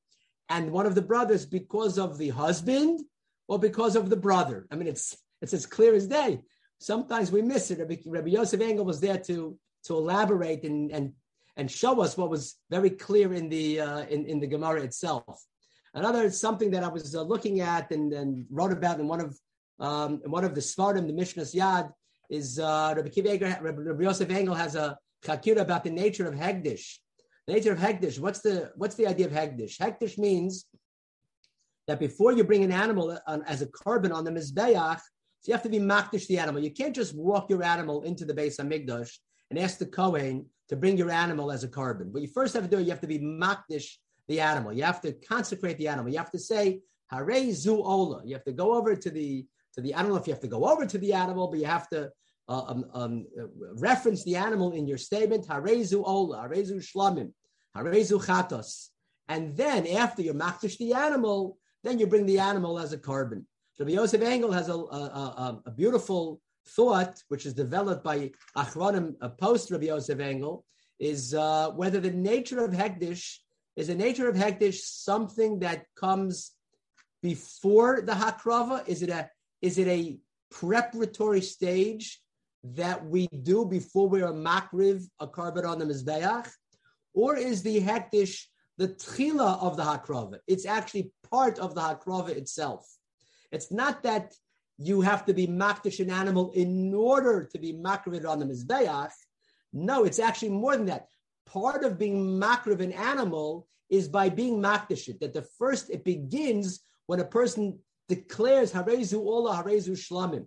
and 0.49 0.71
one 0.71 0.87
of 0.87 0.95
the 0.95 1.03
brothers 1.03 1.45
because 1.45 1.99
of 1.99 2.19
the 2.19 2.29
husband 2.29 3.01
or 3.49 3.59
because 3.59 3.97
of 3.97 4.11
the 4.11 4.17
brother? 4.17 4.69
I 4.71 4.77
mean, 4.77 4.87
it's 4.87 5.17
it's 5.43 5.53
as 5.53 5.67
clear 5.67 5.95
as 5.95 6.07
day. 6.07 6.41
Sometimes 6.81 7.33
we 7.33 7.43
miss 7.43 7.71
it. 7.71 7.79
Rabbi, 7.79 7.97
Rabbi 8.07 8.29
Yosef 8.31 8.61
Engel 8.61 8.85
was 8.85 9.01
there 9.01 9.19
to 9.19 9.59
to 9.85 9.97
elaborate 9.97 10.65
and 10.65 10.91
and 10.91 11.13
and 11.57 11.71
show 11.71 12.01
us 12.01 12.17
what 12.17 12.31
was 12.31 12.57
very 12.71 12.91
clear 12.91 13.33
in 13.33 13.49
the 13.49 13.81
uh, 13.81 14.01
in 14.07 14.27
in 14.27 14.41
the 14.41 14.47
Gemara 14.47 14.83
itself. 14.83 15.45
Another 15.95 16.31
something 16.31 16.71
that 16.73 16.85
I 16.85 16.89
was 16.89 17.15
uh, 17.15 17.23
looking 17.23 17.61
at 17.61 17.91
and, 17.91 18.13
and, 18.13 18.45
wrote 18.51 18.73
about 18.73 19.01
in 19.01 19.09
one 19.09 19.21
of 19.21 19.39
um, 19.81 20.21
in 20.25 20.31
one 20.31 20.45
of 20.45 20.55
the 20.55 20.61
Svardim, 20.61 21.07
the 21.07 21.13
Mishnah's 21.15 21.55
Yad, 21.55 21.91
is 22.29 22.59
uh, 22.59 22.93
Rabbi, 22.95 23.11
Rabbi, 23.17 23.83
Rabbi 23.83 24.03
Yosef 24.03 24.31
Engel 24.31 24.55
has 24.55 24.75
a 24.75 24.99
chakira 25.25 25.61
about 25.61 25.85
the 25.85 25.91
nature 25.91 26.27
of 26.27 26.35
hegdish. 26.35 26.97
The 27.47 27.55
nature 27.55 27.73
of 27.73 27.79
hegdish. 27.79 28.19
What's 28.19 28.41
the 28.41 28.73
what's 28.77 28.97
the 28.97 29.07
idea 29.07 29.27
of 29.27 29.33
hegdish? 29.33 29.79
Hegdish 29.79 30.19
means 30.19 30.67
that 31.87 32.01
before 32.01 32.33
you 32.33 32.45
bring 32.45 32.65
an 32.65 32.73
animal 32.73 33.19
on, 33.27 33.43
as 33.45 33.63
a 33.63 33.67
korban 33.67 34.13
on 34.13 34.25
the 34.25 34.31
mizbeach, 34.31 35.01
So 35.47 35.51
you 35.51 35.55
have 35.55 35.63
to 35.63 35.69
be 35.69 35.79
makdish 35.79 36.27
the 36.27 36.39
animal. 36.39 36.61
You 36.61 36.73
can't 36.73 36.93
just 36.93 37.15
walk 37.15 37.51
your 37.51 37.63
animal 37.63 38.03
into 38.03 38.25
the 38.25 38.35
Beis 38.35 38.59
Hamikdash 38.59 39.17
and 39.49 39.61
ask 39.61 39.79
the 39.79 39.87
Kohen 39.87 40.47
to 40.69 40.75
bring 40.75 40.99
your 40.99 41.09
animal 41.09 41.53
as 41.53 41.63
a 41.63 41.69
korban. 41.69 42.13
But 42.13 42.23
you 42.23 42.27
first 42.27 42.53
have 42.55 42.65
to 42.65 42.69
do, 42.69 42.79
it, 42.79 42.83
you 42.83 42.91
have 42.91 43.01
to 43.03 43.07
be 43.07 43.21
makdish 43.21 43.93
the 44.27 44.41
animal. 44.41 44.73
You 44.73 44.83
have 44.83 45.01
to 45.03 45.13
consecrate 45.13 45.79
the 45.79 45.87
animal. 45.87 46.11
You 46.11 46.19
have 46.19 46.33
to 46.33 46.41
say, 46.41 46.81
Hare 47.13 47.53
zu 47.53 47.77
ola. 47.77 48.23
You 48.25 48.35
have 48.35 48.43
to 48.43 48.51
go 48.51 48.75
over 48.75 48.97
to 48.97 49.09
the 49.09 49.47
to 49.75 49.81
the 49.81 49.95
animal 49.95 50.17
if 50.17 50.27
you 50.27 50.33
have 50.33 50.43
to 50.43 50.49
go 50.49 50.65
over 50.65 50.85
to 50.85 50.99
the 50.99 51.13
animal, 51.13 51.47
but 51.47 51.61
you 51.61 51.67
have 51.67 51.89
to 51.91 52.11
uh, 52.49 52.63
um, 52.67 52.85
um, 52.93 53.27
reference 53.75 54.25
the 54.25 54.35
animal 54.35 54.73
in 54.73 54.89
your 54.89 54.99
statement. 54.99 55.47
Harezu 55.47 56.03
ola, 56.05 56.49
harezu 56.49 56.83
shlamim, 56.83 57.31
harezu 57.77 58.21
chatos. 58.27 58.89
And 59.29 59.57
then 59.57 59.87
after 59.87 60.23
you 60.23 60.35
makdish 60.35 60.77
the 60.79 60.95
animal, 60.95 61.57
then 61.85 62.01
you 62.01 62.09
bring 62.09 62.27
the 62.27 62.41
animal 62.41 62.81
as 62.81 62.93
a 62.93 62.99
korban. 62.99 63.45
Rabbi 63.79 63.93
Yosef 63.93 64.23
Engel 64.23 64.53
has 64.53 64.69
a, 64.69 64.73
a, 64.73 64.77
a, 64.77 65.63
a, 65.67 65.71
beautiful 65.71 66.41
thought, 66.69 67.23
which 67.29 67.45
is 67.45 67.53
developed 67.53 68.03
by 68.03 68.31
Achronim 68.57 69.17
a 69.21 69.29
post 69.29 69.71
Rabbi 69.71 69.87
Yosef 69.87 70.19
Engel, 70.19 70.65
is 70.99 71.35
uh, 71.35 71.71
whether 71.73 72.01
the 72.01 72.11
nature 72.11 72.65
of 72.65 72.73
Hekdish 72.73 73.37
is 73.77 73.89
the 73.89 73.95
nature 73.95 74.29
of 74.29 74.35
Hekdish 74.35 74.81
something 74.81 75.59
that 75.59 75.85
comes 75.95 76.53
before 77.23 78.01
the 78.01 78.13
Hakrava? 78.13 78.89
Is 78.89 79.03
it 79.03 79.11
a 79.11 79.29
is 79.61 79.77
it 79.77 79.89
a 79.89 80.19
preparatory 80.51 81.43
stage 81.43 82.21
that 82.65 83.05
we 83.05 83.27
do 83.27 83.67
before 83.67 84.09
we 84.09 84.23
are 84.23 84.33
makriv 84.33 85.05
a 85.21 85.27
korban 85.27 85.67
on 85.67 85.79
the 85.79 85.85
mizbeach, 85.85 86.49
or 87.15 87.37
is 87.37 87.63
the 87.63 87.81
hektish 87.81 88.45
the 88.79 88.89
tchila 88.89 89.63
of 89.63 89.77
the 89.77 89.83
hakrava? 89.83 90.39
It's 90.47 90.65
actually 90.67 91.11
part 91.31 91.59
of 91.59 91.75
the 91.75 91.81
hakrava 91.81 92.31
itself. 92.31 92.87
It's 93.53 93.71
not 93.71 94.03
that 94.03 94.35
you 94.79 95.01
have 95.01 95.25
to 95.27 95.35
be 95.35 95.47
makdish 95.47 96.01
an 96.01 96.11
animal 96.11 96.53
in 96.53 96.93
order 96.95 97.49
to 97.53 97.59
be 97.59 97.73
makriv 97.73 98.29
on 98.29 98.39
the 98.41 98.47
mizbeach. 98.47 99.13
No, 99.73 100.05
it's 100.05 100.19
actually 100.19 100.51
more 100.51 100.77
than 100.77 100.87
that. 100.87 101.07
Part 101.47 101.85
of 101.85 101.99
being 101.99 102.41
makriv 102.41 102.81
an 102.81 102.93
animal 102.93 103.67
is 103.89 104.09
by 104.09 104.29
being 104.29 104.61
makdish 104.61 105.09
it. 105.09 105.21
That 105.21 105.33
the 105.33 105.47
first 105.59 105.91
it 105.91 106.05
begins 106.05 106.81
when 107.07 107.21
a 107.21 107.25
person 107.25 107.79
declares 108.09 108.73
harezu 108.73 109.19
ola 109.19 109.63
harezu 109.63 109.93
shlamim, 109.93 110.47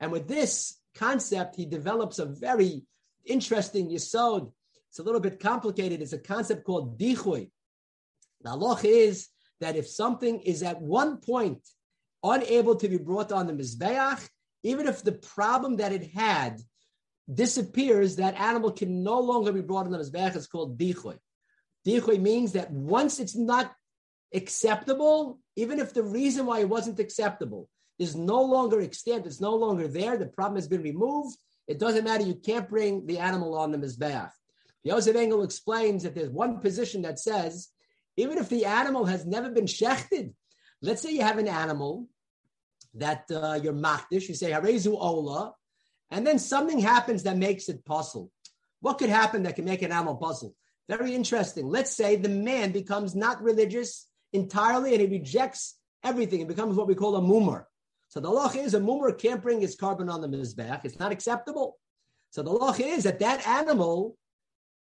and 0.00 0.12
with 0.12 0.28
this 0.28 0.78
concept, 0.94 1.56
he 1.56 1.66
develops 1.66 2.18
a 2.18 2.26
very 2.26 2.82
interesting 3.24 3.90
yisod. 3.90 4.50
It's 4.88 4.98
a 4.98 5.02
little 5.02 5.20
bit 5.20 5.38
complicated. 5.38 6.02
It's 6.02 6.12
a 6.12 6.18
concept 6.18 6.64
called 6.64 6.98
dichui. 6.98 7.50
The 8.42 8.50
halach 8.50 8.84
is 8.84 9.28
that 9.60 9.76
if 9.76 9.86
something 9.86 10.40
is 10.40 10.62
at 10.62 10.80
one 10.80 11.18
point 11.18 11.60
unable 12.22 12.76
to 12.76 12.88
be 12.88 12.98
brought 12.98 13.32
on 13.32 13.46
the 13.46 13.52
mizbeach, 13.52 14.28
even 14.62 14.86
if 14.86 15.02
the 15.02 15.12
problem 15.12 15.76
that 15.76 15.92
it 15.92 16.10
had 16.12 16.60
disappears, 17.32 18.16
that 18.16 18.34
animal 18.34 18.72
can 18.72 19.02
no 19.02 19.20
longer 19.20 19.52
be 19.52 19.60
brought 19.60 19.86
on 19.86 19.92
the 19.92 19.98
mizbeach. 19.98 20.36
It's 20.36 20.46
called 20.46 20.78
dichui. 20.78 21.18
Dichui 21.86 22.20
means 22.20 22.52
that 22.52 22.70
once 22.70 23.20
it's 23.20 23.36
not 23.36 23.72
acceptable, 24.34 25.40
even 25.56 25.78
if 25.78 25.94
the 25.94 26.02
reason 26.02 26.46
why 26.46 26.60
it 26.60 26.68
wasn't 26.68 27.00
acceptable 27.00 27.68
is 27.98 28.16
no 28.16 28.42
longer 28.42 28.80
extant, 28.80 29.26
it's 29.26 29.40
no 29.40 29.54
longer 29.54 29.88
there, 29.88 30.16
the 30.16 30.26
problem 30.26 30.56
has 30.56 30.68
been 30.68 30.82
removed, 30.82 31.36
it 31.68 31.78
doesn't 31.78 32.04
matter, 32.04 32.24
you 32.24 32.34
can't 32.34 32.68
bring 32.68 33.06
the 33.06 33.18
animal 33.18 33.56
on 33.56 33.70
the 33.70 33.78
Mizbeach. 33.78 34.30
Yosef 34.82 35.14
Engel 35.14 35.42
explains 35.42 36.02
that 36.02 36.14
there's 36.14 36.30
one 36.30 36.58
position 36.58 37.02
that 37.02 37.18
says, 37.18 37.68
even 38.16 38.38
if 38.38 38.48
the 38.48 38.64
animal 38.64 39.04
has 39.04 39.26
never 39.26 39.50
been 39.50 39.66
shechted, 39.66 40.32
let's 40.82 41.02
say 41.02 41.12
you 41.12 41.22
have 41.22 41.38
an 41.38 41.48
animal 41.48 42.08
that 42.94 43.30
uh, 43.30 43.58
you're 43.62 43.72
makdish, 43.72 44.28
you 44.28 44.34
say 44.34 44.50
harezu 44.50 44.96
ola, 44.98 45.54
and 46.10 46.26
then 46.26 46.38
something 46.38 46.78
happens 46.78 47.22
that 47.22 47.36
makes 47.36 47.68
it 47.68 47.84
pasul. 47.84 48.30
What 48.80 48.98
could 48.98 49.10
happen 49.10 49.44
that 49.44 49.56
can 49.56 49.64
make 49.64 49.82
an 49.82 49.92
animal 49.92 50.16
pasul? 50.16 50.54
Very 50.88 51.14
interesting. 51.14 51.68
Let's 51.68 51.92
say 51.92 52.16
the 52.16 52.28
man 52.28 52.72
becomes 52.72 53.14
not 53.14 53.42
religious 53.42 54.08
entirely 54.32 54.92
and 54.92 55.00
he 55.00 55.06
rejects 55.06 55.76
everything. 56.02 56.40
It 56.40 56.48
becomes 56.48 56.76
what 56.76 56.88
we 56.88 56.94
call 56.94 57.16
a 57.16 57.20
mumar. 57.20 57.64
So 58.08 58.18
the 58.18 58.30
law 58.30 58.50
is 58.50 58.74
a 58.74 58.80
mumar 58.80 59.16
can't 59.16 59.42
bring 59.42 59.60
his 59.60 59.76
korban 59.76 60.12
on 60.12 60.20
the 60.20 60.28
mizbeach. 60.28 60.84
It's 60.84 60.98
not 60.98 61.12
acceptable. 61.12 61.78
So 62.30 62.42
the 62.42 62.50
law 62.50 62.72
is 62.72 63.04
that 63.04 63.20
that 63.20 63.46
animal, 63.46 64.16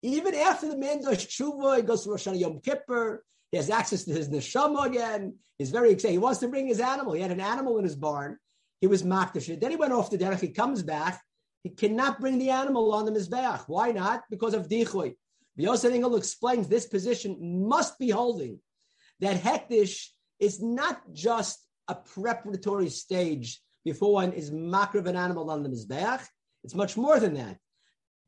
even 0.02 0.34
after 0.34 0.68
the 0.68 0.76
man 0.76 1.00
does 1.00 1.24
tshuva, 1.24 1.76
he 1.76 1.82
goes 1.82 2.04
to 2.04 2.10
Rosh 2.10 2.26
Hashanah 2.26 2.40
Yom 2.40 2.60
Kippur, 2.60 3.24
he 3.54 3.58
has 3.58 3.70
access 3.70 4.02
to 4.02 4.12
his 4.12 4.28
neshama 4.28 4.84
again. 4.84 5.36
He's 5.58 5.70
very 5.70 5.92
excited. 5.92 6.10
He 6.10 6.18
wants 6.18 6.40
to 6.40 6.48
bring 6.48 6.66
his 6.66 6.80
animal. 6.80 7.12
He 7.12 7.22
had 7.22 7.30
an 7.30 7.40
animal 7.40 7.78
in 7.78 7.84
his 7.84 7.94
barn. 7.94 8.36
He 8.80 8.88
was 8.88 9.04
makdash. 9.04 9.60
Then 9.60 9.70
he 9.70 9.76
went 9.76 9.92
off 9.92 10.10
to 10.10 10.18
derech. 10.18 10.40
He 10.40 10.48
comes 10.48 10.82
back. 10.82 11.22
He 11.62 11.70
cannot 11.70 12.18
bring 12.18 12.40
the 12.40 12.50
animal 12.50 12.92
on 12.92 13.04
the 13.04 13.12
mizbeach. 13.12 13.62
Why 13.68 13.92
not? 13.92 14.24
Because 14.28 14.54
of 14.54 14.66
dichui. 14.66 15.14
Yosef 15.54 15.92
Engel 15.92 16.16
explains 16.16 16.66
this 16.66 16.86
position 16.86 17.68
must 17.68 17.96
be 17.96 18.10
holding 18.10 18.58
that 19.20 19.40
hektish 19.40 20.08
is 20.40 20.60
not 20.60 21.00
just 21.12 21.64
a 21.86 21.94
preparatory 21.94 22.88
stage 22.88 23.60
before 23.84 24.14
one 24.14 24.32
is 24.32 24.50
makriv 24.50 25.06
an 25.06 25.14
animal 25.14 25.48
on 25.48 25.62
the 25.62 25.68
mizbeach. 25.68 26.26
It's 26.64 26.74
much 26.74 26.96
more 26.96 27.20
than 27.20 27.34
that. 27.34 27.58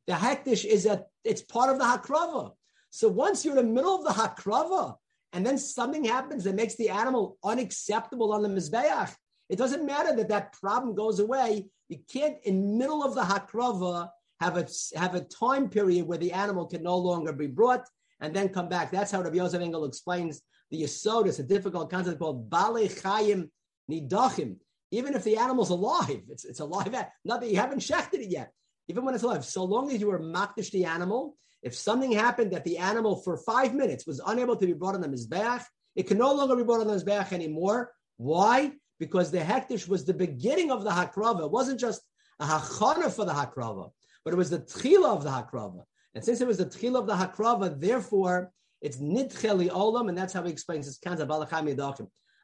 The 0.05 0.13
hektish 0.13 0.63
is 0.63 0.85
a 0.85 1.03
it's 1.25 1.41
part 1.41 1.69
of 1.69 1.79
the 1.79 1.83
hakrava. 1.83 2.53
So 2.91 3.09
once 3.09 3.43
you're 3.43 3.59
in 3.59 3.65
the 3.67 3.73
middle 3.73 3.93
of 3.93 4.05
the 4.05 4.21
hakrava, 4.21 4.95
and 5.33 5.45
then 5.45 5.57
something 5.57 6.05
happens 6.05 6.43
that 6.43 6.55
makes 6.55 6.75
the 6.75 6.89
animal 6.89 7.37
unacceptable 7.43 8.33
on 8.33 8.41
the 8.41 8.49
mizbeach, 8.49 9.13
it 9.49 9.57
doesn't 9.57 9.85
matter 9.85 10.15
that 10.15 10.29
that 10.29 10.53
problem 10.53 10.95
goes 10.95 11.19
away. 11.19 11.67
You 11.89 11.99
can't, 12.11 12.37
in 12.43 12.77
middle 12.77 13.03
of 13.03 13.15
the 13.15 13.21
hakrava, 13.21 14.09
have 14.39 14.57
a 14.57 14.67
have 14.95 15.15
a 15.15 15.21
time 15.21 15.69
period 15.69 16.05
where 16.05 16.17
the 16.17 16.33
animal 16.33 16.65
can 16.67 16.83
no 16.83 16.97
longer 16.97 17.33
be 17.33 17.47
brought 17.47 17.85
and 18.19 18.35
then 18.35 18.49
come 18.49 18.69
back. 18.69 18.91
That's 18.91 19.11
how 19.11 19.21
Rabbi 19.21 19.37
Yosef 19.37 19.61
Engel 19.61 19.85
explains 19.85 20.41
the 20.69 20.83
Yisod 20.83 21.27
is 21.27 21.39
a 21.39 21.43
difficult 21.43 21.89
concept 21.89 22.19
called 22.19 22.49
Bale 22.49 22.87
Chayim 22.87 23.49
Nidachim. 23.89 24.57
Even 24.91 25.15
if 25.15 25.23
the 25.23 25.37
animal's 25.37 25.69
alive, 25.69 26.21
it's, 26.29 26.45
it's 26.45 26.59
alive, 26.59 26.93
not 27.25 27.41
that 27.41 27.49
you 27.49 27.57
haven't 27.57 27.79
shechted 27.79 28.21
it 28.21 28.29
yet. 28.29 28.51
Even 28.87 29.03
when 29.03 29.13
it's 29.13 29.23
alive, 29.23 29.43
so 29.43 29.65
long 29.65 29.91
as 29.91 29.99
you 29.99 30.09
are 30.11 30.19
makdish 30.19 30.71
the 30.71 30.85
animal, 30.85 31.35
if 31.67 31.75
something 31.75 32.13
happened 32.13 32.51
that 32.53 32.63
the 32.63 32.77
animal 32.77 33.17
for 33.17 33.35
five 33.35 33.75
minutes 33.75 34.07
was 34.07 34.21
unable 34.25 34.55
to 34.55 34.65
be 34.65 34.71
brought 34.71 34.95
on 34.95 35.01
the 35.01 35.09
Mizbeach, 35.09 35.63
it 35.97 36.07
can 36.07 36.17
no 36.17 36.33
longer 36.33 36.55
be 36.55 36.63
brought 36.63 36.79
on 36.79 36.87
the 36.87 36.93
Mizbeach 36.93 37.33
anymore. 37.33 37.91
Why? 38.15 38.71
Because 38.99 39.31
the 39.31 39.39
hektish 39.39 39.85
was 39.85 40.05
the 40.05 40.13
beginning 40.13 40.71
of 40.71 40.85
the 40.85 40.91
hakrava. 40.91 41.41
It 41.43 41.51
wasn't 41.51 41.79
just 41.79 42.01
a 42.39 42.45
hachana 42.45 43.11
for 43.11 43.25
the 43.25 43.33
hakrava, 43.33 43.91
but 44.23 44.33
it 44.33 44.37
was 44.37 44.49
the 44.49 44.59
tchila 44.59 45.09
of 45.17 45.23
the 45.25 45.29
hakrava. 45.29 45.83
And 46.15 46.23
since 46.23 46.39
it 46.39 46.47
was 46.47 46.57
the 46.57 46.65
tchila 46.65 46.99
of 47.01 47.07
the 47.07 47.15
hakrava, 47.15 47.79
therefore 47.79 48.53
it's 48.81 48.97
nidcheli 48.97 49.69
olam, 49.69 50.07
and 50.07 50.17
that's 50.17 50.33
how 50.33 50.43
he 50.43 50.51
explains 50.51 50.85
this 50.85 50.97
concept 50.97 51.29
balachami 51.29 51.73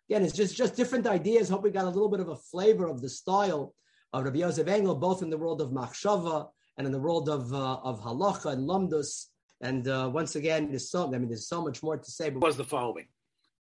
Again, 0.10 0.24
it's 0.24 0.36
just 0.36 0.54
just 0.54 0.76
different 0.76 1.08
ideas. 1.08 1.48
Hope 1.48 1.64
we 1.64 1.72
got 1.72 1.86
a 1.86 1.96
little 1.98 2.10
bit 2.10 2.20
of 2.20 2.28
a 2.28 2.36
flavor 2.36 2.88
of 2.90 3.02
the 3.02 3.10
style 3.10 3.74
of 4.12 4.26
Rabbi 4.26 4.40
Yosef 4.40 4.68
Engel, 4.68 4.96
both 4.96 5.22
in 5.22 5.30
the 5.30 5.38
world 5.38 5.62
of 5.62 5.70
machshava 5.70 6.50
and 6.78 6.88
in 6.88 6.94
the 6.94 7.00
world 7.00 7.30
of 7.30 7.54
uh, 7.54 7.78
of 7.84 8.02
halacha 8.02 8.54
and 8.54 8.68
lumdus. 8.68 9.28
And 9.62 9.88
uh, 9.88 10.10
once 10.14 10.36
again, 10.36 10.70
there's 10.70 10.90
so 10.90 11.08
I 11.08 11.18
mean, 11.18 11.30
there's 11.30 11.48
so 11.48 11.64
much 11.64 11.82
more 11.82 11.98
to 11.98 12.12
say. 12.12 12.30
But 12.30 12.44
was 12.44 12.58
the 12.58 12.64
following: 12.64 13.08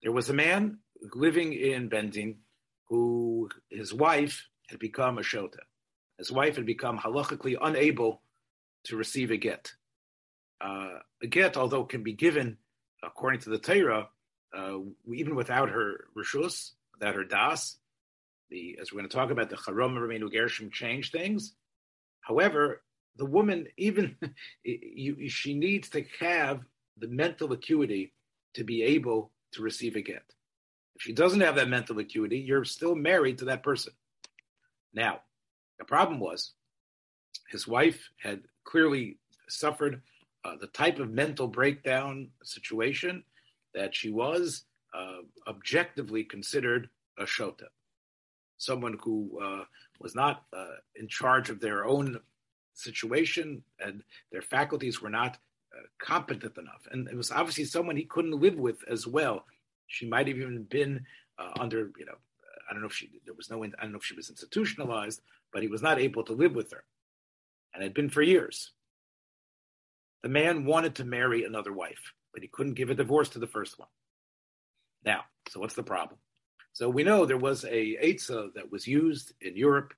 There 0.01 0.11
was 0.11 0.29
a 0.29 0.33
man 0.33 0.79
living 1.13 1.53
in 1.53 1.89
Bendin 1.89 2.37
who 2.87 3.49
his 3.69 3.93
wife 3.93 4.47
had 4.69 4.79
become 4.79 5.17
a 5.17 5.21
shota. 5.21 5.59
His 6.17 6.31
wife 6.31 6.55
had 6.55 6.65
become 6.65 6.99
halachically 6.99 7.57
unable 7.59 8.21
to 8.85 8.97
receive 8.97 9.31
a 9.31 9.37
get. 9.37 9.71
Uh, 10.59 10.99
a 11.23 11.27
get, 11.27 11.57
although 11.57 11.85
can 11.85 12.03
be 12.03 12.13
given 12.13 12.57
according 13.03 13.39
to 13.41 13.49
the 13.49 13.57
Torah, 13.57 14.09
uh, 14.55 14.77
even 15.13 15.35
without 15.35 15.69
her 15.69 16.05
rishus, 16.15 16.71
without 16.93 17.15
her 17.15 17.23
das, 17.23 17.77
the 18.49 18.77
as 18.79 18.91
we're 18.91 18.99
going 18.99 19.09
to 19.09 19.15
talk 19.15 19.31
about, 19.31 19.49
the 19.49 19.55
cherem 19.55 19.93
Rabbeinu 19.93 20.31
Gershom 20.31 20.69
change 20.71 21.11
things. 21.11 21.55
However, 22.19 22.83
the 23.21 23.27
woman 23.27 23.67
even 23.77 24.15
you, 24.63 25.29
she 25.29 25.53
needs 25.53 25.89
to 25.89 26.03
have 26.19 26.61
the 26.97 27.07
mental 27.07 27.53
acuity 27.53 28.13
to 28.55 28.63
be 28.63 28.81
able 28.81 29.29
to 29.51 29.61
receive 29.61 29.95
a 29.95 30.01
get. 30.01 30.23
If 30.95 31.03
she 31.03 31.13
doesn't 31.13 31.41
have 31.41 31.53
that 31.55 31.69
mental 31.69 31.99
acuity, 31.99 32.39
you're 32.39 32.65
still 32.65 32.95
married 32.95 33.37
to 33.37 33.45
that 33.45 33.61
person. 33.61 33.93
Now, 34.91 35.19
the 35.77 35.85
problem 35.85 36.19
was 36.19 36.53
his 37.47 37.67
wife 37.67 38.09
had 38.19 38.41
clearly 38.63 39.19
suffered 39.47 40.01
uh, 40.43 40.55
the 40.59 40.67
type 40.67 40.97
of 40.97 41.11
mental 41.11 41.47
breakdown 41.47 42.29
situation 42.43 43.23
that 43.75 43.93
she 43.93 44.09
was 44.09 44.63
uh, 44.95 45.21
objectively 45.47 46.23
considered 46.23 46.89
a 47.19 47.25
shota, 47.25 47.67
someone 48.57 48.97
who 49.03 49.39
uh, 49.39 49.63
was 49.99 50.15
not 50.15 50.45
uh, 50.57 50.77
in 50.95 51.07
charge 51.07 51.51
of 51.51 51.59
their 51.59 51.85
own 51.85 52.19
situation 52.81 53.63
and 53.79 54.03
their 54.31 54.41
faculties 54.41 55.01
were 55.01 55.09
not 55.09 55.37
uh, 55.75 55.81
competent 55.99 56.57
enough. 56.57 56.87
And 56.91 57.07
it 57.07 57.15
was 57.15 57.31
obviously 57.31 57.65
someone 57.65 57.95
he 57.95 58.05
couldn't 58.05 58.39
live 58.39 58.55
with 58.55 58.77
as 58.89 59.07
well. 59.07 59.45
She 59.87 60.07
might 60.07 60.27
have 60.27 60.37
even 60.37 60.63
been 60.63 61.05
under, 61.59 61.91
you 61.97 62.05
know, 62.05 62.15
I 62.69 62.73
don't 62.73 62.81
know 62.81 62.87
if 62.87 62.93
she 62.93 63.09
there 63.25 63.33
was 63.33 63.49
no 63.49 63.63
I 63.63 63.67
don't 63.67 63.91
know 63.91 63.97
if 63.97 64.05
she 64.05 64.15
was 64.15 64.29
institutionalized, 64.29 65.21
but 65.51 65.61
he 65.61 65.67
was 65.67 65.81
not 65.81 65.99
able 65.99 66.23
to 66.23 66.33
live 66.33 66.55
with 66.55 66.71
her, 66.71 66.83
and 67.73 67.83
had 67.83 67.93
been 67.93 68.09
for 68.09 68.21
years. 68.21 68.71
The 70.23 70.29
man 70.29 70.65
wanted 70.65 70.95
to 70.95 71.03
marry 71.03 71.43
another 71.43 71.73
wife, 71.73 72.13
but 72.31 72.43
he 72.43 72.47
couldn't 72.47 72.75
give 72.75 72.89
a 72.89 72.95
divorce 72.95 73.29
to 73.29 73.39
the 73.39 73.47
first 73.47 73.77
one. 73.77 73.89
Now, 75.03 75.21
so 75.49 75.59
what's 75.59 75.75
the 75.75 75.83
problem? 75.83 76.19
So 76.73 76.89
we 76.89 77.03
know 77.03 77.25
there 77.25 77.37
was 77.37 77.65
a 77.65 77.97
Eitzah 77.97 78.53
that 78.53 78.71
was 78.71 78.87
used 78.87 79.33
in 79.41 79.57
Europe. 79.57 79.93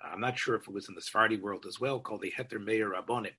I'm 0.00 0.20
not 0.20 0.38
sure 0.38 0.54
if 0.54 0.68
it 0.68 0.74
was 0.74 0.88
in 0.88 0.94
the 0.94 1.02
Sephardi 1.02 1.36
world 1.36 1.64
as 1.66 1.80
well, 1.80 2.00
called 2.00 2.22
the 2.22 2.32
Heter 2.36 2.62
Meah 2.64 2.86
Rabbonim. 2.86 3.34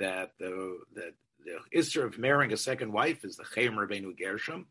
That 0.00 0.32
the 0.38 0.78
that 0.94 1.14
the 1.44 1.58
issue 1.70 2.02
of 2.02 2.18
marrying 2.18 2.52
a 2.52 2.56
second 2.56 2.92
wife 2.92 3.24
is 3.24 3.36
the 3.36 3.44
Cherem 3.44 3.74
Rabbeinu 3.74 4.18
Gershom. 4.18 4.66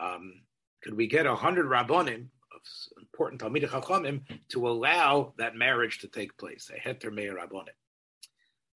Um, 0.00 0.42
could 0.82 0.94
we 0.94 1.06
get 1.06 1.26
a 1.26 1.34
hundred 1.34 1.66
Rabbonim 1.66 2.26
of 2.54 2.60
important 2.98 3.40
Talmid 3.40 3.68
Chachamim 3.68 4.22
to 4.50 4.68
allow 4.68 5.34
that 5.38 5.56
marriage 5.56 5.98
to 5.98 6.08
take 6.08 6.36
place? 6.38 6.70
A 6.74 6.88
Heter 6.88 7.12
Meah 7.12 7.34
Rabbonim. 7.34 7.68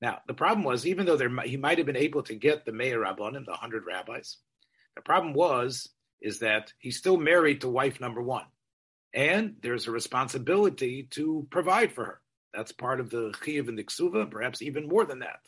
Now, 0.02 0.20
the 0.26 0.34
problem 0.34 0.64
was, 0.64 0.86
even 0.86 1.06
though 1.06 1.16
there, 1.16 1.30
he 1.44 1.56
might 1.56 1.78
have 1.78 1.86
been 1.86 1.96
able 1.96 2.22
to 2.24 2.34
get 2.34 2.64
the 2.64 2.72
Meah 2.72 2.96
Rabbonim, 2.96 3.46
the 3.46 3.54
hundred 3.54 3.84
rabbis, 3.86 4.36
the 4.96 5.02
problem 5.02 5.32
was 5.32 5.88
is 6.20 6.38
that 6.38 6.72
he's 6.78 6.96
still 6.96 7.16
married 7.16 7.60
to 7.60 7.68
wife 7.68 8.00
number 8.00 8.22
one, 8.22 8.46
and 9.14 9.54
there's 9.62 9.86
a 9.86 9.92
responsibility 9.92 11.04
to 11.10 11.46
provide 11.50 11.92
for 11.92 12.04
her. 12.04 12.20
That's 12.52 12.72
part 12.72 13.00
of 13.00 13.10
the 13.10 13.30
chiyuv 13.42 13.68
and 13.68 13.78
the 13.78 13.84
ksuva, 13.84 14.30
perhaps 14.30 14.60
even 14.60 14.88
more 14.88 15.04
than 15.04 15.20
that. 15.20 15.40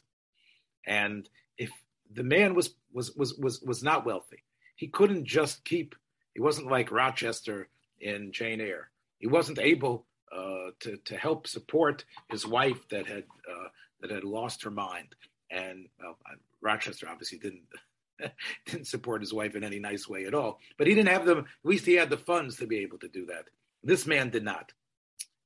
And 0.86 1.28
if 1.58 1.70
the 2.10 2.22
man 2.22 2.54
was 2.54 2.74
was 2.92 3.14
was 3.16 3.34
was 3.34 3.60
was 3.60 3.82
not 3.82 4.06
wealthy, 4.06 4.44
he 4.76 4.86
couldn't 4.86 5.24
just 5.24 5.64
keep. 5.64 5.94
He 6.32 6.40
wasn't 6.40 6.70
like 6.70 6.92
Rochester 6.92 7.68
in 8.00 8.32
Jane 8.32 8.60
Eyre. 8.60 8.90
He 9.18 9.26
wasn't 9.26 9.58
able 9.58 10.06
uh, 10.32 10.70
to 10.80 10.96
to 11.04 11.16
help 11.16 11.48
support 11.48 12.04
his 12.28 12.46
wife 12.46 12.88
that 12.90 13.06
had 13.06 13.24
uh, 13.50 13.68
that 14.00 14.10
had 14.10 14.24
lost 14.24 14.62
her 14.62 14.70
mind. 14.70 15.14
And 15.50 15.86
well, 16.00 16.18
Rochester 16.60 17.08
obviously 17.08 17.38
didn't 17.38 17.62
didn't 18.66 18.86
support 18.86 19.20
his 19.20 19.32
wife 19.32 19.54
in 19.54 19.64
any 19.64 19.78
nice 19.78 20.08
way 20.08 20.24
at 20.24 20.34
all. 20.34 20.58
But 20.78 20.86
he 20.86 20.94
didn't 20.94 21.12
have 21.12 21.26
them. 21.26 21.38
At 21.38 21.46
least 21.64 21.86
he 21.86 21.94
had 21.94 22.10
the 22.10 22.16
funds 22.16 22.56
to 22.56 22.66
be 22.66 22.78
able 22.78 22.98
to 22.98 23.08
do 23.08 23.26
that. 23.26 23.46
This 23.82 24.06
man 24.06 24.30
did 24.30 24.44
not, 24.44 24.72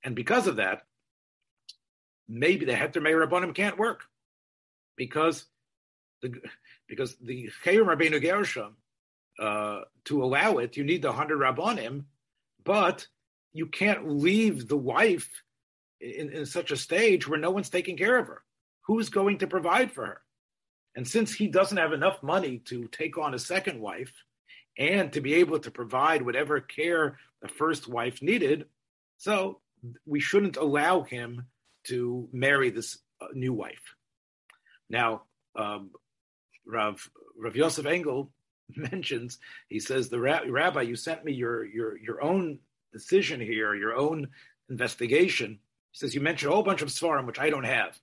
and 0.04 0.14
because 0.14 0.46
of 0.46 0.56
that, 0.56 0.82
maybe 2.28 2.64
the 2.64 2.72
Heter 2.72 3.02
Meah 3.02 3.16
Rabbanim 3.16 3.54
can't 3.54 3.78
work 3.78 4.04
because 4.96 5.46
the 6.22 6.40
because 6.88 7.16
the 7.16 7.50
Cherem 7.64 7.86
Rabbeinu 7.86 8.22
Gershom 8.22 8.76
uh, 9.38 9.80
to 10.04 10.22
allow 10.22 10.58
it, 10.58 10.76
you 10.76 10.84
need 10.84 11.02
the 11.02 11.12
hundred 11.12 11.38
Rabbanim, 11.38 12.04
but 12.64 13.06
you 13.52 13.66
can't 13.66 14.08
leave 14.08 14.68
the 14.68 14.76
wife 14.76 15.42
in, 16.00 16.30
in 16.30 16.46
such 16.46 16.70
a 16.70 16.76
stage 16.76 17.26
where 17.28 17.38
no 17.38 17.50
one's 17.50 17.68
taking 17.70 17.96
care 17.96 18.18
of 18.18 18.26
her. 18.26 18.42
Who's 18.86 19.08
going 19.08 19.38
to 19.38 19.46
provide 19.46 19.92
for 19.92 20.06
her? 20.06 20.22
And 20.96 21.06
since 21.06 21.32
he 21.32 21.46
doesn't 21.46 21.76
have 21.76 21.92
enough 21.92 22.22
money 22.22 22.58
to 22.66 22.88
take 22.88 23.16
on 23.16 23.34
a 23.34 23.38
second 23.38 23.80
wife 23.80 24.12
and 24.78 25.12
to 25.12 25.20
be 25.20 25.34
able 25.34 25.58
to 25.60 25.70
provide 25.70 26.22
whatever 26.22 26.60
care 26.60 27.18
the 27.42 27.48
first 27.48 27.88
wife 27.88 28.22
needed, 28.22 28.66
so 29.18 29.60
we 30.06 30.20
shouldn't 30.20 30.56
allow 30.56 31.02
him 31.02 31.46
to 31.84 32.28
marry 32.32 32.70
this 32.70 32.98
uh, 33.20 33.26
new 33.32 33.52
wife. 33.52 33.94
Now, 34.88 35.22
um, 35.56 35.90
Rav, 36.66 37.08
Rav 37.36 37.56
Yosef 37.56 37.86
Engel 37.86 38.30
mentions, 38.76 39.38
he 39.68 39.80
says, 39.80 40.08
the 40.08 40.20
rabbi, 40.20 40.82
you 40.82 40.96
sent 40.96 41.24
me 41.24 41.32
your, 41.32 41.64
your, 41.64 41.98
your 41.98 42.22
own 42.22 42.58
decision 42.92 43.40
here, 43.40 43.74
your 43.74 43.96
own 43.96 44.28
investigation. 44.68 45.58
He 45.92 45.98
says, 45.98 46.14
you 46.14 46.20
mentioned 46.20 46.52
a 46.52 46.54
whole 46.54 46.62
bunch 46.62 46.82
of 46.82 46.88
svarim, 46.88 47.26
which 47.26 47.38
I 47.38 47.50
don't 47.50 47.64
have. 47.64 47.98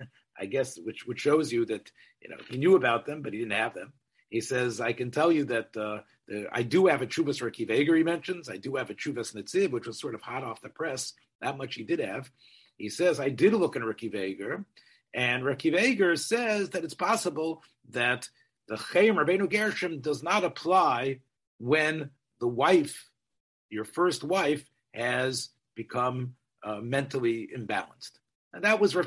I 0.38 0.46
guess, 0.46 0.78
which 0.78 1.06
which 1.06 1.20
shows 1.20 1.52
you 1.52 1.66
that 1.66 1.90
you 2.22 2.30
know 2.30 2.36
he 2.48 2.58
knew 2.58 2.76
about 2.76 3.06
them, 3.06 3.22
but 3.22 3.32
he 3.32 3.38
didn't 3.38 3.52
have 3.52 3.74
them. 3.74 3.92
He 4.30 4.40
says, 4.40 4.80
I 4.80 4.92
can 4.94 5.10
tell 5.10 5.30
you 5.30 5.44
that 5.46 5.76
uh, 5.76 5.98
the, 6.26 6.48
I 6.50 6.62
do 6.62 6.86
have 6.86 7.02
a 7.02 7.06
Tshuvos 7.06 7.42
Rakiv 7.42 7.70
Eger, 7.70 7.96
he 7.96 8.02
mentions. 8.02 8.48
I 8.48 8.56
do 8.56 8.76
have 8.76 8.88
a 8.88 8.94
Tshuvos 8.94 9.34
Netzib, 9.34 9.70
which 9.72 9.86
was 9.86 10.00
sort 10.00 10.14
of 10.14 10.22
hot 10.22 10.42
off 10.42 10.62
the 10.62 10.70
press. 10.70 11.12
That 11.42 11.58
much 11.58 11.74
he 11.74 11.84
did 11.84 12.00
have. 12.00 12.30
He 12.78 12.88
says, 12.88 13.20
I 13.20 13.28
did 13.28 13.52
look 13.52 13.76
in 13.76 13.82
Rakiv 13.82 14.14
Eger, 14.14 14.64
and 15.12 15.42
Rakiv 15.42 15.78
Eger 15.78 16.16
says 16.16 16.70
that 16.70 16.84
it's 16.84 16.94
possible 16.94 17.62
that 17.90 18.28
the 18.68 18.76
Cherem 18.76 19.16
Rabbeinu 19.16 19.50
Gershom 19.50 20.00
does 20.00 20.22
not 20.22 20.44
apply 20.44 21.20
when 21.58 22.10
the 22.40 22.48
wife, 22.48 23.10
your 23.68 23.84
first 23.84 24.24
wife, 24.24 24.64
has 24.94 25.50
become 25.74 26.34
uh, 26.64 26.80
mentally 26.80 27.48
imbalanced. 27.56 28.12
And 28.52 28.64
that 28.64 28.80
was 28.80 28.94
Rav 28.94 29.06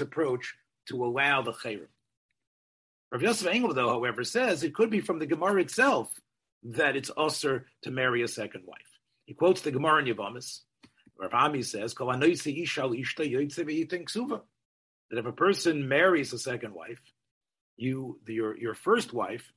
approach 0.00 0.54
to 0.88 1.04
allow 1.04 1.42
the 1.42 1.52
cherem. 1.52 1.88
Rav 3.10 3.22
Yosef 3.22 3.46
Engel, 3.46 3.72
though, 3.74 3.88
however, 3.88 4.22
says 4.24 4.62
it 4.62 4.74
could 4.74 4.90
be 4.90 5.00
from 5.00 5.18
the 5.18 5.26
Gemara 5.26 5.62
itself 5.62 6.10
that 6.62 6.96
it's 6.96 7.10
usher 7.16 7.66
to 7.82 7.90
marry 7.90 8.22
a 8.22 8.28
second 8.28 8.64
wife. 8.66 8.78
He 9.24 9.34
quotes 9.34 9.62
the 9.62 9.70
Gemara 9.70 10.02
in 10.02 10.14
Yavamis. 10.14 10.60
Rav 11.18 11.34
Ami 11.34 11.62
says, 11.62 11.94
that 15.10 15.18
if 15.18 15.26
a 15.26 15.32
person 15.32 15.88
marries 15.88 16.32
a 16.32 16.38
second 16.38 16.74
wife, 16.74 17.00
you, 17.76 18.18
the, 18.26 18.34
your, 18.34 18.58
your 18.58 18.74
first 18.74 19.12
wife, 19.12 19.52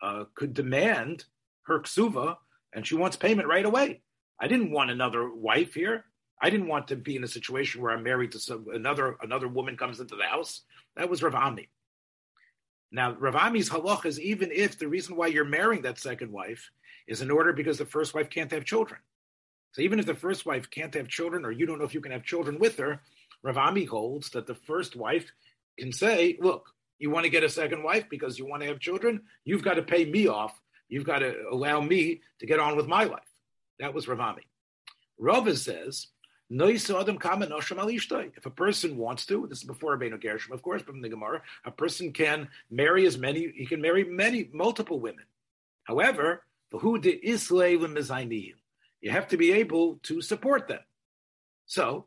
uh, 0.00 0.24
could 0.34 0.54
demand 0.54 1.24
her 1.64 1.80
ksuva, 1.80 2.36
and 2.72 2.86
she 2.86 2.94
wants 2.94 3.16
payment 3.16 3.48
right 3.48 3.64
away. 3.64 4.00
I 4.40 4.48
didn't 4.48 4.70
want 4.70 4.90
another 4.90 5.32
wife 5.32 5.74
here. 5.74 6.04
I 6.40 6.50
didn't 6.50 6.68
want 6.68 6.88
to 6.88 6.96
be 6.96 7.14
in 7.14 7.24
a 7.24 7.28
situation 7.28 7.80
where 7.80 7.92
I'm 7.92 8.02
married 8.02 8.32
to 8.32 8.40
some 8.40 8.66
another 8.72 9.16
another 9.22 9.46
woman 9.46 9.76
comes 9.76 10.00
into 10.00 10.16
the 10.16 10.24
house. 10.24 10.62
That 10.96 11.08
was 11.08 11.22
Rav 11.22 11.36
Ami. 11.36 11.68
Now, 12.92 13.14
Ravami's 13.14 13.70
halach 13.70 14.04
is 14.04 14.20
even 14.20 14.50
if 14.52 14.78
the 14.78 14.86
reason 14.86 15.16
why 15.16 15.28
you're 15.28 15.46
marrying 15.46 15.82
that 15.82 15.98
second 15.98 16.30
wife 16.30 16.70
is 17.08 17.22
in 17.22 17.30
order 17.30 17.54
because 17.54 17.78
the 17.78 17.86
first 17.86 18.12
wife 18.14 18.28
can't 18.28 18.52
have 18.52 18.66
children. 18.66 19.00
So 19.72 19.80
even 19.80 19.98
if 19.98 20.04
the 20.04 20.14
first 20.14 20.44
wife 20.44 20.70
can't 20.70 20.94
have 20.94 21.08
children, 21.08 21.46
or 21.46 21.50
you 21.50 21.64
don't 21.64 21.78
know 21.78 21.86
if 21.86 21.94
you 21.94 22.02
can 22.02 22.12
have 22.12 22.22
children 22.22 22.58
with 22.58 22.76
her, 22.76 23.00
Ravami 23.44 23.88
holds 23.88 24.28
that 24.30 24.46
the 24.46 24.54
first 24.54 24.94
wife 24.94 25.32
can 25.78 25.90
say, 25.90 26.36
"Look, 26.38 26.68
you 26.98 27.08
want 27.08 27.24
to 27.24 27.30
get 27.30 27.42
a 27.42 27.48
second 27.48 27.82
wife 27.82 28.08
because 28.10 28.38
you 28.38 28.44
want 28.44 28.62
to 28.62 28.68
have 28.68 28.78
children. 28.78 29.22
You've 29.44 29.64
got 29.64 29.74
to 29.74 29.82
pay 29.82 30.04
me 30.04 30.26
off. 30.28 30.60
You've 30.88 31.06
got 31.06 31.20
to 31.20 31.48
allow 31.50 31.80
me 31.80 32.20
to 32.40 32.46
get 32.46 32.60
on 32.60 32.76
with 32.76 32.86
my 32.86 33.04
life." 33.04 33.32
That 33.78 33.94
was 33.94 34.04
Ravami. 34.04 34.44
Rava 35.18 35.56
says 35.56 36.08
if 38.36 38.46
a 38.46 38.50
person 38.50 38.96
wants 38.98 39.24
to, 39.26 39.46
this 39.46 39.58
is 39.58 39.64
before 39.64 39.96
Rabbeinu 39.96 40.20
Gershom, 40.20 40.52
of 40.52 40.60
course, 40.60 40.82
from 40.82 41.00
the 41.00 41.08
Gemara, 41.08 41.40
a 41.64 41.70
person 41.70 42.12
can 42.12 42.48
marry 42.70 43.06
as 43.06 43.16
many, 43.16 43.50
he 43.56 43.64
can 43.64 43.80
marry 43.80 44.04
many, 44.04 44.50
multiple 44.52 45.00
women. 45.00 45.24
However, 45.84 46.44
you 49.00 49.10
have 49.10 49.28
to 49.28 49.36
be 49.36 49.52
able 49.52 49.98
to 50.02 50.20
support 50.20 50.68
them. 50.68 50.80
So, 51.64 52.06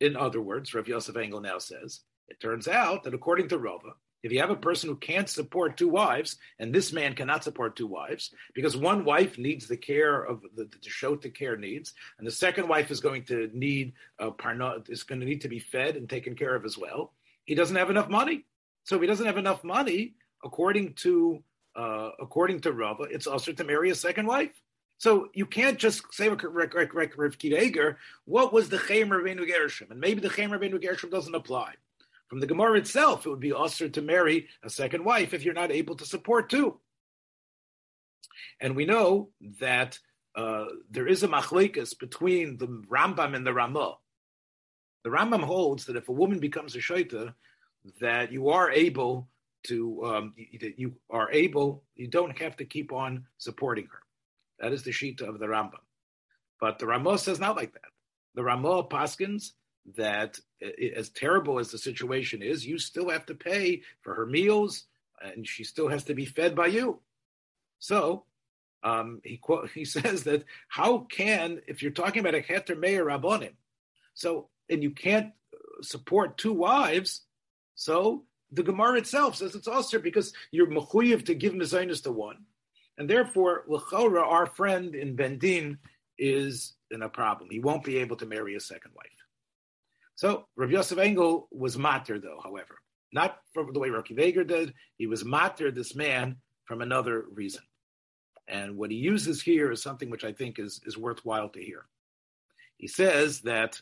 in 0.00 0.16
other 0.16 0.40
words, 0.40 0.72
Rav 0.72 0.86
Yosef 0.86 1.16
Engel 1.16 1.40
now 1.40 1.58
says, 1.58 2.00
it 2.28 2.38
turns 2.38 2.68
out 2.68 3.02
that 3.04 3.14
according 3.14 3.48
to 3.48 3.58
Rava, 3.58 3.94
if 4.22 4.32
you 4.32 4.40
have 4.40 4.50
a 4.50 4.56
person 4.56 4.88
who 4.88 4.96
can't 4.96 5.28
support 5.28 5.76
two 5.76 5.88
wives, 5.88 6.36
and 6.58 6.72
this 6.72 6.92
man 6.92 7.14
cannot 7.14 7.44
support 7.44 7.76
two 7.76 7.86
wives, 7.86 8.32
because 8.54 8.76
one 8.76 9.04
wife 9.04 9.38
needs 9.38 9.66
the 9.66 9.76
care 9.76 10.22
of 10.22 10.42
the, 10.54 10.64
the 10.64 10.90
show 10.90 11.16
the 11.16 11.30
care 11.30 11.56
needs, 11.56 11.92
and 12.18 12.26
the 12.26 12.32
second 12.32 12.68
wife 12.68 12.90
is 12.90 13.00
going 13.00 13.24
to 13.24 13.50
need 13.52 13.94
uh, 14.18 14.30
parna, 14.30 14.88
is 14.88 15.02
going 15.02 15.20
to 15.20 15.26
need 15.26 15.40
to 15.42 15.48
be 15.48 15.58
fed 15.58 15.96
and 15.96 16.08
taken 16.08 16.34
care 16.34 16.54
of 16.54 16.64
as 16.64 16.78
well. 16.78 17.12
He 17.44 17.54
doesn't 17.54 17.76
have 17.76 17.90
enough 17.90 18.08
money. 18.08 18.44
So 18.84 18.96
if 18.96 19.00
he 19.00 19.06
doesn't 19.06 19.26
have 19.26 19.38
enough 19.38 19.64
money, 19.64 20.14
according 20.44 20.94
to 20.94 21.42
uh, 21.74 22.10
according 22.20 22.60
to 22.60 22.72
Rava, 22.72 23.04
it's 23.04 23.26
also 23.26 23.52
to 23.52 23.64
marry 23.64 23.90
a 23.90 23.94
second 23.94 24.26
wife. 24.26 24.60
So 24.98 25.30
you 25.34 25.46
can't 25.46 25.78
just 25.78 26.12
say 26.12 26.28
Rav 26.28 26.38
what 28.24 28.52
was 28.52 28.68
the 28.68 28.76
Cherem 28.76 29.08
Rabbeinu 29.08 29.48
Gershom? 29.48 29.90
And 29.90 29.98
maybe 29.98 30.20
the 30.20 30.28
Cherem 30.28 30.50
Rabbeinu 30.50 30.80
Gershom 30.80 31.10
doesn't 31.10 31.34
apply. 31.34 31.74
From 32.32 32.40
the 32.40 32.46
Gemara 32.46 32.78
itself, 32.78 33.26
it 33.26 33.28
would 33.28 33.40
be 33.40 33.52
usher 33.52 33.90
to 33.90 34.00
marry 34.00 34.48
a 34.62 34.70
second 34.70 35.04
wife 35.04 35.34
if 35.34 35.44
you're 35.44 35.52
not 35.52 35.70
able 35.70 35.96
to 35.96 36.06
support 36.06 36.48
two. 36.48 36.80
And 38.58 38.74
we 38.74 38.86
know 38.86 39.28
that 39.60 39.98
uh, 40.34 40.64
there 40.90 41.06
is 41.06 41.22
a 41.22 41.28
machlekes 41.28 41.92
between 41.98 42.56
the 42.56 42.68
Rambam 42.90 43.36
and 43.36 43.46
the 43.46 43.52
Ramah. 43.52 43.96
The 45.04 45.10
Rambam 45.10 45.42
holds 45.42 45.84
that 45.84 45.96
if 45.96 46.08
a 46.08 46.12
woman 46.12 46.38
becomes 46.38 46.74
a 46.74 46.78
shaita, 46.78 47.34
that 48.00 48.32
you 48.32 48.48
are 48.48 48.70
able 48.70 49.28
to, 49.64 50.02
um, 50.02 50.34
that 50.58 50.78
you 50.78 50.94
are 51.10 51.30
able, 51.32 51.84
you 51.96 52.08
don't 52.08 52.38
have 52.38 52.56
to 52.56 52.64
keep 52.64 52.94
on 52.94 53.26
supporting 53.36 53.88
her. 53.92 54.00
That 54.58 54.72
is 54.72 54.82
the 54.82 54.90
shita 54.90 55.28
of 55.28 55.38
the 55.38 55.48
Rambam. 55.48 55.84
But 56.58 56.78
the 56.78 56.86
Ramah 56.86 57.18
says 57.18 57.38
not 57.38 57.56
like 57.56 57.74
that. 57.74 57.90
The 58.36 58.42
Ramah 58.42 58.84
paskins 58.84 59.50
that 59.96 60.38
as 60.96 61.10
terrible 61.10 61.58
as 61.58 61.70
the 61.70 61.78
situation 61.78 62.42
is, 62.42 62.66
you 62.66 62.78
still 62.78 63.10
have 63.10 63.26
to 63.26 63.34
pay 63.34 63.82
for 64.02 64.14
her 64.14 64.26
meals 64.26 64.84
and 65.20 65.46
she 65.46 65.64
still 65.64 65.88
has 65.88 66.04
to 66.04 66.14
be 66.14 66.24
fed 66.24 66.54
by 66.54 66.66
you. 66.66 67.00
So 67.78 68.24
um, 68.82 69.20
he 69.24 69.36
quote, 69.36 69.70
he 69.74 69.84
says 69.84 70.24
that 70.24 70.44
how 70.68 70.98
can 70.98 71.60
if 71.66 71.82
you're 71.82 71.92
talking 71.92 72.20
about 72.20 72.34
a 72.34 72.40
heter 72.40 72.78
meah 72.78 73.04
rabbonim, 73.04 73.54
so 74.14 74.48
and 74.68 74.82
you 74.82 74.90
can't 74.90 75.32
support 75.82 76.38
two 76.38 76.52
wives, 76.52 77.22
so 77.74 78.24
the 78.50 78.62
Gemara 78.62 78.98
itself 78.98 79.36
says 79.36 79.54
it's 79.54 79.68
also 79.68 79.98
because 79.98 80.32
you're 80.50 80.66
mechuyev 80.66 81.26
to 81.26 81.34
give 81.34 81.54
mezainis 81.54 82.02
to 82.04 82.12
one, 82.12 82.44
and 82.98 83.08
therefore 83.08 83.64
lechora, 83.68 84.22
our 84.22 84.46
friend 84.46 84.94
in 84.94 85.16
Bendin, 85.16 85.78
is 86.18 86.74
in 86.90 87.02
a 87.02 87.08
problem. 87.08 87.48
He 87.50 87.58
won't 87.58 87.84
be 87.84 87.98
able 87.98 88.16
to 88.16 88.26
marry 88.26 88.54
a 88.54 88.60
second 88.60 88.92
wife. 88.94 89.06
So 90.14 90.46
Rabbi 90.56 90.72
Yosef 90.72 90.98
Engel 90.98 91.48
was 91.50 91.78
matter, 91.78 92.18
though. 92.18 92.40
However, 92.42 92.78
not 93.12 93.38
from 93.52 93.72
the 93.72 93.78
way 93.78 93.90
Rocky 93.90 94.14
Vager 94.14 94.46
did. 94.46 94.74
He 94.96 95.06
was 95.06 95.24
matter 95.24 95.70
this 95.70 95.94
man 95.94 96.36
from 96.64 96.80
another 96.80 97.24
reason. 97.32 97.62
And 98.48 98.76
what 98.76 98.90
he 98.90 98.96
uses 98.96 99.42
here 99.42 99.70
is 99.70 99.82
something 99.82 100.10
which 100.10 100.24
I 100.24 100.32
think 100.32 100.58
is, 100.58 100.80
is 100.84 100.98
worthwhile 100.98 101.48
to 101.50 101.62
hear. 101.62 101.86
He 102.76 102.88
says 102.88 103.40
that 103.42 103.80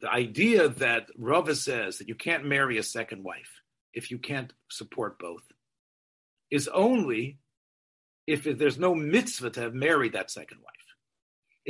the 0.00 0.10
idea 0.10 0.68
that 0.68 1.08
Rava 1.18 1.54
says 1.54 1.98
that 1.98 2.08
you 2.08 2.14
can't 2.14 2.46
marry 2.46 2.78
a 2.78 2.82
second 2.82 3.24
wife 3.24 3.60
if 3.92 4.10
you 4.10 4.18
can't 4.18 4.52
support 4.70 5.18
both 5.18 5.42
is 6.50 6.68
only 6.68 7.38
if 8.26 8.44
there's 8.44 8.78
no 8.78 8.94
mitzvah 8.94 9.50
to 9.50 9.60
have 9.60 9.74
married 9.74 10.12
that 10.12 10.30
second 10.30 10.58
wife. 10.58 10.74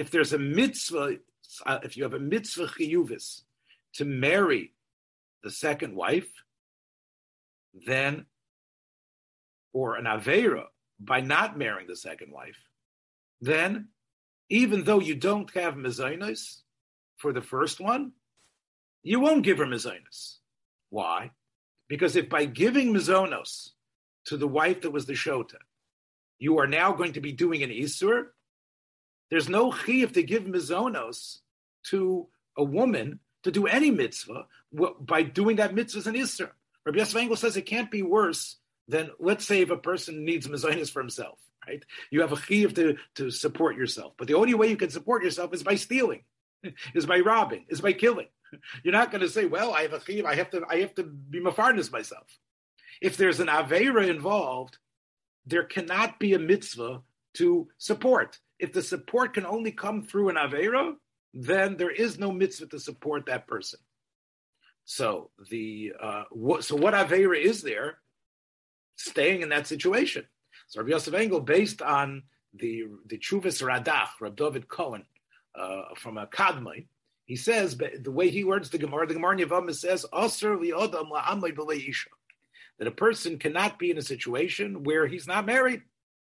If 0.00 0.10
there's 0.10 0.32
a 0.32 0.38
mitzvah, 0.38 1.18
uh, 1.66 1.80
if 1.82 1.94
you 1.94 2.04
have 2.04 2.14
a 2.14 2.18
mitzvah 2.18 2.68
chiyuvis 2.68 3.42
to 3.96 4.06
marry 4.06 4.72
the 5.42 5.50
second 5.50 5.94
wife, 5.94 6.30
then, 7.86 8.24
or 9.74 9.96
an 9.96 10.06
avera 10.06 10.64
by 10.98 11.20
not 11.20 11.58
marrying 11.58 11.86
the 11.86 11.96
second 11.96 12.32
wife, 12.32 12.56
then 13.42 13.88
even 14.48 14.84
though 14.84 15.00
you 15.00 15.14
don't 15.14 15.52
have 15.52 15.74
mezainis 15.74 16.62
for 17.18 17.34
the 17.34 17.42
first 17.42 17.78
one, 17.78 18.12
you 19.02 19.20
won't 19.20 19.44
give 19.44 19.58
her 19.58 19.66
mezainis. 19.66 20.38
Why? 20.88 21.32
Because 21.88 22.16
if 22.16 22.30
by 22.30 22.46
giving 22.46 22.94
mezonos 22.94 23.72
to 24.28 24.38
the 24.38 24.48
wife 24.48 24.80
that 24.80 24.92
was 24.92 25.04
the 25.04 25.12
shota, 25.12 25.60
you 26.38 26.58
are 26.58 26.66
now 26.66 26.94
going 26.94 27.12
to 27.12 27.20
be 27.20 27.32
doing 27.32 27.62
an 27.62 27.68
isur, 27.68 28.28
there's 29.30 29.48
no 29.48 29.70
chiyuv 29.70 30.12
to 30.14 30.22
give 30.22 30.44
mezonos 30.44 31.38
to 31.84 32.26
a 32.56 32.64
woman 32.64 33.20
to 33.44 33.50
do 33.50 33.66
any 33.66 33.90
mitzvah 33.90 34.46
by 35.00 35.22
doing 35.22 35.56
that 35.56 35.74
mitzvah 35.74 36.00
as 36.00 36.06
an. 36.06 36.50
Rabbi 36.86 36.98
Yosef 36.98 37.16
Engel 37.16 37.36
says 37.36 37.56
it 37.56 37.66
can't 37.66 37.90
be 37.90 38.02
worse 38.02 38.56
than, 38.88 39.10
let's 39.18 39.46
say, 39.46 39.60
if 39.60 39.70
a 39.70 39.76
person 39.76 40.24
needs 40.24 40.48
mezonos 40.48 40.90
for 40.90 41.00
himself, 41.00 41.38
right? 41.66 41.84
You 42.10 42.22
have 42.22 42.32
a 42.32 42.36
chiyuv 42.36 42.74
to, 42.74 42.96
to 43.16 43.30
support 43.30 43.76
yourself. 43.76 44.14
But 44.16 44.28
the 44.28 44.34
only 44.34 44.54
way 44.54 44.68
you 44.68 44.76
can 44.76 44.90
support 44.90 45.22
yourself 45.22 45.54
is 45.54 45.62
by 45.62 45.76
stealing, 45.76 46.24
is 46.94 47.06
by 47.06 47.20
robbing, 47.20 47.66
is 47.68 47.80
by 47.80 47.92
killing. 47.92 48.28
You're 48.82 48.92
not 48.92 49.10
going 49.10 49.20
to 49.20 49.28
say, 49.28 49.46
well, 49.46 49.72
I 49.72 49.82
have 49.82 49.92
a 49.92 49.98
chiyuv, 49.98 50.24
I 50.24 50.34
have 50.34 50.50
to, 50.50 50.64
I 50.68 50.80
have 50.80 50.94
to 50.96 51.04
be 51.04 51.40
mafarnas 51.40 51.92
myself. 51.92 52.26
If 53.00 53.16
there's 53.16 53.40
an 53.40 53.46
avera 53.46 54.08
involved, 54.08 54.78
there 55.46 55.64
cannot 55.64 56.18
be 56.18 56.34
a 56.34 56.38
mitzvah 56.38 57.02
to 57.34 57.68
support. 57.78 58.38
If 58.60 58.72
the 58.72 58.82
support 58.82 59.34
can 59.34 59.46
only 59.46 59.72
come 59.72 60.02
through 60.02 60.28
an 60.28 60.36
avera, 60.36 60.94
then 61.32 61.76
there 61.76 61.90
is 61.90 62.18
no 62.18 62.30
mitzvah 62.30 62.66
to 62.66 62.78
support 62.78 63.26
that 63.26 63.46
person. 63.46 63.80
So 64.84 65.30
the 65.50 65.92
uh, 66.00 66.24
what, 66.30 66.64
so 66.64 66.76
what 66.76 66.94
avera 66.94 67.40
is 67.40 67.62
there? 67.62 67.98
Staying 68.96 69.42
in 69.42 69.48
that 69.50 69.66
situation. 69.66 70.26
So 70.68 70.80
Rabbi 70.80 70.90
Yosef 70.90 71.14
Engel, 71.14 71.40
based 71.40 71.80
on 71.80 72.24
the 72.54 72.84
the 73.06 73.18
Tshuvos 73.18 73.62
Radach, 73.62 74.20
Rabbi 74.20 74.34
David 74.34 74.68
Cohen, 74.68 75.04
uh, 75.54 75.94
from 75.96 76.18
a 76.18 76.26
Kadmai, 76.26 76.86
he 77.24 77.36
says 77.36 77.76
the 77.76 78.10
way 78.10 78.28
he 78.28 78.44
words 78.44 78.70
the 78.70 78.78
Gemara, 78.78 79.06
the 79.06 79.14
Gemara 79.14 79.36
Yavam 79.36 79.72
says, 79.74 80.04
"Aser 80.12 80.56
liodam 80.56 81.10
that 82.80 82.88
a 82.88 82.90
person 82.90 83.38
cannot 83.38 83.78
be 83.78 83.90
in 83.90 83.98
a 83.98 84.02
situation 84.02 84.82
where 84.82 85.06
he's 85.06 85.26
not 85.26 85.46
married, 85.46 85.82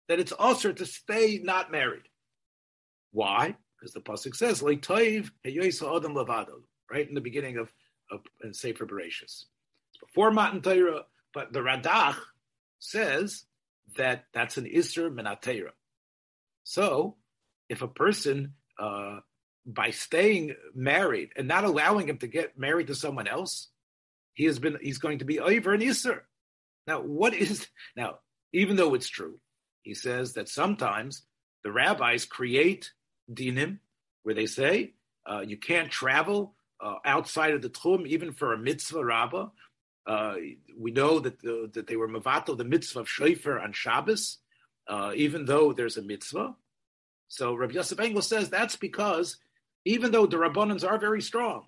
that 0.08 0.18
it's 0.18 0.32
also 0.32 0.72
to 0.72 0.84
stay 0.84 1.40
not 1.42 1.70
married. 1.70 2.02
Why? 3.12 3.56
Because 3.78 3.94
the 3.94 4.00
pasuk 4.00 4.34
says, 4.34 4.62
adam 4.62 6.14
lavado," 6.14 6.62
right 6.90 7.08
in 7.08 7.14
the 7.14 7.20
beginning 7.20 7.58
of, 7.58 7.72
of 8.10 8.20
in 8.42 8.54
Sefer 8.54 8.86
Bereshis. 8.86 9.44
Before 10.00 10.30
Matan 10.30 10.62
Torah, 10.62 11.04
but 11.32 11.52
the 11.52 11.60
Radach 11.60 12.16
says 12.78 13.44
that 13.96 14.24
that's 14.32 14.56
an 14.56 14.64
Isser 14.64 15.10
Menatera. 15.10 15.70
So, 16.64 17.16
if 17.68 17.82
a 17.82 17.88
person, 17.88 18.54
uh, 18.78 19.20
by 19.64 19.90
staying 19.90 20.54
married 20.74 21.30
and 21.36 21.48
not 21.48 21.64
allowing 21.64 22.08
him 22.08 22.18
to 22.18 22.26
get 22.26 22.58
married 22.58 22.88
to 22.88 22.94
someone 22.94 23.28
else, 23.28 23.68
he 24.34 24.44
has 24.44 24.58
been 24.58 24.78
he's 24.80 24.98
going 24.98 25.18
to 25.18 25.24
be 25.24 25.40
over 25.40 25.72
an 25.72 25.80
Isser. 25.80 26.20
Now, 26.86 27.00
what 27.00 27.34
is 27.34 27.66
now? 27.96 28.18
Even 28.52 28.76
though 28.76 28.94
it's 28.94 29.08
true, 29.08 29.38
he 29.82 29.94
says 29.94 30.34
that 30.34 30.48
sometimes 30.48 31.24
the 31.64 31.72
rabbis 31.72 32.24
create 32.24 32.92
dinim 33.30 33.78
where 34.22 34.34
they 34.34 34.46
say 34.46 34.92
uh, 35.26 35.40
you 35.40 35.56
can't 35.56 35.90
travel 35.90 36.54
uh, 36.80 36.96
outside 37.04 37.54
of 37.54 37.62
the 37.62 37.70
tchum 37.70 38.06
even 38.06 38.32
for 38.32 38.52
a 38.52 38.58
mitzvah 38.58 39.04
rabbah. 39.04 39.48
Uh, 40.06 40.34
we 40.76 40.90
know 40.90 41.20
that 41.20 41.40
the, 41.40 41.70
that 41.74 41.86
they 41.86 41.96
were 41.96 42.08
mavato 42.08 42.56
the 42.56 42.64
mitzvah 42.64 43.00
of 43.00 43.08
shofar 43.08 43.60
on 43.60 43.72
Shabbos, 43.72 44.38
uh, 44.88 45.12
even 45.14 45.44
though 45.44 45.72
there's 45.72 45.96
a 45.96 46.02
mitzvah. 46.02 46.56
So 47.28 47.54
Rabbi 47.54 47.74
Yosef 47.74 48.00
Engel 48.00 48.22
says 48.22 48.50
that's 48.50 48.76
because 48.76 49.36
even 49.84 50.10
though 50.10 50.26
the 50.26 50.36
rabbanans 50.36 50.88
are 50.88 50.98
very 50.98 51.22
strong, 51.22 51.66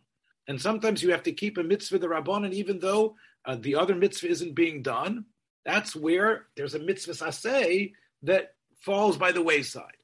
and 0.48 0.60
sometimes 0.60 1.02
you 1.02 1.12
have 1.12 1.22
to 1.22 1.32
keep 1.32 1.58
a 1.58 1.62
mitzvah 1.62 1.98
the 1.98 2.08
rabbanan 2.08 2.52
even 2.52 2.80
though 2.80 3.14
uh, 3.44 3.56
the 3.56 3.76
other 3.76 3.94
mitzvah 3.94 4.28
isn't 4.28 4.54
being 4.54 4.82
done, 4.82 5.26
that's 5.64 5.94
where 5.94 6.46
there's 6.56 6.74
a 6.74 6.78
mitzvah 6.80 7.12
saseh 7.12 7.92
that 8.24 8.54
falls 8.80 9.16
by 9.16 9.30
the 9.32 9.42
wayside 9.42 10.03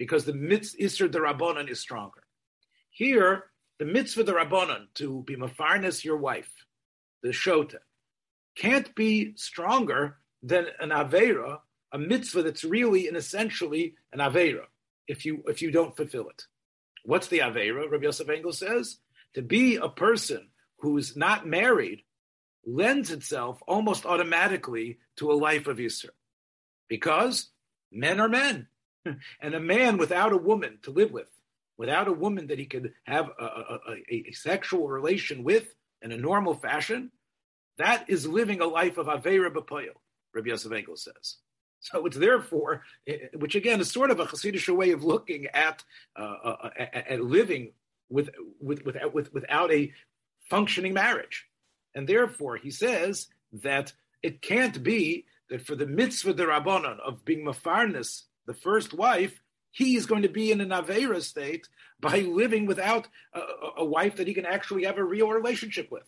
because 0.00 0.24
the 0.24 0.32
mitzvah 0.32 0.78
isser 0.78 1.08
rabbanon 1.10 1.68
is 1.68 1.78
stronger. 1.78 2.22
Here, 2.88 3.44
the 3.78 3.84
mitzvah 3.84 4.24
the 4.24 4.32
rabbanon 4.32 4.86
to 4.94 5.22
be 5.26 5.36
mafarnes 5.36 6.02
your 6.02 6.16
wife, 6.16 6.50
the 7.22 7.28
shota, 7.28 7.80
can't 8.56 8.94
be 8.94 9.34
stronger 9.36 10.16
than 10.42 10.68
an 10.80 10.88
avera, 10.88 11.58
a 11.92 11.98
mitzvah 11.98 12.44
that's 12.44 12.64
really 12.64 13.08
and 13.08 13.16
essentially 13.18 13.94
an 14.14 14.20
avera 14.20 14.64
if 15.06 15.26
you 15.26 15.44
if 15.46 15.60
you 15.60 15.70
don't 15.70 15.94
fulfill 15.94 16.30
it. 16.30 16.46
What's 17.04 17.28
the 17.28 17.40
avera? 17.40 17.90
Rabbi 17.90 18.04
Yosef 18.04 18.30
Engel 18.30 18.54
says 18.54 18.96
to 19.34 19.42
be 19.42 19.76
a 19.76 19.90
person 19.90 20.48
who's 20.78 21.14
not 21.14 21.46
married 21.46 22.04
lends 22.64 23.10
itself 23.10 23.62
almost 23.68 24.06
automatically 24.06 24.98
to 25.16 25.30
a 25.30 25.34
life 25.34 25.66
of 25.66 25.76
Yisr. 25.76 26.08
Because 26.88 27.50
men 27.92 28.18
are 28.18 28.30
men. 28.30 28.68
And 29.04 29.54
a 29.54 29.60
man 29.60 29.96
without 29.96 30.32
a 30.32 30.36
woman 30.36 30.78
to 30.82 30.90
live 30.90 31.10
with, 31.10 31.28
without 31.78 32.08
a 32.08 32.12
woman 32.12 32.48
that 32.48 32.58
he 32.58 32.66
could 32.66 32.92
have 33.04 33.30
a, 33.38 33.44
a, 33.44 34.04
a, 34.10 34.32
sexual 34.32 34.88
relation 34.88 35.42
with 35.42 35.74
in 36.02 36.12
a 36.12 36.16
normal 36.16 36.54
fashion, 36.54 37.10
that 37.78 38.04
is 38.08 38.26
living 38.26 38.60
a 38.60 38.66
life 38.66 38.98
of 38.98 39.06
Aveira 39.06 39.50
B'Poyo, 39.50 39.92
Rabbi 40.34 40.48
Yosef 40.48 40.72
Engel 40.72 40.96
says. 40.96 41.36
So 41.80 42.04
it's 42.04 42.16
therefore, 42.16 42.82
which 43.34 43.54
again 43.54 43.80
is 43.80 43.90
sort 43.90 44.10
of 44.10 44.20
a 44.20 44.26
Hasidic 44.26 44.68
way 44.76 44.90
of 44.90 45.02
looking 45.02 45.46
at, 45.46 45.82
uh, 46.18 46.34
uh, 46.44 46.70
at, 46.78 47.06
at 47.08 47.20
living 47.22 47.72
with, 48.10 48.28
with, 48.60 48.84
without, 48.84 49.14
with, 49.14 49.32
without 49.32 49.72
a 49.72 49.92
functioning 50.50 50.92
marriage. 50.92 51.46
And 51.94 52.06
therefore, 52.06 52.56
he 52.56 52.70
says 52.70 53.28
that 53.52 53.94
it 54.22 54.42
can't 54.42 54.82
be 54.82 55.24
that 55.48 55.66
for 55.66 55.74
the 55.74 55.86
mitzvah 55.86 56.34
the 56.34 56.44
rabbanon 56.44 57.00
of 57.00 57.24
being 57.24 57.44
mafarnis, 57.44 58.24
the 58.50 58.54
first 58.54 58.92
wife, 58.92 59.40
he 59.70 59.94
is 59.94 60.06
going 60.06 60.22
to 60.22 60.28
be 60.28 60.50
in 60.50 60.60
an 60.60 60.70
avera 60.70 61.22
state 61.22 61.68
by 62.00 62.18
living 62.18 62.66
without 62.66 63.06
a, 63.32 63.40
a, 63.78 63.84
wife 63.84 64.16
that 64.16 64.26
he 64.26 64.34
can 64.34 64.44
actually 64.44 64.82
have 64.86 64.98
a 64.98 65.04
real 65.04 65.28
relationship 65.28 65.88
with. 65.92 66.02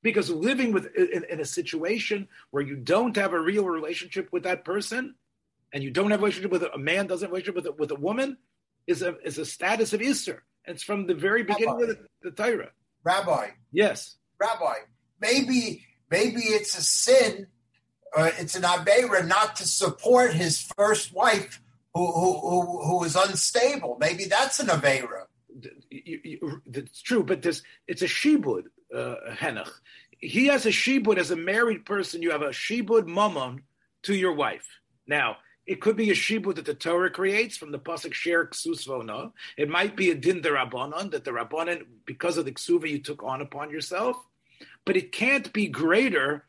Because 0.00 0.30
living 0.30 0.70
with 0.70 0.86
in, 0.94 1.24
in, 1.28 1.40
a 1.40 1.44
situation 1.44 2.28
where 2.52 2.62
you 2.62 2.76
don't 2.76 3.16
have 3.16 3.32
a 3.32 3.40
real 3.40 3.64
relationship 3.64 4.28
with 4.30 4.44
that 4.44 4.64
person, 4.64 5.16
and 5.72 5.82
you 5.82 5.90
don't 5.90 6.12
have 6.12 6.20
a 6.20 6.22
relationship 6.22 6.52
with 6.52 6.62
a, 6.62 6.72
a 6.72 6.78
man 6.78 7.08
doesn't 7.08 7.26
have 7.26 7.32
a 7.32 7.34
relationship 7.34 7.56
with 7.56 7.66
a, 7.66 7.72
with 7.72 7.90
a 7.90 8.00
woman, 8.00 8.38
is 8.86 9.02
a 9.02 9.16
is 9.24 9.38
a 9.38 9.44
status 9.44 9.92
of 9.92 10.00
Isser. 10.00 10.38
It's 10.64 10.84
from 10.84 11.08
the 11.08 11.14
very 11.14 11.42
beginning 11.42 11.80
Rabbi. 11.80 11.90
of 11.90 11.98
the, 12.22 12.30
the 12.30 12.30
Torah. 12.30 12.70
Rabbi. 13.02 13.48
Yes. 13.72 14.16
Rabbi, 14.38 14.74
maybe 15.20 15.84
maybe 16.08 16.42
it's 16.42 16.78
a 16.78 16.82
sin, 16.82 17.48
uh, 18.16 18.30
it's 18.38 18.54
an 18.54 18.62
abera 18.62 19.26
not 19.26 19.56
to 19.56 19.66
support 19.66 20.32
his 20.32 20.60
first 20.76 21.12
wife 21.12 21.60
who 21.94 22.12
who 22.12 22.82
who, 22.82 23.04
is 23.04 23.16
unstable. 23.16 23.96
Maybe 24.00 24.24
that's 24.24 24.60
an 24.60 24.68
avera. 24.68 25.26
It's 25.90 27.02
true, 27.02 27.22
but 27.22 27.42
this 27.42 27.62
it's 27.86 28.02
a 28.02 28.06
shibud 28.06 28.64
uh, 28.94 29.16
henach. 29.30 29.70
he 30.18 30.46
has 30.46 30.66
a 30.66 30.70
shibud 30.70 31.18
as 31.18 31.30
a 31.30 31.36
married 31.36 31.84
person. 31.84 32.22
You 32.22 32.30
have 32.30 32.42
a 32.42 32.48
shibud 32.48 33.06
mamon 33.06 33.60
to 34.04 34.14
your 34.14 34.32
wife. 34.32 34.66
Now, 35.06 35.38
it 35.68 35.82
could 35.82 35.96
be 35.96 36.10
a 36.10 36.14
shibud 36.14 36.54
that 36.56 36.64
the 36.64 36.74
Torah 36.74 37.10
creates 37.10 37.58
from 37.58 37.72
the 37.72 37.78
pasuk 37.78 38.14
sher 38.14 38.46
ksusvona. 38.46 39.32
It 39.58 39.68
might 39.68 39.96
be 39.96 40.10
a 40.10 40.14
din 40.14 40.40
rabbanon 40.40 41.10
that 41.10 41.24
the 41.24 41.30
rabbanon, 41.30 41.84
because 42.06 42.38
of 42.38 42.46
the 42.46 42.52
ksuva 42.52 42.88
you 42.88 43.00
took 43.00 43.22
on 43.22 43.42
upon 43.42 43.70
yourself, 43.70 44.16
but 44.86 44.96
it 44.96 45.12
can't 45.12 45.52
be 45.52 45.68
greater. 45.68 46.46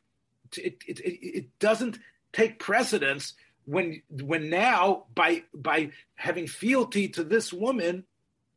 It, 0.57 0.83
it, 0.87 0.99
it, 0.99 1.37
it 1.37 1.59
doesn't 1.59 1.99
take 2.33 2.59
precedence 2.59 3.33
when 3.65 4.01
when 4.09 4.49
now 4.49 5.05
by 5.13 5.43
by 5.53 5.91
having 6.15 6.47
fealty 6.47 7.07
to 7.09 7.23
this 7.23 7.53
woman 7.53 8.03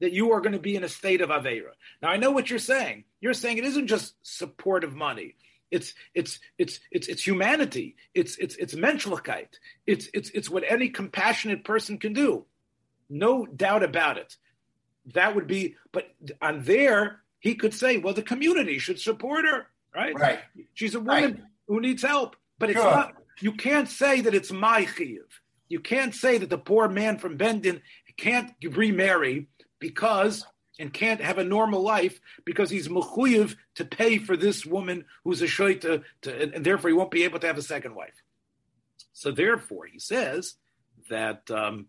that 0.00 0.12
you 0.12 0.32
are 0.32 0.40
going 0.40 0.54
to 0.54 0.58
be 0.58 0.74
in 0.74 0.84
a 0.84 0.88
state 0.88 1.20
of 1.20 1.30
avera. 1.30 1.72
Now 2.00 2.08
I 2.08 2.16
know 2.16 2.30
what 2.30 2.50
you're 2.50 2.58
saying. 2.58 3.04
You're 3.20 3.34
saying 3.34 3.58
it 3.58 3.64
isn't 3.64 3.86
just 3.86 4.14
support 4.22 4.84
of 4.84 4.94
money. 4.94 5.36
It's 5.70 5.94
it's 6.14 6.40
it's 6.58 6.80
it's 6.90 7.08
it's 7.08 7.26
humanity. 7.26 7.96
It's 8.14 8.36
it's 8.38 8.56
it's 8.56 8.74
menschlichkeit. 8.74 9.48
It's 9.86 10.08
it's 10.12 10.30
it's 10.30 10.50
what 10.50 10.64
any 10.68 10.88
compassionate 10.88 11.64
person 11.64 11.98
can 11.98 12.12
do. 12.12 12.46
No 13.08 13.46
doubt 13.46 13.82
about 13.82 14.18
it. 14.18 14.36
That 15.14 15.34
would 15.34 15.46
be, 15.46 15.76
but 15.90 16.14
on 16.40 16.62
there 16.62 17.20
he 17.40 17.54
could 17.54 17.74
say, 17.74 17.98
well, 17.98 18.14
the 18.14 18.22
community 18.22 18.78
should 18.78 19.00
support 19.00 19.44
her, 19.44 19.66
right? 19.94 20.18
Right. 20.18 20.38
She's 20.74 20.94
a 20.94 21.00
woman 21.00 21.32
Right. 21.32 21.40
Who 21.68 21.80
needs 21.80 22.02
help, 22.02 22.36
but 22.58 22.70
it's 22.70 22.80
Sure. 22.80 22.90
not. 22.90 23.14
You 23.40 23.52
can't 23.52 23.88
say 23.88 24.20
that 24.20 24.34
it's 24.34 24.52
my 24.52 24.84
chiyuv. 24.84 25.28
You 25.68 25.80
can't 25.80 26.14
say 26.14 26.38
that 26.38 26.50
the 26.50 26.58
poor 26.58 26.88
man 26.88 27.18
from 27.18 27.38
Bendin 27.38 27.80
can't 28.16 28.52
remarry 28.62 29.48
because 29.78 30.46
and 30.78 30.92
can't 30.92 31.20
have 31.20 31.38
a 31.38 31.44
normal 31.44 31.82
life 31.82 32.20
because 32.44 32.70
he's 32.70 32.88
mechuyev 32.88 33.56
to 33.74 33.84
pay 33.84 34.18
for 34.18 34.36
this 34.36 34.64
woman 34.64 35.04
who's 35.24 35.42
a 35.42 35.46
to 35.46 36.02
and, 36.24 36.54
and 36.54 36.64
therefore 36.64 36.90
he 36.90 36.94
won't 36.94 37.10
be 37.10 37.24
able 37.24 37.38
to 37.38 37.46
have 37.46 37.58
a 37.58 37.62
second 37.62 37.94
wife. 37.94 38.22
So 39.12 39.30
therefore, 39.30 39.86
he 39.86 39.98
says 39.98 40.54
that 41.10 41.50
um, 41.50 41.86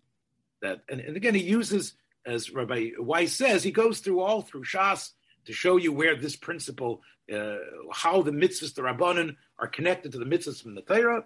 that 0.62 0.82
and, 0.90 1.00
and 1.00 1.16
again 1.16 1.36
he 1.36 1.44
uses 1.44 1.94
as 2.26 2.52
Rabbi 2.52 2.92
Weiss 2.98 3.34
says 3.34 3.64
he 3.64 3.72
goes 3.72 4.00
through 4.00 4.22
all 4.22 4.42
through 4.42 4.64
Shas 4.64 5.12
to 5.46 5.54
show 5.54 5.78
you 5.78 5.92
where 5.92 6.16
this 6.16 6.36
principle 6.36 7.02
uh, 7.32 7.58
how 7.92 8.22
the 8.22 8.32
mitzvahs 8.32 8.74
the 8.74 8.82
rabbanon 8.82 9.36
are 9.60 9.68
connected 9.68 10.12
to 10.12 10.18
the 10.18 10.26
mitzvahs 10.26 10.62
from 10.62 10.76
the 10.76 10.82
Torah. 10.82 11.24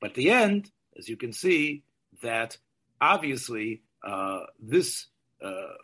But 0.00 0.14
the 0.14 0.30
end, 0.30 0.70
as 0.98 1.08
you 1.08 1.16
can 1.16 1.32
see, 1.32 1.82
that 2.22 2.56
obviously 3.00 3.82
uh, 4.02 4.40
this 4.60 5.06
uh, 5.42 5.74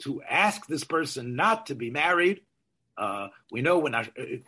to 0.00 0.22
ask 0.22 0.66
this 0.66 0.84
person 0.84 1.36
not 1.36 1.66
to 1.66 1.74
be 1.74 1.90
married. 1.90 2.40
Uh, 2.96 3.28
we 3.50 3.62
know 3.62 3.78
when 3.78 3.94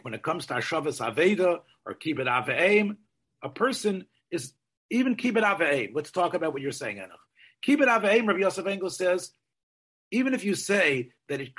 when 0.02 0.14
it 0.14 0.22
comes 0.22 0.46
to 0.46 0.54
Hashavas 0.54 1.00
Aveda 1.00 1.60
or 1.86 1.94
Kibbut 1.94 2.26
Aveim, 2.26 2.96
a 3.42 3.48
person 3.48 4.06
is 4.30 4.52
even 4.90 5.16
Kibbut 5.16 5.42
Aveim. 5.42 5.92
Let's 5.94 6.10
talk 6.10 6.34
about 6.34 6.52
what 6.52 6.62
you're 6.62 6.72
saying, 6.72 6.98
Enoch. 6.98 7.18
Kibbut 7.66 7.88
Aveim, 7.88 8.26
Rabbi 8.26 8.40
Yosef 8.40 8.66
Engel 8.66 8.90
says, 8.90 9.32
even 10.12 10.34
if 10.34 10.44
you 10.44 10.54
say 10.54 11.10
that 11.28 11.40
it, 11.40 11.52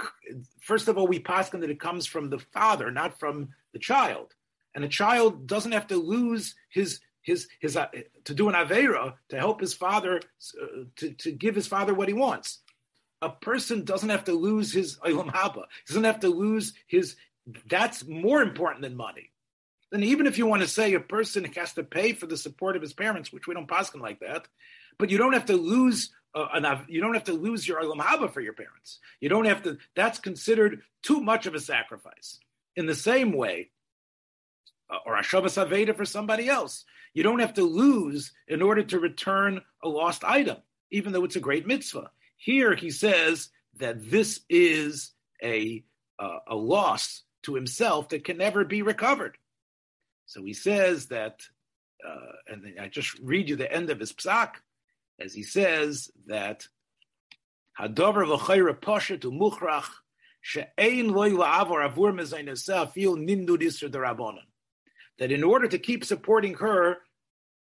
first 0.62 0.88
of 0.88 0.98
all, 0.98 1.08
we 1.08 1.20
paskin 1.20 1.62
that 1.62 1.72
it 1.72 1.80
comes 1.80 2.06
from 2.06 2.30
the 2.30 2.40
father, 2.40 2.92
not 2.92 3.20
from 3.20 3.50
the 3.74 3.80
child, 3.80 4.34
and 4.76 4.86
a 4.86 4.88
child 4.88 5.48
doesn't 5.48 5.74
have 5.74 5.88
to 5.88 5.98
lose 5.98 6.56
his 6.70 7.00
his 7.24 7.48
his 7.60 7.76
uh, 7.76 7.88
to 8.26 8.34
do 8.34 8.50
an 8.50 8.56
avera 8.56 9.16
to 9.30 9.38
help 9.38 9.60
his 9.60 9.74
father 9.74 10.22
uh, 10.62 10.84
to 10.98 11.14
to 11.14 11.32
give 11.32 11.56
his 11.56 11.68
father 11.68 11.94
what 11.94 12.08
he 12.08 12.14
wants. 12.14 12.60
A 13.22 13.30
person 13.30 13.84
doesn't 13.86 14.10
have 14.10 14.26
to 14.26 14.34
lose 14.34 14.72
his 14.72 14.98
olam 15.00 15.32
haba. 15.32 15.64
He 15.88 15.94
Doesn't 15.94 16.04
have 16.04 16.20
to 16.22 16.30
lose 16.30 16.74
his. 16.88 17.16
That's 17.68 18.06
more 18.06 18.42
important 18.42 18.84
than 18.84 18.96
money. 18.96 19.32
Then 19.92 20.04
even 20.04 20.28
if 20.28 20.38
you 20.38 20.46
want 20.46 20.62
to 20.62 20.68
say 20.68 20.94
a 20.94 21.00
person 21.00 21.44
has 21.44 21.74
to 21.74 21.84
pay 21.84 22.14
for 22.14 22.26
the 22.26 22.38
support 22.38 22.76
of 22.76 22.82
his 22.82 22.94
parents, 22.94 23.32
which 23.32 23.48
we 23.48 23.54
don't 23.54 23.68
paskin 23.68 24.02
like 24.02 24.20
that, 24.20 24.48
but 24.98 25.10
you 25.10 25.18
don't 25.18 25.34
have 25.34 25.46
to 25.46 25.58
lose 25.58 26.12
uh, 26.36 26.82
you 26.88 27.02
don't 27.02 27.14
have 27.14 27.26
to 27.26 27.34
lose 27.34 27.68
your 27.68 27.82
olam 27.82 28.00
haba 28.00 28.32
for 28.32 28.42
your 28.42 28.54
parents. 28.54 29.00
You 29.20 29.30
don't 29.30 29.46
have 29.46 29.64
to. 29.64 29.78
That's 29.96 30.20
considered 30.20 30.82
too 31.02 31.22
much 31.22 31.46
of 31.46 31.56
a 31.56 31.60
sacrifice. 31.60 32.40
In 32.76 32.88
the 32.88 32.96
same 32.96 33.34
way, 33.34 33.70
uh, 34.90 34.98
or 35.06 35.16
Hashavas 35.16 35.64
Aveda 35.64 35.96
for 35.96 36.06
somebody 36.06 36.48
else. 36.48 36.86
You 37.14 37.24
don't 37.24 37.40
have 37.40 37.54
to 37.56 37.64
lose 37.64 38.32
in 38.48 38.62
order 38.62 38.84
to 38.84 39.00
return 39.00 39.62
a 39.84 39.88
lost 39.88 40.24
item, 40.24 40.58
even 40.92 41.14
though 41.14 41.24
it's 41.24 41.36
a 41.36 41.42
great 41.42 41.68
mitzvah. 41.68 42.12
Here 42.38 42.76
he 42.76 42.92
says 42.92 43.50
that 43.78 44.10
this 44.10 44.42
is 44.50 45.12
a, 45.42 45.84
uh, 46.20 46.40
a 46.48 46.56
loss 46.56 47.24
to 47.44 47.56
himself 47.56 48.10
that 48.10 48.24
can 48.24 48.38
never 48.38 48.66
be 48.66 48.82
recovered. 48.82 49.38
So 50.26 50.44
he 50.44 50.54
says 50.54 51.08
that, 51.08 51.42
uh, 52.08 52.32
and 52.48 52.80
I 52.80 52.88
just 52.88 53.18
read 53.20 53.50
you 53.50 53.56
the 53.56 53.72
end 53.72 53.90
of 53.90 54.00
his 54.00 54.14
psak, 54.14 54.56
as 55.20 55.34
he 55.34 55.44
says 55.44 56.10
that 56.28 56.68
Hadover 57.80 58.26
v'chayra 58.26 58.80
poshet 58.80 59.22
u'muchrach 59.22 59.90
she'ein 60.42 61.12
loy 61.12 61.32
la'avor 61.32 61.88
avur 61.88 62.14
mezaynaseh 62.14 62.92
fil 62.92 63.18
nindu 63.18 63.58
disr 63.58 63.90
derabonon 63.90 64.46
that 65.20 65.32
in 65.32 65.44
order 65.44 65.68
to 65.68 65.80
keep 65.80 66.04
supporting 66.04 66.56
her, 66.56 66.98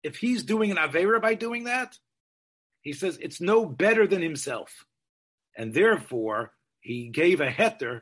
if 0.04 0.18
he's 0.18 0.43
doing 0.43 0.72
an 0.72 0.78
Avera 0.78 1.22
by 1.22 1.36
doing 1.36 1.66
that, 1.66 1.97
he 2.82 2.93
says 2.93 3.18
it's 3.22 3.41
no 3.41 3.66
better 3.66 4.08
than 4.08 4.22
himself. 4.22 4.86
And 5.58 5.74
therefore, 5.74 6.54
he 6.80 7.10
gave 7.10 7.41
a 7.41 7.47
heter 7.47 8.02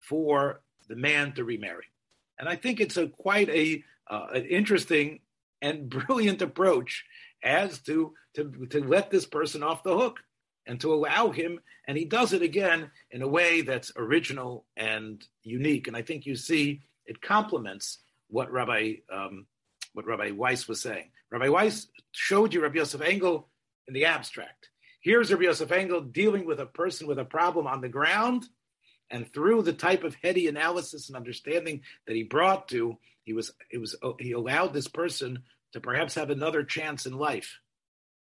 for 0.00 0.60
the 0.88 0.96
man 0.96 1.32
to 1.32 1.44
remarry. 1.44 1.86
And 2.38 2.48
I 2.48 2.56
think 2.56 2.80
it's 2.80 2.96
a 2.96 3.08
quite 3.08 3.48
a 3.48 3.82
uh, 4.08 4.26
an 4.34 4.44
interesting 4.44 5.20
and 5.62 5.88
brilliant 6.06 6.42
approach 6.42 7.04
as 7.42 7.78
to, 7.80 8.14
to 8.34 8.66
to 8.70 8.84
let 8.84 9.10
this 9.10 9.26
person 9.26 9.62
off 9.62 9.82
the 9.82 9.96
hook 9.96 10.18
and 10.66 10.80
to 10.80 10.92
allow 10.92 11.30
him. 11.30 11.60
And 11.86 11.96
he 11.96 12.04
does 12.04 12.32
it 12.32 12.42
again 12.42 12.90
in 13.10 13.22
a 13.22 13.28
way 13.28 13.62
that's 13.62 13.92
original 13.96 14.64
and 14.76 15.24
unique. 15.42 15.88
And 15.88 15.96
I 15.96 16.02
think 16.02 16.26
you 16.26 16.36
see 16.36 16.82
it 17.06 17.20
complements 17.20 17.98
what 18.28 18.52
Rabbi 18.52 18.94
um, 19.12 19.46
what 19.92 20.06
Rabbi 20.06 20.30
Weiss 20.30 20.68
was 20.68 20.80
saying. 20.80 21.10
Rabbi 21.30 21.48
Weiss 21.48 21.88
showed 22.12 22.54
you 22.54 22.62
Rabbi 22.62 22.76
Yosef 22.76 23.00
Engel 23.00 23.48
in 23.88 23.94
the 23.94 24.04
abstract. 24.04 24.68
Here's 25.00 25.32
Rabbi 25.32 25.44
Yosef 25.44 25.72
Engel 25.72 26.02
dealing 26.02 26.46
with 26.46 26.60
a 26.60 26.66
person 26.66 27.06
with 27.06 27.18
a 27.18 27.24
problem 27.24 27.66
on 27.66 27.80
the 27.80 27.88
ground, 27.88 28.46
and 29.10 29.32
through 29.32 29.62
the 29.62 29.72
type 29.72 30.04
of 30.04 30.16
heady 30.22 30.46
analysis 30.46 31.08
and 31.08 31.16
understanding 31.16 31.82
that 32.06 32.14
he 32.14 32.22
brought 32.22 32.68
to, 32.68 32.96
he 33.24 33.32
was 33.32 33.52
it 33.70 33.78
was 33.78 33.96
he 34.18 34.32
allowed 34.32 34.72
this 34.72 34.88
person 34.88 35.42
to 35.72 35.80
perhaps 35.80 36.14
have 36.14 36.30
another 36.30 36.62
chance 36.62 37.06
in 37.06 37.16
life, 37.16 37.58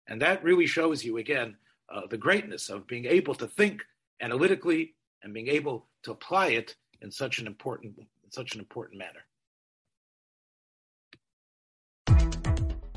and 0.07 0.23
that 0.23 0.45
really 0.45 0.67
shows 0.67 1.05
you 1.05 1.17
again 1.17 1.57
uh, 1.93 2.03
the 2.09 2.19
greatness 2.19 2.69
of 2.69 2.87
being 2.87 3.07
able 3.07 3.35
to 3.35 3.47
think 3.47 3.83
analytically 4.21 4.95
and 5.23 5.33
being 5.35 5.49
able 5.49 5.87
to 6.03 6.13
apply 6.13 6.49
it 6.49 6.77
in 7.01 7.11
such 7.11 7.39
an 7.39 7.47
important 7.47 7.97
in 7.99 8.31
such 8.31 8.55
an 8.55 8.61
important 8.61 8.99
manner. 8.99 9.25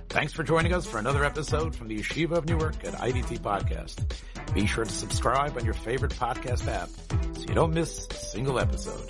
Thanks 0.09 0.33
for 0.33 0.43
joining 0.43 0.73
us 0.73 0.85
for 0.85 0.97
another 0.97 1.23
episode 1.23 1.73
from 1.73 1.87
the 1.87 1.97
Yeshiva 1.97 2.31
of 2.31 2.45
Newark 2.45 2.83
at 2.83 2.95
IDT 2.95 3.39
Podcast. 3.39 4.13
Be 4.53 4.65
sure 4.65 4.83
to 4.83 4.91
subscribe 4.91 5.55
on 5.55 5.63
your 5.63 5.73
favorite 5.73 6.11
podcast 6.11 6.67
app 6.67 6.89
so 7.37 7.45
you 7.47 7.55
don't 7.55 7.73
miss 7.73 8.07
a 8.11 8.15
single 8.15 8.59
episode. 8.59 9.09